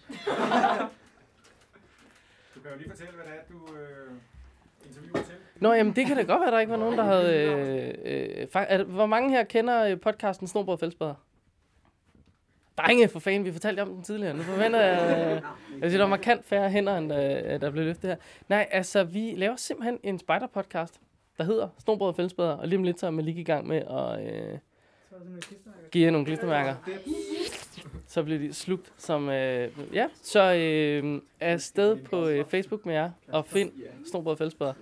Kan 2.67 2.75
jo 2.75 2.79
lige 2.79 2.89
fortælle, 2.89 3.13
hvad 3.13 3.25
det 3.25 3.33
er, 3.33 3.43
du 3.49 3.75
øh, 3.75 4.11
interviewer 4.87 5.23
til. 5.23 5.33
Nå, 5.55 5.73
jamen 5.73 5.95
det 5.95 6.05
kan 6.05 6.17
da 6.17 6.23
godt 6.23 6.41
være, 6.41 6.51
der 6.51 6.59
ikke 6.59 6.71
var 6.71 6.77
nogen, 6.77 6.97
der 6.97 7.03
havde... 7.03 7.35
Øh, 7.35 7.93
øh, 8.05 8.47
er, 8.53 8.83
hvor 8.83 9.05
mange 9.05 9.29
her 9.29 9.43
kender 9.43 9.83
øh, 9.83 9.99
podcasten 9.99 10.47
Snobrød 10.47 10.73
og 10.73 10.79
Fællesbader? 10.79 11.13
Drenge, 12.77 13.09
for 13.09 13.19
fanden, 13.19 13.45
vi 13.45 13.51
fortalte 13.51 13.81
om 13.81 13.93
den 13.93 14.03
tidligere. 14.03 14.37
Nu 14.37 14.43
forventer 14.43 14.81
jeg... 14.81 15.41
Øh, 15.75 15.81
jeg 15.81 15.91
siger, 15.91 15.97
der 15.97 16.05
er 16.05 16.09
markant 16.09 16.45
færre 16.45 16.69
hænder, 16.69 16.97
end 16.97 17.13
øh, 17.13 17.61
der 17.61 17.71
blev 17.71 17.83
løftet 17.83 18.09
her. 18.09 18.17
Nej, 18.49 18.67
altså, 18.71 19.03
vi 19.03 19.33
laver 19.37 19.55
simpelthen 19.55 19.99
en 20.03 20.19
spider-podcast, 20.19 21.01
der 21.37 21.43
hedder 21.43 21.69
Snobrød 21.79 22.09
og 22.09 22.15
Fællesbader, 22.15 22.53
og 22.57 22.67
lige 22.67 22.77
om 22.77 22.83
lidt 22.83 22.99
så 22.99 23.07
er 23.07 23.11
man 23.11 23.25
lige 23.25 23.41
i 23.41 23.43
gang 23.43 23.67
med 23.67 23.77
at 23.77 24.33
øh, 24.33 24.57
give 25.91 26.05
jer 26.05 26.11
nogle 26.11 26.25
klistermærker. 26.25 26.75
Så 28.07 28.23
bliver 28.23 28.39
de 28.39 28.53
slugt 28.53 28.93
som... 28.97 29.29
Øh, 29.29 29.71
ja, 29.93 30.07
så 30.21 30.53
øh, 30.53 31.21
er 31.39 31.53
afsted 31.53 31.97
på 31.97 32.27
øh, 32.27 32.45
Facebook 32.45 32.85
med 32.85 32.93
jer, 32.93 33.11
og 33.27 33.45
find 33.45 33.71
Snobrød 34.11 34.31
og 34.31 34.37
Fællesbader. 34.37 34.73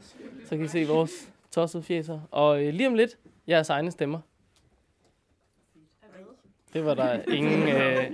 Så 0.45 0.49
kan 0.49 0.65
I 0.65 0.67
se 0.67 0.85
vores 0.87 1.29
tossede 1.51 1.83
fjeser. 1.83 2.19
Og 2.31 2.63
øh, 2.63 2.73
lige 2.73 2.87
om 2.87 2.93
lidt, 2.93 3.17
jeres 3.47 3.69
egne 3.69 3.91
stemmer. 3.91 4.19
Det 6.73 6.85
var 6.85 6.93
der 6.93 7.21
ingen... 7.33 7.67
Øh, 7.67 8.11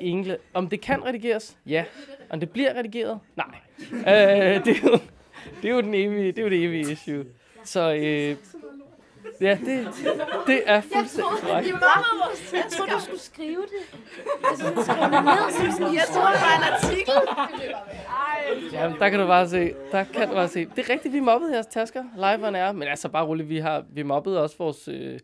ingen 0.00 0.36
om 0.54 0.68
det 0.68 0.80
kan 0.80 1.04
redigeres? 1.04 1.58
Ja. 1.66 1.84
Om 2.30 2.40
det 2.40 2.50
bliver 2.50 2.74
redigeret? 2.74 3.20
Nej. 3.36 3.46
Øh, 3.92 4.64
det, 4.64 4.76
er 4.76 4.90
jo, 4.90 4.98
det 5.62 5.70
er 5.70 5.74
jo 5.74 5.80
den 5.80 5.94
evige, 5.94 6.26
det 6.26 6.38
er 6.38 6.42
jo 6.42 6.48
det 6.48 6.64
evige 6.64 6.92
issue. 6.92 7.24
Så 7.64 7.94
øh, 7.94 8.36
ja, 9.40 9.58
det, 9.64 9.88
det 10.46 10.62
er 10.66 10.80
fuldstændig 10.80 11.40
korrekt. 11.40 11.68
Jeg 12.52 12.64
troede, 12.70 12.92
du 12.92 13.00
skulle 13.00 13.20
skrive 13.20 13.62
det. 13.62 13.98
Altså, 14.50 14.64
skrive 14.64 15.04
det 15.04 15.24
ned, 15.24 15.52
som 15.52 15.70
sådan 15.70 15.94
Jeg 15.94 16.04
tror, 16.14 16.30
det 16.30 16.40
var 16.46 16.56
en 16.56 16.64
artikel. 16.72 17.14
Ja, 18.72 18.92
der 18.98 19.08
kan 19.08 19.20
du 19.20 19.26
bare 19.26 19.48
se. 19.48 19.74
Der 19.92 20.04
kan 20.04 20.28
du 20.28 20.34
bare 20.34 20.48
se. 20.48 20.64
Det 20.76 20.78
er 20.78 20.90
rigtigt, 20.90 21.14
vi 21.14 21.20
mobbede 21.20 21.52
jeres 21.52 21.66
tasker. 21.66 22.04
Live 22.14 22.58
air. 22.58 22.72
Men 22.72 22.88
altså 22.88 23.08
bare 23.08 23.26
roligt, 23.26 23.48
vi 23.48 23.58
har 23.58 23.84
vi 23.90 24.02
mobbede 24.02 24.42
også 24.42 24.56
vores 24.58 24.88
øh, 24.88 25.18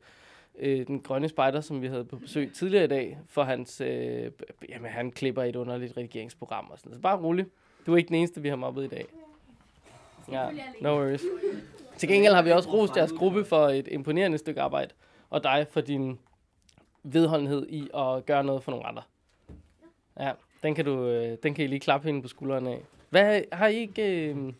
øh, 0.58 0.86
den 0.86 1.00
grønne 1.00 1.28
spejder, 1.28 1.60
som 1.60 1.82
vi 1.82 1.86
havde 1.86 2.04
på 2.04 2.16
besøg 2.16 2.52
tidligere 2.54 2.84
i 2.84 2.88
dag, 2.88 3.18
for 3.28 3.42
hans, 3.42 3.80
øh, 3.80 4.30
jamen 4.68 4.90
han 4.90 5.10
klipper 5.10 5.42
et 5.42 5.56
underligt 5.56 5.96
redigeringsprogram 5.96 6.66
og 6.70 6.78
sådan. 6.78 6.94
Så 6.94 7.00
bare 7.00 7.16
roligt. 7.16 7.48
Du 7.86 7.92
er 7.92 7.96
ikke 7.96 8.08
den 8.08 8.16
eneste, 8.16 8.42
vi 8.42 8.48
har 8.48 8.56
mobbet 8.56 8.84
i 8.84 8.88
dag. 8.88 9.06
Ja, 10.32 10.46
no 10.80 10.88
worries. 10.88 11.22
Til 12.02 12.08
gengæld 12.08 12.34
har 12.34 12.42
vi 12.42 12.50
også 12.50 12.70
rost 12.72 12.96
jeres 12.96 13.12
gruppe 13.12 13.44
for 13.44 13.68
et 13.68 13.88
imponerende 13.90 14.38
stykke 14.38 14.60
arbejde, 14.60 14.94
og 15.30 15.42
dig 15.42 15.66
for 15.70 15.80
din 15.80 16.18
vedholdenhed 17.02 17.66
i 17.68 17.88
at 17.94 18.26
gøre 18.26 18.44
noget 18.44 18.62
for 18.62 18.70
nogle 18.70 18.86
andre. 18.86 19.02
Ja, 20.20 20.32
den 20.62 20.74
kan, 20.74 20.84
du, 20.84 21.06
øh, 21.06 21.38
den 21.42 21.54
kan 21.54 21.64
I 21.64 21.68
lige 21.68 21.80
klappe 21.80 22.06
hende 22.06 22.22
på 22.22 22.28
skulderen 22.28 22.66
af. 22.66 22.82
Hvad 23.10 23.42
har 23.52 23.66
I 23.66 23.76
ikke... 23.76 24.30
Øh, 24.30 24.52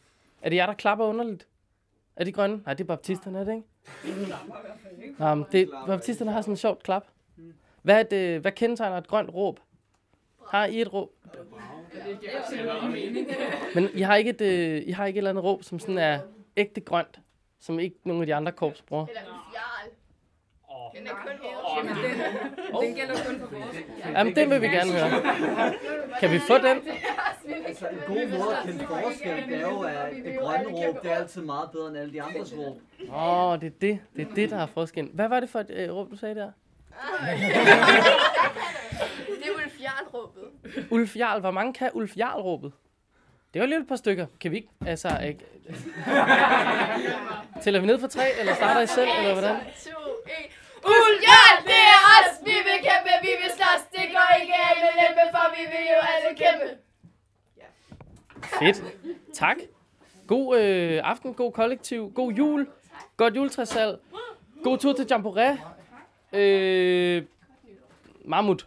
er 0.42 0.48
det 0.48 0.56
jer, 0.56 0.66
der 0.66 0.74
klapper 0.74 1.04
underligt? 1.04 1.46
Er 2.16 2.24
de 2.24 2.32
grønne? 2.32 2.60
Nej, 2.64 2.74
det 2.74 2.84
er 2.84 2.88
baptisterne, 2.88 3.38
er 3.38 3.44
det 3.44 3.54
ikke? 3.54 3.66
Nå, 5.18 5.34
men 5.34 5.44
det, 5.52 5.70
baptisterne 5.86 6.32
har 6.32 6.40
sådan 6.40 6.52
en 6.52 6.56
sjovt 6.56 6.82
klap. 6.82 7.06
Hvad, 7.82 7.98
er 7.98 8.02
det, 8.02 8.40
hvad 8.40 8.52
kendetegner 8.52 8.96
et 8.96 9.08
grønt 9.08 9.34
råb? 9.34 9.60
Har 10.48 10.66
I 10.66 10.80
et 10.80 10.92
råb? 10.92 11.10
Men 13.74 13.88
I 13.94 14.00
har 14.00 14.16
ikke 14.16 14.30
et, 14.30 14.40
øh, 14.40 14.82
I 14.86 14.90
har 14.90 15.06
ikke 15.06 15.16
et 15.16 15.20
eller 15.20 15.30
andet 15.30 15.44
råb, 15.44 15.62
som 15.62 15.78
sådan 15.78 15.98
er 15.98 16.20
ægte 16.56 16.80
grønt, 16.80 17.20
som 17.62 17.78
ikke 17.78 17.96
nogen 18.04 18.22
af 18.22 18.26
de 18.26 18.34
andre 18.34 18.52
korps 18.52 18.82
bruger? 18.82 19.06
Eller 19.06 19.20
en 19.20 19.26
fjarl. 19.26 19.90
Den 20.96 21.06
er 21.06 21.10
kun 21.10 21.32
vores. 21.42 21.88
Den, 21.88 22.82
den 22.82 22.94
gælder 22.94 23.14
kun 23.26 23.38
for 23.40 23.46
vores. 23.56 23.76
Jamen, 24.06 24.36
den 24.36 24.50
vil 24.50 24.60
vi 24.62 24.66
gerne 24.66 24.92
høre. 24.92 25.10
Kan 26.20 26.30
vi 26.30 26.38
få 26.38 26.58
den? 26.58 26.78
Altså, 27.66 27.88
en 27.88 27.98
god 28.06 28.38
måde 28.38 28.56
at 28.56 28.64
kende 28.66 28.86
forskel, 28.86 29.48
det 29.48 29.56
er 29.56 29.60
jo, 29.60 29.80
at 29.80 30.12
det 30.24 30.38
grønne 30.38 30.68
råb, 30.68 31.02
det 31.02 31.10
er 31.10 31.16
altid 31.16 31.42
meget 31.42 31.70
bedre 31.70 31.88
end 31.88 31.96
alle 31.96 32.12
de 32.12 32.22
andres 32.22 32.54
råb. 32.56 32.76
Åh, 33.08 33.48
oh, 33.48 33.60
det 33.60 33.66
er 33.66 33.70
det. 33.80 33.98
Det 34.16 34.28
er 34.30 34.34
det, 34.34 34.50
der 34.50 34.56
har 34.56 34.66
forskellen. 34.66 35.14
Hvad 35.14 35.28
var 35.28 35.40
det 35.40 35.48
for 35.48 35.60
et 35.60 35.70
øh, 35.70 35.94
råb, 35.94 36.10
du 36.10 36.16
sagde 36.16 36.34
der? 36.34 36.50
Det 39.28 39.48
er 39.48 39.54
Ulf 39.56 39.80
Jarl-råbet. 39.80 40.42
Ulf 40.90 41.16
Jarl. 41.16 41.40
Hvor 41.40 41.50
mange 41.50 41.72
kan 41.72 41.90
Ulf 41.94 42.16
Jarl-råbet? 42.16 42.72
Det 43.54 43.60
var 43.60 43.66
lige 43.66 43.80
et 43.80 43.86
par 43.86 43.96
stykker. 43.96 44.26
Kan 44.40 44.50
vi 44.50 44.56
ikke, 44.56 44.68
altså... 44.86 45.08
Ikke... 45.28 45.44
Tæller 47.62 47.80
vi 47.80 47.86
ned 47.86 47.98
for 48.00 48.06
tre, 48.06 48.38
eller 48.40 48.54
starter 48.54 48.80
I 48.80 48.86
selv, 48.86 49.08
eller 49.18 49.32
hvordan? 49.32 49.56
2, 49.56 49.60
1. 49.60 49.66
Ulf 50.84 51.22
Jarl, 51.28 51.64
det 51.66 51.82
er 51.94 52.00
os! 52.14 52.40
Vi 52.44 52.50
vil 52.50 52.78
kæmpe, 52.88 53.10
vi 53.22 53.32
vil 53.42 53.50
slås. 53.56 53.82
Det 53.92 54.10
går 54.12 54.40
ikke 54.40 54.54
af 54.54 54.72
med 54.82 54.92
lempe, 55.02 55.24
for 55.30 55.44
vi 55.56 55.62
vil 55.72 55.84
jo 55.94 56.00
alle 56.12 56.38
kæmpe. 56.38 56.78
Fedt. 58.58 58.82
Tak. 59.34 59.56
God 60.26 60.58
øh, 60.60 61.00
aften, 61.04 61.34
god 61.34 61.52
kollektiv, 61.52 62.12
god 62.14 62.32
jul, 62.32 62.66
godt 63.16 63.36
juletræssalg, 63.36 63.98
god 64.64 64.78
tur 64.78 64.92
til 64.92 65.06
Jamboree. 65.10 65.58
Øh, 66.32 67.22
Mammut. 68.24 68.66